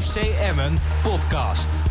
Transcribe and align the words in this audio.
FC 0.00 0.16
Emmen 0.40 0.78
podcast. 1.02 1.82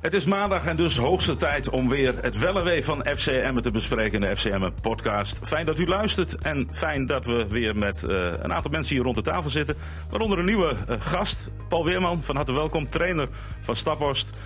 Het 0.00 0.14
is 0.14 0.24
maandag 0.24 0.66
en 0.66 0.76
dus 0.76 0.96
hoogste 0.96 1.36
tijd 1.36 1.68
om 1.68 1.88
weer 1.88 2.14
het 2.20 2.38
wel 2.38 2.56
en 2.56 2.64
wee 2.64 2.84
van 2.84 3.06
FC 3.16 3.26
Emmen 3.26 3.62
te 3.62 3.70
bespreken 3.70 4.22
in 4.22 4.28
de 4.28 4.36
FC 4.36 4.44
Emmen 4.44 4.74
podcast. 4.80 5.40
Fijn 5.42 5.66
dat 5.66 5.78
u 5.78 5.86
luistert 5.86 6.34
en 6.34 6.68
fijn 6.70 7.06
dat 7.06 7.26
we 7.26 7.46
weer 7.48 7.76
met 7.76 8.02
uh, 8.02 8.32
een 8.40 8.52
aantal 8.52 8.70
mensen 8.70 8.94
hier 8.94 9.04
rond 9.04 9.16
de 9.16 9.22
tafel 9.22 9.50
zitten. 9.50 9.76
Waaronder 10.10 10.38
een 10.38 10.44
nieuwe 10.44 10.74
uh, 10.88 10.96
gast, 10.98 11.50
Paul 11.68 11.84
Weerman, 11.84 12.22
van 12.22 12.36
harte 12.36 12.52
welkom, 12.52 12.90
trainer 12.90 13.28
van 13.60 13.76
Staphorst. 13.76 14.36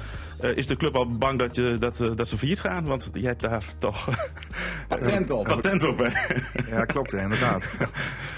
Uh, 0.42 0.56
is 0.56 0.66
de 0.66 0.76
club 0.76 0.96
al 0.96 1.16
bang 1.16 1.38
dat, 1.38 1.56
je, 1.56 1.76
dat, 1.78 2.00
uh, 2.00 2.10
dat 2.14 2.28
ze 2.28 2.38
failliet 2.38 2.60
gaan? 2.60 2.84
Want 2.84 3.10
jij 3.12 3.28
hebt 3.28 3.40
daar 3.40 3.64
toch 3.78 4.08
patent 4.88 5.30
op. 5.30 5.46
patent 5.46 5.84
op, 5.84 5.98
hè? 5.98 6.08
Ja, 6.76 6.84
klopt, 6.84 7.12
inderdaad. 7.12 7.64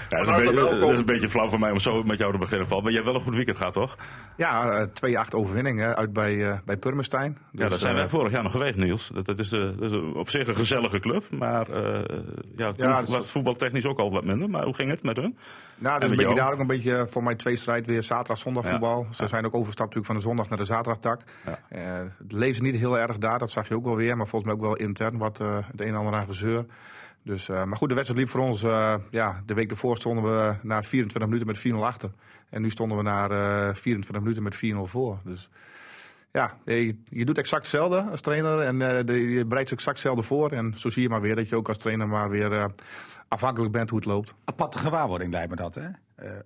Ja, 0.09 0.23
dat, 0.23 0.39
is 0.39 0.49
beetje, 0.49 0.79
dat, 0.79 0.91
is 0.91 0.99
een 0.99 1.05
beetje, 1.05 1.29
flauw 1.29 1.49
van 1.49 1.59
mij 1.59 1.71
om 1.71 1.79
zo 1.79 2.03
met 2.03 2.17
jou 2.17 2.31
te 2.31 2.37
beginnen, 2.37 2.67
Paul. 2.67 2.81
Maar 2.81 2.91
jij 2.91 3.01
hebt 3.01 3.11
wel 3.11 3.19
een 3.19 3.25
goed 3.25 3.35
weekend 3.35 3.57
gehad, 3.57 3.73
toch? 3.73 3.97
Ja, 4.37 4.87
2-8 4.87 4.89
overwinningen 5.29 5.95
uit 5.95 6.13
bij, 6.13 6.61
bij 6.65 6.77
Purmerstein. 6.77 7.37
Dus, 7.51 7.61
ja, 7.61 7.69
dat 7.69 7.79
zijn 7.79 7.95
wij 7.95 8.07
vorig 8.07 8.31
jaar 8.31 8.43
nog 8.43 8.51
geweest, 8.51 8.75
Niels. 8.75 9.07
Dat, 9.07 9.25
dat, 9.25 9.39
is, 9.39 9.49
dat 9.49 9.81
is, 9.81 9.93
op 10.13 10.29
zich 10.29 10.47
een 10.47 10.55
gezellige 10.55 10.99
club. 10.99 11.23
Maar 11.31 11.67
ja, 12.55 12.71
toen 12.71 12.89
ja, 12.89 13.01
was 13.01 13.13
het 13.13 13.27
voetbaltechnisch 13.27 13.85
ook 13.85 13.99
al 13.99 14.11
wat 14.11 14.23
minder. 14.23 14.49
Maar 14.49 14.63
hoe 14.63 14.73
ging 14.73 14.89
het 14.89 15.03
met 15.03 15.17
hun? 15.17 15.37
Nou, 15.77 15.99
dus 15.99 16.09
een 16.09 16.15
beetje 16.15 16.35
daar 16.35 16.53
ook 16.53 16.59
een 16.59 16.67
beetje 16.67 17.07
voor 17.09 17.23
mij 17.23 17.35
twee 17.35 17.55
strijd 17.55 17.85
weer 17.85 18.03
zaterdag, 18.03 18.37
zondag 18.37 18.67
voetbal. 18.67 19.07
Ze 19.11 19.27
zijn 19.27 19.45
ook 19.45 19.55
overgestapt 19.55 19.95
natuurlijk 19.95 20.05
van 20.05 20.15
de 20.15 20.21
zondag 20.21 20.49
naar 20.49 20.57
de 20.57 20.65
zaterdagtak. 20.65 21.21
Ja. 21.45 21.59
Het 22.17 22.31
leefde 22.31 22.63
niet 22.63 22.75
heel 22.75 22.99
erg 22.99 23.17
daar, 23.17 23.39
dat 23.39 23.51
zag 23.51 23.67
je 23.67 23.75
ook 23.75 23.85
wel 23.85 23.95
weer. 23.95 24.17
Maar 24.17 24.27
volgens 24.27 24.51
mij 24.51 24.61
ook 24.61 24.67
wel 24.67 24.85
intern 24.87 25.17
wat 25.17 25.39
uh, 25.39 25.57
het 25.71 25.81
een 25.81 25.87
en 25.87 25.95
ander 25.95 26.13
aan 26.13 26.25
gezeur. 26.25 26.65
Dus, 27.23 27.49
uh, 27.49 27.63
maar 27.63 27.77
goed, 27.77 27.89
de 27.89 27.95
wedstrijd 27.95 28.21
liep 28.21 28.31
voor 28.31 28.41
ons. 28.41 28.61
Ja, 29.09 29.43
de 29.45 29.53
week 29.53 29.71
ervoor 29.71 29.97
stonden 29.97 30.23
we 30.23 30.55
na 30.61 30.83
24 30.83 31.31
minuten 31.31 31.47
met 31.47 31.83
4-0 31.83 31.85
achter. 31.85 32.11
En 32.49 32.61
nu 32.61 32.69
stonden 32.69 32.97
we 32.97 33.03
na 33.03 33.27
24 33.75 34.19
minuten 34.19 34.43
met 34.43 34.55
4-0 34.55 34.91
voor. 34.91 35.19
Dus 35.23 35.49
ja, 36.31 36.57
je, 36.65 37.25
doet 37.25 37.37
exact 37.37 37.61
hetzelfde 37.61 38.01
als 38.01 38.21
trainer. 38.21 38.59
En 38.59 39.05
de, 39.05 39.13
je 39.13 39.45
bereidt 39.45 39.71
exact 39.71 39.95
hetzelfde 39.95 40.23
voor. 40.23 40.51
En 40.51 40.77
zo 40.77 40.89
zie 40.89 41.01
je 41.01 41.09
maar 41.09 41.21
weer 41.21 41.35
dat 41.35 41.49
je 41.49 41.55
ook 41.55 41.67
als 41.67 41.77
trainer 41.77 42.07
maar 42.07 42.29
weer 42.29 42.71
afhankelijk 43.27 43.71
bent 43.71 43.89
hoe 43.89 43.99
het 43.99 44.07
loopt. 44.07 44.33
Aparte 44.45 44.79
gewaarwording 44.79 45.31
lijkt 45.31 45.49
me 45.49 45.55
dat, 45.55 45.75
hè? 45.75 45.87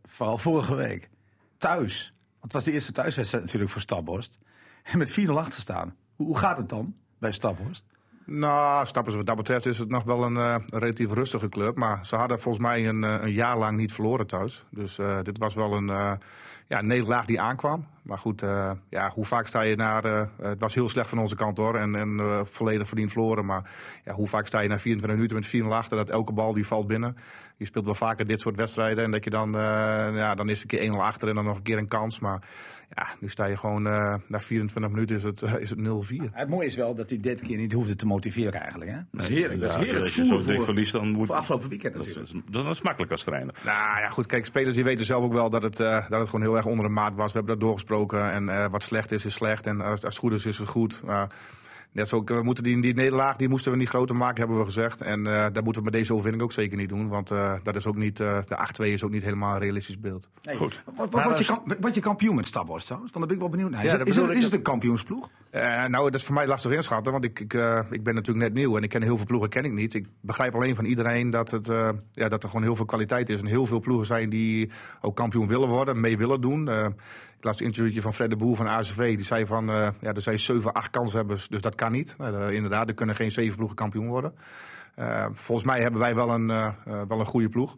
vooral 0.05 0.37
vorige 0.37 0.75
week. 0.75 1.09
Thuis. 1.57 2.13
Want 2.39 2.43
het 2.43 2.53
was 2.53 2.63
de 2.63 2.71
eerste 2.71 2.91
thuiswedstrijd 2.91 3.43
natuurlijk 3.43 3.71
voor 3.71 3.81
Staphorst. 3.81 4.39
En 4.83 4.97
met 4.97 5.19
4-0 5.19 5.23
achter 5.29 5.61
staan. 5.61 5.95
Hoe 6.15 6.37
gaat 6.37 6.57
het 6.57 6.69
dan 6.69 6.95
bij 7.17 7.31
Staphorst? 7.31 7.83
Nou, 8.25 8.85
Staphorst 8.85 9.17
wat 9.17 9.25
dat 9.25 9.35
betreft 9.35 9.65
is 9.65 9.77
het 9.77 9.89
nog 9.89 10.03
wel 10.03 10.23
een, 10.23 10.35
uh, 10.35 10.55
relatief 10.67 11.11
rustige 11.13 11.49
club. 11.49 11.75
Maar 11.75 12.05
ze 12.05 12.15
hadden 12.15 12.39
volgens 12.39 12.63
mij 12.63 12.87
een, 12.87 13.03
uh, 13.03 13.17
een 13.21 13.31
jaar 13.31 13.57
lang 13.57 13.77
niet 13.77 13.93
verloren 13.93 14.27
thuis. 14.27 14.65
Dus 14.71 14.99
uh, 14.99 15.21
dit 15.21 15.37
was 15.37 15.53
wel 15.53 15.73
een 15.73 16.19
ja, 16.67 16.81
nederlaag 16.81 17.25
die 17.25 17.41
aankwam. 17.41 17.87
Maar 18.09 18.17
goed, 18.17 18.41
ja, 18.89 19.11
hoe 19.13 19.25
vaak 19.25 19.47
sta 19.47 19.61
je 19.61 19.75
naar... 19.75 20.29
het 20.41 20.59
was 20.59 20.73
heel 20.73 20.89
slecht 20.89 21.09
van 21.09 21.19
onze 21.19 21.35
kant 21.35 21.57
hoor. 21.57 21.75
En, 21.75 21.95
en 21.95 22.41
volledig 22.47 22.87
verdiend 22.87 23.11
verloren. 23.11 23.45
Maar 23.45 23.71
ja, 24.05 24.13
hoe 24.13 24.27
vaak 24.27 24.47
sta 24.47 24.59
je 24.59 24.67
na 24.67 24.79
24 24.79 25.15
minuten 25.15 25.35
met 25.35 25.45
4 25.45 25.71
achter... 25.71 25.97
dat 25.97 26.09
elke 26.09 26.33
bal 26.33 26.53
die 26.53 26.67
valt 26.67 26.87
binnen. 26.87 27.17
Je 27.57 27.65
speelt 27.65 27.85
wel 27.85 27.95
vaker 27.95 28.27
dit 28.27 28.41
soort 28.41 28.55
wedstrijden. 28.55 29.03
En 29.03 29.11
dat 29.11 29.23
je 29.23 29.29
dan... 29.29 29.51
ja, 29.51 30.35
dan 30.35 30.49
is 30.49 30.61
een 30.61 30.67
keer 30.67 30.93
1-0 30.93 30.97
achter 30.97 31.29
en 31.29 31.35
dan 31.35 31.45
nog 31.45 31.57
een 31.57 31.63
keer 31.63 31.77
een 31.77 31.87
kans. 31.87 32.19
Maar 32.19 32.41
ja, 32.95 33.07
nu 33.19 33.29
sta 33.29 33.45
je 33.45 33.57
gewoon... 33.57 33.81
na 33.81 34.21
24 34.29 34.91
minuten 34.91 35.15
is 35.15 35.23
het, 35.23 35.41
is 35.41 35.69
het 35.69 35.79
0-4. 35.79 35.83
Het 36.31 36.49
mooie 36.49 36.67
is 36.67 36.75
wel 36.75 36.95
dat 36.95 37.09
hij 37.09 37.19
dit 37.19 37.41
keer 37.41 37.57
niet 37.57 37.73
hoefde 37.73 37.95
te 37.95 38.05
motiveren 38.05 38.61
eigenlijk. 38.61 38.91
Hè? 38.91 38.97
Dat 39.11 39.21
is 39.21 39.27
heerlijk. 39.27 39.61
dat 39.61 39.69
is 39.69 39.77
heerlijk. 39.77 40.05
Als 40.05 40.15
je 40.15 40.25
zo 40.25 40.43
dik 40.43 40.61
verliest, 40.61 40.91
dan 40.91 41.09
moet... 41.11 41.27
Voor 41.27 41.35
afgelopen 41.35 41.69
weekend 41.69 41.93
dat, 41.93 42.05
is, 42.05 42.33
dat 42.49 42.65
is 42.65 42.81
makkelijk 42.81 43.11
als 43.11 43.23
trainer. 43.23 43.55
Nou 43.65 43.99
ja, 43.99 44.09
goed. 44.09 44.25
Kijk, 44.25 44.45
spelers 44.45 44.75
die 44.75 44.83
weten 44.83 45.05
zelf 45.05 45.23
ook 45.23 45.33
wel 45.33 45.49
dat 45.49 45.61
het, 45.61 45.79
uh, 45.79 46.09
dat 46.09 46.19
het 46.19 46.29
gewoon 46.29 46.45
heel 46.45 46.57
erg 46.57 46.65
onder 46.65 46.85
de 46.85 46.91
maat 46.91 47.15
was. 47.15 47.31
We 47.31 47.37
hebben 47.37 47.57
dat 47.57 47.61
doorgesproken. 47.63 47.98
En 48.07 48.43
uh, 48.43 48.65
wat 48.71 48.83
slecht 48.83 49.11
is, 49.11 49.25
is 49.25 49.33
slecht. 49.33 49.65
En 49.65 49.81
als, 49.81 49.91
als 49.91 50.01
het 50.01 50.17
goed 50.17 50.33
is, 50.33 50.45
is 50.45 50.57
het 50.57 50.67
goed. 50.67 51.01
Uh, 51.05 51.23
Net 51.91 52.09
zo, 52.09 52.23
we 52.23 52.43
moeten 52.43 52.63
die, 52.63 52.81
die 52.81 52.93
nederlaag 52.93 53.35
die 53.35 53.49
moesten 53.49 53.71
we 53.71 53.77
niet 53.77 53.89
groter 53.89 54.15
maken, 54.15 54.37
hebben 54.37 54.57
we 54.57 54.65
gezegd. 54.65 55.01
En 55.01 55.25
uh, 55.25 55.45
dat 55.51 55.63
moeten 55.63 55.81
we 55.81 55.89
met 55.89 55.93
deze 55.93 56.13
overwinning 56.13 56.43
ook 56.43 56.51
zeker 56.51 56.77
niet 56.77 56.89
doen. 56.89 57.07
Want 57.07 57.31
uh, 57.31 57.53
dat 57.63 57.75
is 57.75 57.85
ook 57.85 57.95
niet, 57.95 58.19
uh, 58.19 58.37
de 58.45 58.57
8-2 58.81 58.85
is 58.85 59.03
ook 59.03 59.11
niet 59.11 59.23
helemaal 59.23 59.53
een 59.53 59.59
realistisch 59.59 59.99
beeld. 59.99 60.29
Nee. 60.43 60.55
Goed. 60.55 60.81
Wat, 60.95 61.11
wat, 61.11 61.23
wat, 61.23 61.45
je, 61.45 61.77
wat 61.79 61.95
je 61.95 62.01
kampioen 62.01 62.35
met 62.35 62.47
Stabos 62.47 62.83
trouwens? 62.83 63.11
Dan 63.11 63.21
ben 63.21 63.31
ik 63.31 63.39
wel 63.39 63.49
benieuwd 63.49 63.69
naar. 63.69 63.83
Is, 63.83 63.91
ja, 63.91 63.97
het, 63.97 64.07
is, 64.07 64.15
het, 64.15 64.29
is 64.29 64.43
het 64.43 64.53
een 64.53 64.61
kampioensploeg? 64.61 65.29
nou, 65.87 66.03
dat 66.03 66.15
is 66.15 66.23
voor 66.23 66.35
mij 66.35 66.47
lastig 66.47 66.71
inschatten. 66.71 67.11
Want 67.11 67.23
ik, 67.23 67.39
ik, 67.39 67.53
ik 67.89 68.03
ben 68.03 68.15
natuurlijk 68.15 68.45
net 68.45 68.53
nieuw 68.53 68.77
en 68.77 68.83
ik 68.83 68.89
ken 68.89 69.01
heel 69.01 69.17
veel 69.17 69.25
ploegen 69.25 69.49
ken 69.49 69.65
ik 69.65 69.73
niet. 69.73 69.93
Ik 69.93 70.07
begrijp 70.21 70.55
alleen 70.55 70.75
van 70.75 70.85
iedereen 70.85 71.29
dat, 71.29 71.51
het, 71.51 71.67
ja, 72.11 72.29
dat 72.29 72.43
er 72.43 72.49
gewoon 72.49 72.63
heel 72.63 72.75
veel 72.75 72.85
kwaliteit 72.85 73.29
is. 73.29 73.39
En 73.39 73.45
heel 73.45 73.65
veel 73.65 73.79
ploegen 73.79 74.05
zijn 74.05 74.29
die 74.29 74.69
ook 75.01 75.15
kampioen 75.15 75.47
willen 75.47 75.69
worden, 75.69 75.99
mee 75.99 76.17
willen 76.17 76.41
doen. 76.41 76.69
Ik 77.39 77.45
las 77.45 77.59
een 77.59 77.65
interviewtje 77.65 78.01
van 78.01 78.13
Fred 78.13 78.29
de 78.29 78.35
Boer 78.35 78.55
van 78.55 78.67
ACV. 78.67 79.15
Die 79.15 79.25
zei 79.25 79.45
van, 79.45 79.69
uh, 79.69 79.87
ja, 79.99 80.13
er 80.13 80.21
zijn 80.21 80.39
7, 80.39 80.73
8 80.73 80.89
kanshebbers, 80.89 81.47
dus 81.47 81.61
dat 81.61 81.75
kan 81.75 81.91
niet. 81.91 82.15
Uh, 82.21 82.51
inderdaad, 82.51 82.87
er 82.87 82.93
kunnen 82.93 83.15
geen 83.15 83.31
zeven 83.31 83.55
ploegen 83.55 83.77
kampioen 83.77 84.07
worden. 84.07 84.33
Uh, 84.99 85.25
volgens 85.33 85.67
mij 85.67 85.81
hebben 85.81 85.99
wij 85.99 86.15
wel 86.15 86.29
een, 86.29 86.47
wel 87.07 87.19
een 87.19 87.25
goede 87.25 87.49
ploeg. 87.49 87.77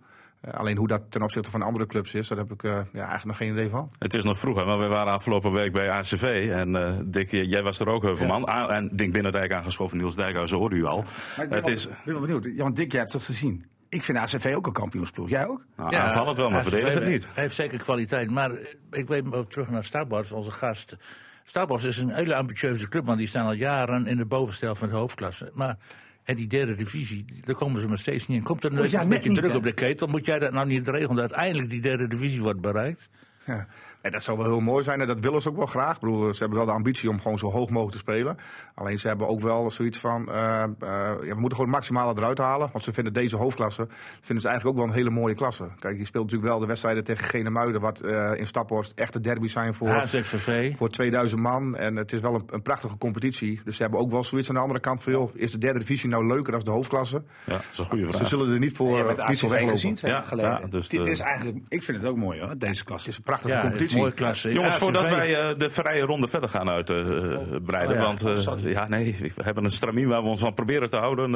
alleen 0.51 0.77
hoe 0.77 0.87
dat 0.87 1.01
ten 1.09 1.21
opzichte 1.21 1.51
van 1.51 1.61
andere 1.61 1.85
clubs 1.85 2.13
is, 2.13 2.27
daar 2.27 2.37
heb 2.37 2.51
ik 2.51 2.61
ja, 2.61 2.85
eigenlijk 2.93 3.25
nog 3.25 3.37
geen 3.37 3.51
idee 3.51 3.69
van. 3.69 3.89
Het 3.99 4.13
is 4.13 4.23
nog 4.23 4.39
vroeg, 4.39 4.65
maar 4.65 4.79
we 4.79 4.87
waren 4.87 5.13
afgelopen 5.13 5.51
week 5.51 5.71
bij 5.71 5.89
ACV. 5.89 6.49
En 6.51 7.01
Dick, 7.11 7.31
jij 7.31 7.63
was 7.63 7.79
er 7.79 7.87
ook, 7.87 8.03
Heuvelman. 8.03 8.41
Ja. 8.45 8.69
En 8.69 8.89
Dick 8.93 9.11
Binnendijk 9.11 9.53
aangeschoven, 9.53 9.97
Niels 9.97 10.15
Dijkhuizen 10.15 10.57
hoorde 10.57 10.75
u 10.75 10.85
al. 10.85 11.03
Maar 11.35 11.43
ik 11.45 11.49
ben, 11.49 11.57
het 11.57 11.65
wel, 11.65 11.75
is... 11.75 11.87
ben 11.87 12.13
wel 12.13 12.21
benieuwd, 12.21 12.55
want 12.55 12.75
Dick, 12.75 12.91
jij 12.91 12.99
hebt 12.99 13.11
toch 13.11 13.25
gezien? 13.25 13.70
Ik 13.91 14.03
vind 14.03 14.17
ACV 14.17 14.53
ook 14.55 14.67
een 14.67 14.73
kampioensploeg. 14.73 15.29
Jij 15.29 15.47
ook? 15.47 15.63
Nou, 15.75 15.91
ja, 15.91 16.03
aanvallend 16.03 16.37
wel, 16.37 16.49
maar 16.49 16.63
verdedig 16.63 16.93
het 16.93 17.07
niet. 17.07 17.27
Hij 17.33 17.43
heeft 17.43 17.55
zeker 17.55 17.79
kwaliteit. 17.79 18.29
Maar 18.29 18.51
ik 18.91 19.07
weet 19.07 19.33
ook 19.33 19.51
terug 19.51 19.69
naar 19.69 19.83
Stabos, 19.83 20.31
onze 20.31 20.51
gast. 20.51 20.97
Stabos 21.43 21.83
is 21.83 21.97
een 21.97 22.13
hele 22.13 22.35
ambitieuze 22.35 22.87
club, 22.87 23.05
want 23.05 23.17
die 23.17 23.27
staan 23.27 23.45
al 23.45 23.51
jaren 23.51 24.07
in 24.07 24.17
de 24.17 24.25
bovenstel 24.25 24.75
van 24.75 24.89
de 24.89 24.95
hoofdklasse. 24.95 25.51
Maar 25.53 25.77
en 26.23 26.35
die 26.35 26.47
derde 26.47 26.75
divisie, 26.75 27.25
daar 27.45 27.55
komen 27.55 27.81
ze 27.81 27.87
maar 27.87 27.97
steeds 27.97 28.27
niet 28.27 28.37
in. 28.37 28.43
Komt 28.43 28.63
er 28.63 28.71
een, 28.71 28.77
een 28.77 29.09
beetje 29.09 29.29
niet, 29.29 29.37
druk 29.37 29.51
hè? 29.51 29.57
op 29.57 29.63
de 29.63 29.73
ketel? 29.73 30.07
Moet 30.07 30.25
jij 30.25 30.39
dat 30.39 30.51
nou 30.51 30.67
niet 30.67 30.87
regelen 30.87 31.15
dat 31.15 31.19
uiteindelijk 31.19 31.69
die 31.69 31.81
derde 31.81 32.07
divisie 32.07 32.41
wordt 32.41 32.61
bereikt? 32.61 33.09
Ja. 33.45 33.67
En 34.01 34.11
dat 34.11 34.23
zou 34.23 34.37
wel 34.37 34.47
heel 34.47 34.59
mooi 34.59 34.83
zijn 34.83 35.01
en 35.01 35.07
dat 35.07 35.19
willen 35.19 35.41
ze 35.41 35.49
ook 35.49 35.55
wel 35.55 35.65
graag. 35.65 35.95
Ik 35.95 36.01
bedoel, 36.01 36.33
ze 36.33 36.39
hebben 36.39 36.57
wel 36.57 36.67
de 36.67 36.73
ambitie 36.73 37.09
om 37.09 37.21
gewoon 37.21 37.39
zo 37.39 37.51
hoog 37.51 37.69
mogelijk 37.69 37.91
te 37.91 37.97
spelen. 37.97 38.37
Alleen 38.75 38.99
ze 38.99 39.07
hebben 39.07 39.27
ook 39.27 39.39
wel 39.39 39.71
zoiets 39.71 39.99
van, 39.99 40.29
uh, 40.29 40.35
uh, 40.35 40.65
ja, 40.79 41.17
we 41.17 41.25
moeten 41.25 41.51
gewoon 41.51 41.71
het 41.71 41.75
maximale 41.75 42.13
eruit 42.17 42.37
halen. 42.37 42.69
Want 42.71 42.83
ze 42.83 42.93
vinden 42.93 43.13
deze 43.13 43.35
hoofdklasse, 43.35 43.87
vinden 44.21 44.41
ze 44.41 44.47
eigenlijk 44.47 44.65
ook 44.65 44.83
wel 44.83 44.93
een 44.93 44.99
hele 44.99 45.09
mooie 45.09 45.35
klasse. 45.35 45.69
Kijk, 45.79 45.97
je 45.97 46.05
speelt 46.05 46.23
natuurlijk 46.23 46.51
wel 46.51 46.59
de 46.59 46.65
wedstrijden 46.65 47.03
tegen 47.03 47.25
Genemuiden, 47.25 47.81
wat 47.81 48.01
uh, 48.03 48.31
in 48.35 48.47
Staphorst 48.47 48.91
echte 48.95 49.19
derby's 49.19 49.51
zijn 49.51 49.73
voor, 49.73 49.89
HZVV. 49.89 50.77
voor 50.77 50.89
2000 50.89 51.41
man. 51.41 51.77
En 51.77 51.95
het 51.95 52.11
is 52.11 52.21
wel 52.21 52.35
een, 52.35 52.43
een, 52.49 52.61
prachtige 52.61 52.97
competitie. 52.97 53.61
Dus 53.63 53.75
ze 53.75 53.81
hebben 53.81 53.99
ook 53.99 54.11
wel 54.11 54.23
zoiets 54.23 54.49
aan 54.49 54.55
de 54.55 54.61
andere 54.61 54.79
kant 54.79 55.03
van, 55.03 55.13
joh, 55.13 55.29
is 55.35 55.51
de 55.51 55.57
derde 55.57 55.79
divisie 55.79 56.09
nou 56.09 56.27
leuker 56.27 56.51
dan 56.51 56.61
de 56.63 56.71
hoofdklasse? 56.71 57.23
Ja, 57.43 57.53
dat 57.53 57.63
is 57.71 57.77
een 57.77 57.85
goede 57.85 58.05
vraag. 58.05 58.17
Ze 58.17 58.25
zullen 58.25 58.53
er 58.53 58.59
niet 58.59 58.75
voor, 58.75 59.03
nee, 59.03 59.27
niet 59.27 59.39
voor 59.39 59.49
weglopen. 59.49 59.77
Gezien, 59.77 59.97
ja, 60.01 60.23
ja, 60.35 60.61
dus 60.69 60.87
dit 60.87 61.05
is 61.05 61.19
eigenlijk, 61.19 61.57
ik 61.67 61.83
vind 61.83 61.97
het 61.97 62.09
ook 62.09 62.17
mooi 62.17 62.41
hoor, 62.41 62.57
deze 62.57 62.83
klasse. 62.83 63.09
Het 63.09 63.11
is 63.11 63.17
een 63.17 63.23
prachtige 63.23 63.59
competitie. 63.59 63.90
Mooie 63.97 64.11
klasse. 64.11 64.53
Jongens, 64.53 64.75
voordat 64.75 65.09
wij 65.09 65.29
uh, 65.29 65.59
de 65.59 65.69
vrije 65.69 66.01
ronde 66.01 66.27
verder 66.27 66.49
gaan 66.49 66.69
uitbreiden. 66.69 67.95
Uh, 67.97 68.03
oh, 68.03 68.17
ja. 68.19 68.45
Want 68.45 68.65
uh, 68.65 68.71
ja, 68.71 68.87
nee, 68.87 69.15
we 69.19 69.43
hebben 69.43 69.63
een 69.63 69.71
stramien 69.71 70.07
waar 70.07 70.23
we 70.23 70.29
ons 70.29 70.45
aan 70.45 70.53
proberen 70.53 70.89
te 70.89 70.97
houden. 70.97 71.31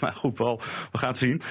maar 0.00 0.12
goed, 0.14 0.34
Paul, 0.34 0.60
we 0.92 0.98
gaan 0.98 1.08
het 1.08 1.18
zien. 1.18 1.42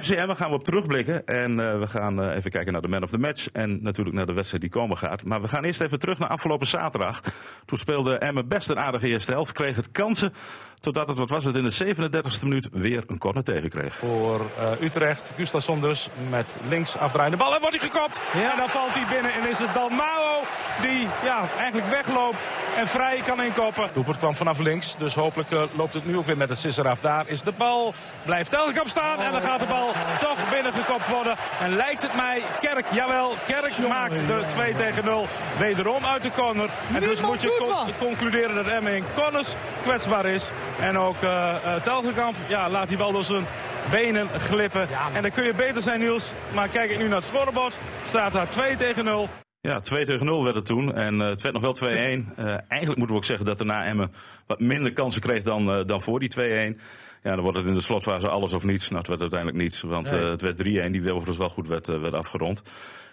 FCM 0.00 0.34
gaan 0.34 0.48
we 0.48 0.54
op 0.54 0.64
terugblikken. 0.64 1.26
En 1.26 1.80
we 1.80 1.86
gaan 1.86 2.30
even 2.30 2.50
kijken 2.50 2.72
naar 2.72 2.82
de 2.82 2.88
man 2.88 3.02
of 3.02 3.10
the 3.10 3.18
match. 3.18 3.48
En 3.52 3.82
natuurlijk 3.82 4.16
naar 4.16 4.26
de 4.26 4.32
wedstrijd 4.32 4.62
die 4.62 4.72
komen 4.72 4.96
gaat. 4.96 5.24
Maar 5.24 5.42
we 5.42 5.48
gaan 5.48 5.64
eerst 5.64 5.80
even 5.80 5.98
terug 5.98 6.18
naar 6.18 6.28
afgelopen 6.28 6.66
zaterdag. 6.66 7.20
Toen 7.64 7.78
speelde 7.78 8.18
Emmen 8.18 8.48
best 8.48 8.68
een 8.68 8.78
aardige 8.78 9.06
eerste 9.06 9.32
helft. 9.32 9.52
Kreeg 9.52 9.76
het 9.76 9.90
kansen. 9.90 10.32
Totdat 10.80 11.08
het, 11.08 11.18
wat 11.18 11.30
was 11.30 11.44
het, 11.44 11.56
in 11.56 11.64
de 11.64 11.94
37e 11.94 12.42
minuut 12.42 12.68
weer 12.72 13.04
een 13.06 13.18
corner 13.18 13.42
tegenkreeg. 13.44 13.94
Voor 13.94 14.40
uh, 14.58 14.80
Utrecht, 14.80 15.32
Gustafsson 15.36 15.80
dus 15.80 16.08
met 16.30 16.56
links 16.68 16.96
afdraaiende 16.96 17.38
bal. 17.38 17.54
En 17.54 17.60
wordt 17.60 17.80
hij 17.80 17.88
gekopt. 17.88 18.20
Ja. 18.34 18.52
En 18.52 18.56
dan 18.56 18.68
valt 18.68 18.94
hij 18.94 19.04
binnen. 19.10 19.32
En 19.32 19.48
is 19.48 19.58
het 19.58 19.74
Dalmao 19.80 20.42
die 20.82 21.08
ja, 21.22 21.44
eigenlijk 21.58 21.90
wegloopt 21.90 22.38
en 22.76 22.86
vrij 22.86 23.20
kan 23.24 23.42
inkopen. 23.42 23.90
Doepert 23.92 24.18
kwam 24.18 24.34
vanaf 24.34 24.58
links, 24.58 24.96
dus 24.96 25.14
hopelijk 25.14 25.50
uh, 25.50 25.62
loopt 25.72 25.94
het 25.94 26.06
nu 26.06 26.16
ook 26.16 26.24
weer 26.24 26.36
met 26.36 26.48
het 26.48 26.58
sisser 26.58 26.88
af. 26.88 27.00
Daar 27.00 27.28
is 27.28 27.42
de 27.42 27.52
bal. 27.52 27.94
Blijft 28.24 28.50
Telkamp 28.50 28.88
staan 28.88 29.20
en 29.20 29.32
dan 29.32 29.40
gaat 29.40 29.60
de 29.60 29.66
bal 29.66 29.92
toch 30.20 30.50
binnengekopt 30.50 31.08
worden. 31.08 31.36
En 31.60 31.76
lijkt 31.76 32.02
het 32.02 32.14
mij, 32.14 32.42
Kerk, 32.60 32.86
jawel, 32.92 33.34
Kerk 33.46 33.88
maakt 33.88 34.16
de 34.16 34.44
2 34.48 34.74
tegen 34.74 35.04
0 35.04 35.26
wederom 35.58 36.06
uit 36.06 36.22
de 36.22 36.30
corner. 36.36 36.68
En 36.94 37.00
dus 37.00 37.20
moet 37.20 37.42
je 37.42 37.72
con 37.96 38.06
concluderen 38.06 38.54
dat 38.54 38.66
Emmen 38.66 38.96
in 38.96 39.04
corners 39.14 39.54
kwetsbaar 39.82 40.26
is. 40.26 40.50
En 40.80 40.98
ook 40.98 41.22
uh, 41.22 41.54
uh, 41.64 41.74
Telgekamp, 41.74 42.36
ja, 42.46 42.68
laat 42.68 42.88
die 42.88 42.96
bal 42.96 43.12
door 43.12 43.24
zijn 43.24 43.46
benen 43.90 44.28
glippen. 44.38 44.86
Ja, 44.90 45.08
en 45.12 45.22
dan 45.22 45.30
kun 45.30 45.44
je 45.44 45.54
beter 45.54 45.82
zijn, 45.82 46.00
Niels. 46.00 46.32
Maar 46.52 46.68
kijk 46.68 46.90
ik 46.90 46.98
nu 46.98 47.08
naar 47.08 47.16
het 47.16 47.26
scorebord, 47.26 47.74
staat 48.08 48.32
daar 48.32 48.48
2 48.48 48.76
tegen 48.76 49.04
0. 49.04 49.28
Ja, 49.62 49.80
2 49.80 50.04
tegen 50.04 50.26
0 50.26 50.44
werd 50.44 50.56
het 50.56 50.66
toen. 50.66 50.94
En 50.94 51.14
uh, 51.14 51.28
het 51.28 51.42
werd 51.42 51.54
nog 51.54 51.62
wel 51.62 51.76
2-1. 51.76 51.92
Uh, 51.92 52.46
eigenlijk 52.46 52.86
moeten 52.86 53.06
we 53.06 53.14
ook 53.14 53.24
zeggen 53.24 53.46
dat 53.46 53.58
daarna 53.58 53.84
Emmen 53.84 54.12
wat 54.46 54.60
minder 54.60 54.92
kansen 54.92 55.22
kreeg 55.22 55.42
dan, 55.42 55.78
uh, 55.78 55.86
dan 55.86 56.00
voor 56.00 56.20
die 56.20 56.30
2-1. 56.74 56.80
Ja, 57.22 57.34
dan 57.34 57.40
wordt 57.40 57.56
het 57.56 57.66
in 57.66 57.74
de 57.74 57.80
slotfase 57.80 58.28
alles 58.28 58.52
of 58.52 58.64
niets. 58.64 58.88
Nou, 58.88 58.98
het 58.98 59.08
werd 59.08 59.20
uiteindelijk 59.20 59.58
niets, 59.58 59.80
want 59.80 60.10
het 60.10 60.40
werd 60.40 60.58
3-1, 60.58 60.62
die 60.90 61.12
overigens 61.12 61.36
wel 61.36 61.48
goed 61.48 61.68
werd, 61.68 61.86
werd 61.86 62.14
afgerond. 62.14 62.62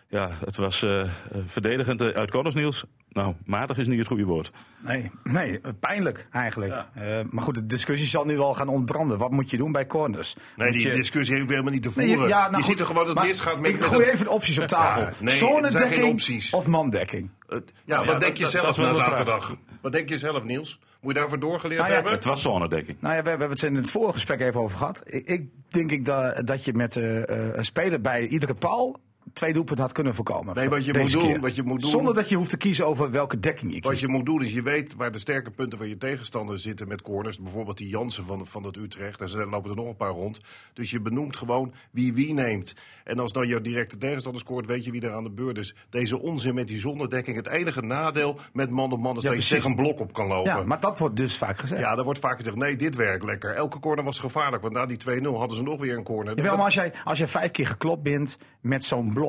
Ja, 0.09 0.29
het 0.45 0.55
was 0.55 0.83
uh, 0.83 1.03
verdedigend 1.45 2.01
uit 2.01 2.31
corners, 2.31 2.55
Niels. 2.55 2.85
Nou, 3.09 3.35
matig 3.45 3.77
is 3.77 3.87
niet 3.87 3.97
het 3.97 4.07
goede 4.07 4.23
woord. 4.23 4.51
Nee, 4.79 5.11
nee 5.23 5.61
pijnlijk 5.79 6.27
eigenlijk. 6.31 6.73
Uh, 6.73 7.19
maar 7.29 7.43
goed, 7.43 7.55
de 7.55 7.65
discussie 7.65 8.07
zal 8.07 8.25
nu 8.25 8.37
wel 8.37 8.53
gaan 8.53 8.67
ontbranden. 8.67 9.17
Wat 9.17 9.31
moet 9.31 9.49
je 9.49 9.57
doen 9.57 9.71
bij 9.71 9.87
corners? 9.87 10.35
Nee, 10.55 10.71
die 10.71 10.91
discussie 10.91 11.35
heeft 11.35 11.49
helemaal 11.49 11.71
niet 11.71 11.83
te 11.83 11.91
voeren. 11.91 12.19
Nee, 12.19 12.27
ja, 12.27 12.49
nou 12.49 12.57
je 12.57 12.63
ziet 12.63 12.79
er 12.79 12.85
gewoon 12.85 13.05
dat 13.05 13.17
het 13.17 13.27
misgaat 13.27 13.59
met... 13.59 13.71
Ik 13.71 13.81
gooi 13.81 14.05
even 14.05 14.25
de 14.25 14.31
opties 14.31 14.59
op 14.59 14.67
tafel. 14.67 15.01
Ja, 15.01 15.11
nee, 15.19 15.35
Zonedekking 15.35 16.51
of 16.51 16.67
mandekking? 16.67 17.29
Uh, 17.49 17.59
ja, 17.85 18.05
wat 18.05 18.19
denk 18.19 18.37
je 18.37 18.47
zelf 18.47 18.77
na 18.77 18.93
zaterdag? 18.93 19.55
Wat 19.81 19.91
denk 19.91 20.09
je 20.09 20.17
zelf, 20.17 20.43
Niels? 20.43 20.79
Moet 21.01 21.13
je 21.13 21.19
daarvoor 21.19 21.39
doorgeleerd 21.39 21.81
nou 21.81 21.93
hebben? 21.93 22.11
Het 22.11 22.25
was 22.25 22.41
zonedekking. 22.41 22.97
Nou 23.01 23.15
ja, 23.15 23.23
we, 23.23 23.29
hebben 23.29 23.49
het 23.49 23.63
in 23.63 23.75
het 23.75 23.91
vorige 23.91 24.13
gesprek 24.13 24.41
even 24.41 24.59
over 24.59 24.77
gehad. 24.77 25.03
Ik, 25.05 25.27
ik 25.27 25.47
denk 25.67 25.91
ik 25.91 26.05
dat, 26.05 26.47
dat 26.47 26.65
je 26.65 26.73
met 26.73 26.95
uh, 26.95 27.21
een 27.25 27.65
speler 27.65 28.01
bij 28.01 28.27
iedere 28.27 28.53
paal 28.53 28.99
twee 29.37 29.53
doelpunten 29.53 29.83
had 29.83 29.93
kunnen 29.93 30.15
voorkomen. 30.15 30.55
Nee, 30.55 30.69
wat 30.69 30.85
je, 30.85 30.93
moet 30.99 31.11
doen, 31.11 31.39
wat 31.39 31.55
je 31.55 31.63
moet 31.63 31.81
doen. 31.81 31.89
Zonder 31.89 32.13
dat 32.13 32.29
je 32.29 32.35
hoeft 32.35 32.49
te 32.49 32.57
kiezen 32.57 32.85
over 32.85 33.11
welke 33.11 33.39
dekking 33.39 33.73
je 33.73 33.79
kiest. 33.79 33.91
Wat 33.91 33.99
je 33.99 34.07
moet 34.07 34.25
doen 34.25 34.43
is 34.43 34.53
je 34.53 34.61
weet 34.61 34.95
waar 34.95 35.11
de 35.11 35.19
sterke 35.19 35.51
punten 35.51 35.77
van 35.77 35.87
je 35.87 35.97
tegenstander 35.97 36.59
zitten 36.59 36.87
met 36.87 37.01
corners. 37.01 37.39
Bijvoorbeeld 37.39 37.77
die 37.77 37.89
Jansen 37.89 38.25
van, 38.25 38.47
van 38.47 38.63
het 38.63 38.77
Utrecht. 38.77 39.19
Daar 39.19 39.47
lopen 39.47 39.69
er 39.69 39.75
nog 39.75 39.87
een 39.87 39.95
paar 39.95 40.11
rond. 40.11 40.37
Dus 40.73 40.91
je 40.91 41.01
benoemt 41.01 41.37
gewoon 41.37 41.73
wie 41.91 42.13
wie 42.13 42.33
neemt. 42.33 42.73
En 43.03 43.19
als 43.19 43.31
dan 43.31 43.47
je 43.47 43.61
directe 43.61 43.97
tegenstander 43.97 44.41
scoort, 44.41 44.65
weet 44.65 44.85
je 44.85 44.91
wie 44.91 45.01
er 45.01 45.13
aan 45.13 45.23
de 45.23 45.29
beurt 45.29 45.57
is. 45.57 45.75
Deze 45.89 46.19
onzin 46.21 46.55
met 46.55 46.67
die 46.67 46.79
zonderdekking. 46.79 47.35
Het 47.35 47.47
enige 47.47 47.81
nadeel 47.81 48.39
met 48.53 48.69
man 48.69 48.91
op 48.91 48.99
man 48.99 49.17
is 49.17 49.23
dat 49.23 49.33
je 49.33 49.41
zeg 49.41 49.63
een 49.63 49.75
blok 49.75 49.99
op 49.99 50.13
kan 50.13 50.27
lopen. 50.27 50.55
Ja, 50.55 50.63
maar 50.63 50.79
dat 50.79 50.99
wordt 50.99 51.15
dus 51.15 51.37
vaak 51.37 51.57
gezegd. 51.57 51.81
Ja, 51.81 51.95
dat 51.95 52.05
wordt 52.05 52.19
vaak 52.19 52.37
gezegd. 52.37 52.55
Nee, 52.55 52.75
dit 52.75 52.95
werkt 52.95 53.23
lekker. 53.23 53.53
Elke 53.53 53.79
corner 53.79 54.03
was 54.03 54.19
gevaarlijk. 54.19 54.61
Want 54.61 54.73
na 54.73 54.85
die 54.85 55.21
2-0 55.21 55.23
hadden 55.23 55.57
ze 55.57 55.63
nog 55.63 55.79
weer 55.79 55.97
een 55.97 56.03
corner. 56.03 56.35
Jawel, 56.35 56.55
maar 56.55 56.65
als 56.65 56.73
jij, 56.73 56.93
als 57.03 57.17
jij 57.17 57.27
vijf 57.27 57.51
keer 57.51 57.67
geklopt 57.67 58.03
bent 58.03 58.37
met 58.61 58.85
zo'n 58.85 59.13
blok 59.13 59.26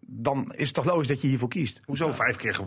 dan 0.00 0.52
is 0.54 0.66
het 0.66 0.74
toch 0.74 0.84
logisch 0.84 1.08
dat 1.08 1.20
je 1.20 1.28
hiervoor 1.28 1.48
kiest. 1.48 1.80
Hoezo 1.84 2.12
vijf 2.12 2.36
keer 2.36 2.60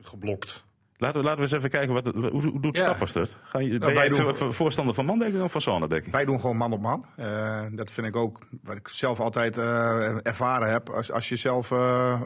geblokt? 0.00 0.66
Laten 1.00 1.20
we, 1.20 1.26
laten 1.26 1.44
we 1.44 1.50
eens 1.50 1.58
even 1.58 1.70
kijken, 1.70 1.94
wat, 1.94 2.06
hoe, 2.06 2.48
hoe 2.48 2.60
doet 2.60 2.76
ja. 2.76 2.82
Stappers 2.82 3.12
dat? 3.12 3.36
Ga 3.42 3.58
je, 3.58 3.78
ben 3.78 3.94
jij 3.94 4.08
doen, 4.08 4.52
voorstander 4.52 4.94
van 4.94 5.04
mandekking 5.04 5.42
of 5.42 5.52
van 5.52 5.60
zonedekking? 5.60 6.12
Wij 6.12 6.24
doen 6.24 6.40
gewoon 6.40 6.56
man 6.56 6.72
op 6.72 6.80
man. 6.80 7.04
Uh, 7.16 7.66
dat 7.72 7.90
vind 7.90 8.06
ik 8.06 8.16
ook, 8.16 8.46
wat 8.62 8.76
ik 8.76 8.88
zelf 8.88 9.20
altijd 9.20 9.56
uh, 9.56 10.26
ervaren 10.26 10.70
heb. 10.70 10.90
Als, 10.90 11.12
als 11.12 11.28
je 11.28 11.36
zelf, 11.36 11.70
uh, 11.70 12.20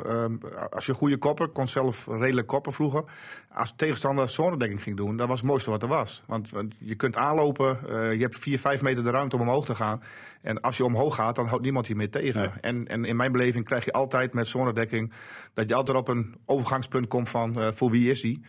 als 0.70 0.86
je 0.86 0.94
goede 0.94 1.16
kopper, 1.16 1.48
kon 1.48 1.68
zelf 1.68 2.06
redelijk 2.06 2.46
koppen 2.46 2.72
vroeger. 2.72 3.04
Als 3.54 3.72
tegenstander 3.76 4.28
zonedekking 4.28 4.82
ging 4.82 4.96
doen, 4.96 5.16
dat 5.16 5.28
was 5.28 5.38
het 5.38 5.48
mooiste 5.48 5.70
wat 5.70 5.82
er 5.82 5.88
was. 5.88 6.22
Want, 6.26 6.50
want 6.50 6.74
je 6.78 6.94
kunt 6.94 7.16
aanlopen, 7.16 7.78
je 7.88 8.22
hebt 8.22 8.38
vier, 8.38 8.58
vijf 8.58 8.82
meter 8.82 9.04
de 9.04 9.10
ruimte 9.10 9.36
om 9.36 9.42
omhoog 9.42 9.64
te 9.64 9.74
gaan. 9.74 10.02
En 10.42 10.60
als 10.60 10.76
je 10.76 10.84
omhoog 10.84 11.14
gaat, 11.14 11.36
dan 11.36 11.46
houdt 11.46 11.64
niemand 11.64 11.86
je 11.86 11.94
meer 11.94 12.10
tegen. 12.10 12.52
En, 12.60 12.88
en 12.88 13.04
in 13.04 13.16
mijn 13.16 13.32
beleving 13.32 13.64
krijg 13.64 13.84
je 13.84 13.92
altijd 13.92 14.34
met 14.34 14.48
zonnedekking 14.48 15.12
dat 15.54 15.68
je 15.68 15.74
altijd 15.74 15.96
op 15.96 16.08
een 16.08 16.34
overgangspunt 16.46 17.06
komt 17.06 17.30
van 17.30 17.58
uh, 17.58 17.68
voor 17.72 17.90
wie 17.90 18.10
is 18.10 18.20
die. 18.20 18.40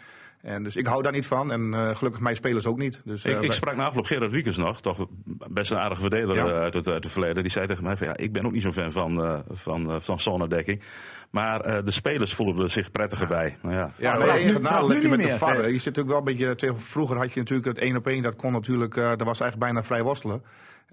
En 0.43 0.63
dus 0.63 0.75
ik 0.75 0.87
hou 0.87 1.03
daar 1.03 1.11
niet 1.11 1.25
van. 1.25 1.51
En 1.51 1.71
uh, 1.73 1.95
gelukkig 1.95 2.21
mijn 2.21 2.35
spelers 2.35 2.65
ook 2.65 2.77
niet. 2.77 3.01
Dus, 3.05 3.25
uh, 3.25 3.35
ik, 3.35 3.41
ik, 3.41 3.51
sprak 3.51 3.75
na 3.75 3.85
afloop 3.85 4.05
Gerard 4.05 4.31
Wiekers 4.31 4.57
nog, 4.57 4.81
toch 4.81 5.07
best 5.49 5.71
een 5.71 5.77
aardige 5.77 6.01
verdediger 6.01 6.53
uit, 6.53 6.73
het, 6.73 6.87
uit 6.87 7.03
het 7.03 7.11
verleden. 7.11 7.43
Die 7.43 7.51
zei 7.51 7.67
tegen 7.67 7.83
mij 7.83 7.97
van 7.97 8.07
ja, 8.07 8.17
ik 8.17 8.31
ben 8.31 8.45
ook 8.45 8.51
niet 8.51 8.61
zo'n 8.61 8.73
fan 8.73 8.91
van, 8.91 9.21
uh, 9.21 9.39
van, 9.51 10.01
van 10.01 10.19
zonnedekking. 10.19 10.81
Maar 11.29 11.83
de 11.83 11.91
spelers 11.91 12.33
voelden 12.33 12.69
zich 12.69 12.91
prettiger 12.91 13.29
ja. 13.29 13.35
bij. 13.35 13.57
Nou, 13.61 13.75
ja, 13.75 13.91
ja 13.97 14.17
maar 14.17 14.29
enige 14.29 14.59
nadeel 14.59 14.89
heb 14.89 15.01
je 15.01 15.07
met 15.07 15.21
de 15.21 15.37
VAR. 15.37 15.69
Je 15.69 15.79
zit 15.79 15.95
natuurlijk 15.95 16.07
wel 16.07 16.17
een 16.17 16.55
beetje, 16.55 16.73
vroeger 16.75 17.17
had 17.17 17.33
je 17.33 17.39
natuurlijk 17.39 17.67
het 17.67 17.77
één 17.77 17.95
op 17.95 18.07
één. 18.07 18.23
Dat 18.23 18.35
kon 18.35 18.51
natuurlijk, 18.51 18.95
dat 18.95 19.23
was 19.23 19.39
eigenlijk 19.39 19.59
bijna 19.59 19.83
vrij 19.83 20.03
worstelen. 20.03 20.43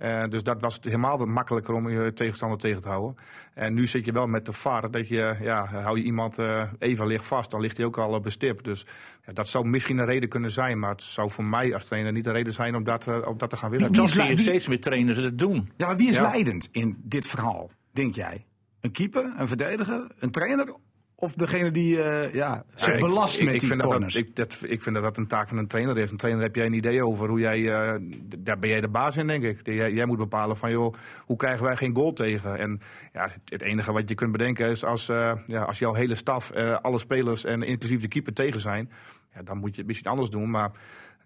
Uh, 0.02 0.24
dus 0.28 0.42
dat 0.42 0.60
was 0.60 0.78
helemaal 0.82 1.26
makkelijker 1.26 1.74
om 1.74 1.88
je 1.88 2.12
tegenstander 2.12 2.58
tegen 2.58 2.80
te 2.80 2.88
houden. 2.88 3.16
En 3.54 3.74
nu 3.74 3.86
zit 3.86 4.04
je 4.04 4.12
wel 4.12 4.26
met 4.26 4.46
de 4.46 4.52
VAR, 4.52 4.90
dat 4.90 5.08
je, 5.08 5.36
ja, 5.40 5.66
hou 5.66 5.98
je 5.98 6.04
iemand 6.04 6.38
uh, 6.38 6.62
even 6.78 7.06
licht 7.06 7.26
vast, 7.26 7.50
dan 7.50 7.60
ligt 7.60 7.76
hij 7.76 7.86
ook 7.86 7.98
al 7.98 8.20
bestipt. 8.20 8.64
Dus 8.64 8.86
ja, 9.26 9.32
dat 9.32 9.48
zou 9.48 9.68
misschien 9.68 9.98
een 9.98 10.06
reden 10.06 10.28
kunnen 10.28 10.50
zijn, 10.50 10.78
maar 10.78 10.90
het 10.90 11.02
zou 11.02 11.30
voor 11.30 11.44
mij 11.44 11.74
als 11.74 11.84
trainer 11.84 12.12
niet 12.12 12.26
een 12.26 12.32
reden 12.32 12.52
zijn 12.52 12.74
om 12.74 12.84
dat, 12.84 13.06
uh, 13.06 13.26
om 13.26 13.38
dat 13.38 13.50
te 13.50 13.56
gaan 13.56 13.70
willen. 13.70 13.92
Dan 13.92 14.08
zie 14.08 14.24
je 14.24 14.36
steeds 14.36 14.68
meer 14.68 14.80
trainers 14.80 15.18
het 15.18 15.38
doen. 15.38 15.70
Ja, 15.76 15.86
maar 15.86 15.96
wie 15.96 16.08
is 16.08 16.20
leidend 16.20 16.68
in 16.72 16.96
dit 17.02 17.26
verhaal, 17.26 17.70
denk 17.90 18.14
jij? 18.14 18.46
Een 18.80 18.90
keeper, 18.90 19.32
een 19.36 19.48
verdediger, 19.48 20.06
een 20.18 20.30
trainer 20.30 20.74
of 21.20 21.34
degene 21.34 21.70
die 21.70 21.96
uh, 21.96 22.34
ja, 22.34 22.64
zich 22.74 22.92
ja, 22.92 22.98
belast 22.98 23.38
ik, 23.38 23.44
met 23.44 23.54
ik, 23.54 23.60
die 23.60 23.68
vind 23.68 23.82
corners? 23.82 24.14
Dat, 24.14 24.22
ik, 24.22 24.36
dat, 24.36 24.58
ik 24.62 24.82
vind 24.82 24.94
dat 24.94 25.04
dat 25.04 25.16
een 25.16 25.26
taak 25.26 25.48
van 25.48 25.58
een 25.58 25.66
trainer 25.66 25.98
is. 25.98 26.10
Een 26.10 26.16
trainer 26.16 26.42
heb 26.42 26.54
jij 26.54 26.66
een 26.66 26.72
idee 26.72 27.04
over 27.04 27.28
hoe 27.28 27.38
jij... 27.38 27.58
Uh, 27.58 27.94
daar 28.38 28.58
ben 28.58 28.68
jij 28.68 28.80
de 28.80 28.88
baas 28.88 29.16
in, 29.16 29.26
denk 29.26 29.44
ik. 29.44 29.66
Jij, 29.66 29.92
jij, 29.92 30.06
moet 30.06 30.16
bepalen 30.16 30.56
van, 30.56 30.70
joh, 30.70 30.94
hoe 31.24 31.36
krijgen 31.36 31.64
wij 31.64 31.76
geen 31.76 31.94
goal 31.94 32.12
tegen? 32.12 32.58
En 32.58 32.80
ja, 33.12 33.30
het, 33.44 33.62
enige 33.62 33.92
wat 33.92 34.08
je 34.08 34.14
kunt 34.14 34.32
bedenken 34.32 34.70
is 34.70 34.84
als, 34.84 35.08
uh, 35.08 35.32
ja, 35.46 35.62
als 35.62 35.78
jouw 35.78 35.92
hele 35.92 36.14
staf, 36.14 36.52
alle 36.82 36.98
spelers 36.98 37.44
en 37.44 37.62
inclusief 37.62 38.00
de 38.00 38.08
keeper 38.08 38.32
tegen 38.32 38.60
zijn... 38.60 38.90
Ja, 39.34 39.42
dan 39.42 39.58
moet 39.58 39.70
je 39.70 39.78
het 39.78 39.86
misschien 39.86 40.10
anders 40.10 40.30
doen, 40.30 40.50
maar... 40.50 40.70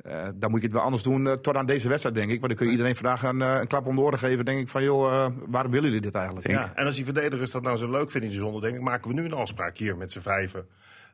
Uh, 0.06 0.29
dan 0.35 0.50
moet 0.50 0.61
je 0.61 0.67
het 0.67 0.75
wel 0.75 0.85
anders 0.85 1.02
doen 1.02 1.26
uh, 1.26 1.32
tot 1.32 1.56
aan 1.56 1.67
deze 1.67 1.88
wedstrijd, 1.88 2.14
denk 2.14 2.31
ik. 2.31 2.41
Want 2.41 2.49
dan 2.49 2.56
kun 2.56 2.67
je 2.67 2.73
iedereen 2.73 2.96
vandaag 2.96 3.23
een, 3.23 3.41
uh, 3.41 3.56
een 3.61 3.67
klap 3.67 3.87
om 3.87 3.94
de 3.94 4.00
oren 4.00 4.19
geven. 4.19 4.44
Denk 4.44 4.61
ik 4.61 4.69
van, 4.69 4.82
joh, 4.82 5.26
waarom 5.46 5.70
willen 5.70 5.87
jullie 5.87 6.05
dit 6.05 6.14
eigenlijk? 6.14 6.46
Ja, 6.46 6.73
en 6.75 6.87
als 6.87 6.94
die 6.94 7.05
verdedigers 7.05 7.50
dat 7.50 7.62
nou 7.62 7.76
zo 7.76 7.91
leuk 7.91 8.11
vinden 8.11 8.31
in 8.31 8.37
de 8.37 8.43
zonde, 8.43 8.61
denk 8.61 8.75
ik, 8.75 8.81
maken 8.81 9.08
we 9.08 9.14
nu 9.14 9.25
een 9.25 9.32
afspraak 9.32 9.76
hier 9.76 9.96
met 9.96 10.12
z'n 10.12 10.20
vijven 10.20 10.67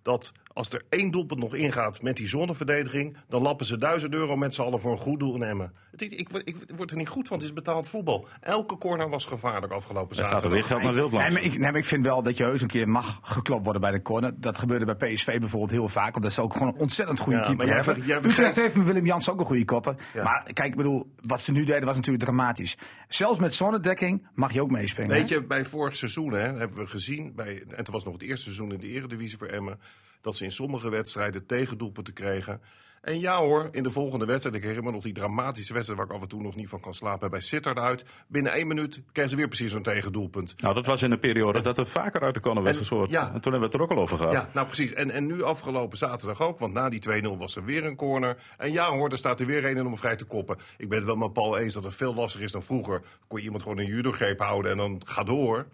dat 0.02 0.32
als 0.60 0.70
er 0.70 0.82
één 0.88 1.10
doelpunt 1.10 1.40
nog 1.40 1.54
ingaat 1.54 2.02
met 2.02 2.16
die 2.16 2.28
zonneverdediging, 2.28 3.16
dan 3.28 3.42
lappen 3.42 3.66
ze 3.66 3.76
duizend 3.76 4.14
euro 4.14 4.36
met 4.36 4.54
z'n 4.54 4.62
allen 4.62 4.80
voor 4.80 4.92
een 4.92 4.98
goed 4.98 5.20
doel 5.20 5.34
in 5.34 5.42
Emmen. 5.42 5.72
Het, 5.90 6.02
ik, 6.02 6.12
ik, 6.12 6.28
ik 6.44 6.56
word 6.76 6.90
er 6.90 6.96
niet 6.96 7.08
goed 7.08 7.28
van, 7.28 7.36
het 7.36 7.46
is 7.46 7.52
betaald 7.52 7.88
voetbal. 7.88 8.26
Elke 8.40 8.78
corner 8.78 9.08
was 9.08 9.24
gevaarlijk 9.24 9.72
afgelopen 9.72 10.16
zaterdag. 10.16 10.42
Gaat 10.42 10.50
er 10.50 10.56
weer 10.56 10.64
geld 10.64 10.82
naar 10.82 10.92
Wildland. 10.92 11.24
Nee, 11.24 11.32
maar 11.32 11.42
ik, 11.42 11.58
nee, 11.58 11.72
ik 11.72 11.84
vind 11.84 12.04
wel 12.04 12.22
dat 12.22 12.36
je 12.36 12.44
heus 12.44 12.62
een 12.62 12.68
keer 12.68 12.88
mag 12.88 13.20
geklopt 13.22 13.64
worden 13.64 13.82
bij 13.82 13.90
de 13.90 14.02
corner. 14.02 14.32
Dat 14.40 14.58
gebeurde 14.58 14.96
bij 14.96 15.12
PSV 15.12 15.38
bijvoorbeeld 15.38 15.70
heel 15.70 15.88
vaak, 15.88 16.10
want 16.10 16.22
dat 16.22 16.32
is 16.32 16.38
ook 16.38 16.52
gewoon 16.52 16.68
een 16.68 16.80
ontzettend 16.80 17.18
goede 17.18 17.38
ja, 17.38 17.44
keeper. 17.44 17.66
Jij, 17.66 17.74
hebben. 17.74 18.04
Jij 18.04 18.18
Utrecht 18.18 18.56
heeft 18.56 18.74
met 18.74 18.86
Willem 18.86 19.06
Jans 19.06 19.30
ook 19.30 19.40
een 19.40 19.46
goede 19.46 19.64
kopper. 19.64 19.94
Maar 20.14 20.50
kijk, 20.52 20.68
ik 20.68 20.76
bedoel, 20.76 21.14
wat 21.26 21.42
ze 21.42 21.52
nu 21.52 21.64
deden 21.64 21.84
was 21.84 21.96
natuurlijk 21.96 22.24
dramatisch. 22.24 22.76
Zelfs 23.08 23.38
met 23.38 23.54
zonnedekking 23.54 24.26
mag 24.34 24.52
je 24.52 24.62
ook 24.62 24.70
meespelen. 24.70 25.08
Weet 25.08 25.28
je, 25.28 25.42
bij 25.42 25.64
vorig 25.64 25.96
seizoen 25.96 26.32
hè, 26.32 26.40
hebben 26.40 26.78
we 26.78 26.86
gezien, 26.86 27.32
bij, 27.34 27.62
en 27.68 27.76
het 27.76 27.88
was 27.88 28.04
nog 28.04 28.12
het 28.12 28.22
eerste 28.22 28.44
seizoen 28.44 28.72
in 28.72 28.80
de 28.80 28.88
Eredivisie 28.88 29.38
voor 29.38 29.46
Emmen 29.46 29.78
dat 30.20 30.36
ze 30.36 30.44
in 30.44 30.52
sommige 30.52 30.90
wedstrijden 30.90 31.46
tegendoelpunten 31.46 32.14
kregen. 32.14 32.60
En 33.00 33.20
ja 33.20 33.38
hoor, 33.38 33.68
in 33.72 33.82
de 33.82 33.90
volgende 33.90 34.24
wedstrijd, 34.24 34.56
ik 34.56 34.62
herinner 34.62 34.86
me 34.86 34.92
nog 34.92 35.02
die 35.02 35.12
dramatische 35.12 35.72
wedstrijd 35.72 36.00
waar 36.00 36.08
ik 36.08 36.16
af 36.16 36.22
en 36.22 36.28
toe 36.28 36.42
nog 36.42 36.56
niet 36.56 36.68
van 36.68 36.80
kan 36.80 36.94
slapen, 36.94 37.30
bij 37.30 37.40
Sittard 37.40 37.78
uit. 37.78 38.04
Binnen 38.28 38.52
één 38.52 38.66
minuut 38.66 39.02
kennen 39.12 39.30
ze 39.30 39.36
weer 39.36 39.48
precies 39.48 39.72
zo'n 39.72 39.82
tegendoelpunt. 39.82 40.54
Nou, 40.56 40.74
dat 40.74 40.86
was 40.86 41.02
in 41.02 41.10
een 41.10 41.20
periode 41.20 41.60
dat 41.60 41.78
er 41.78 41.86
vaker 41.86 42.20
uit 42.20 42.34
de 42.34 42.40
kannen 42.40 42.64
werd 42.64 42.76
gescoord. 42.76 43.10
Ja, 43.10 43.32
en 43.32 43.40
toen 43.40 43.52
hebben 43.52 43.60
we 43.60 43.66
het 43.66 43.74
er 43.74 43.82
ook 43.82 43.90
al 43.90 43.98
over 43.98 44.16
gehad. 44.16 44.32
Ja, 44.32 44.48
nou 44.54 44.66
precies. 44.66 44.92
En, 44.92 45.10
en 45.10 45.26
nu 45.26 45.42
afgelopen 45.42 45.98
zaterdag 45.98 46.42
ook, 46.42 46.58
want 46.58 46.72
na 46.72 46.88
die 46.88 47.22
2-0 47.22 47.38
was 47.38 47.56
er 47.56 47.64
weer 47.64 47.84
een 47.84 47.96
corner. 47.96 48.36
En 48.56 48.72
ja 48.72 48.90
hoor, 48.90 49.10
er 49.10 49.18
staat 49.18 49.40
er 49.40 49.46
weer 49.46 49.64
een 49.64 49.86
om 49.86 49.98
vrij 49.98 50.16
te 50.16 50.24
koppen. 50.24 50.56
Ik 50.76 50.88
ben 50.88 50.98
het 50.98 51.06
wel 51.06 51.16
met 51.16 51.32
Paul 51.32 51.58
eens 51.58 51.74
dat 51.74 51.84
het 51.84 51.94
veel 51.94 52.14
lastiger 52.14 52.46
is 52.46 52.52
dan 52.52 52.62
vroeger. 52.62 53.02
Kon 53.26 53.38
je 53.38 53.44
iemand 53.44 53.62
gewoon 53.62 53.78
een 53.78 53.86
judo-greep 53.86 54.38
houden 54.38 54.70
en 54.70 54.76
dan 54.76 55.00
ga 55.04 55.22
door. 55.22 55.66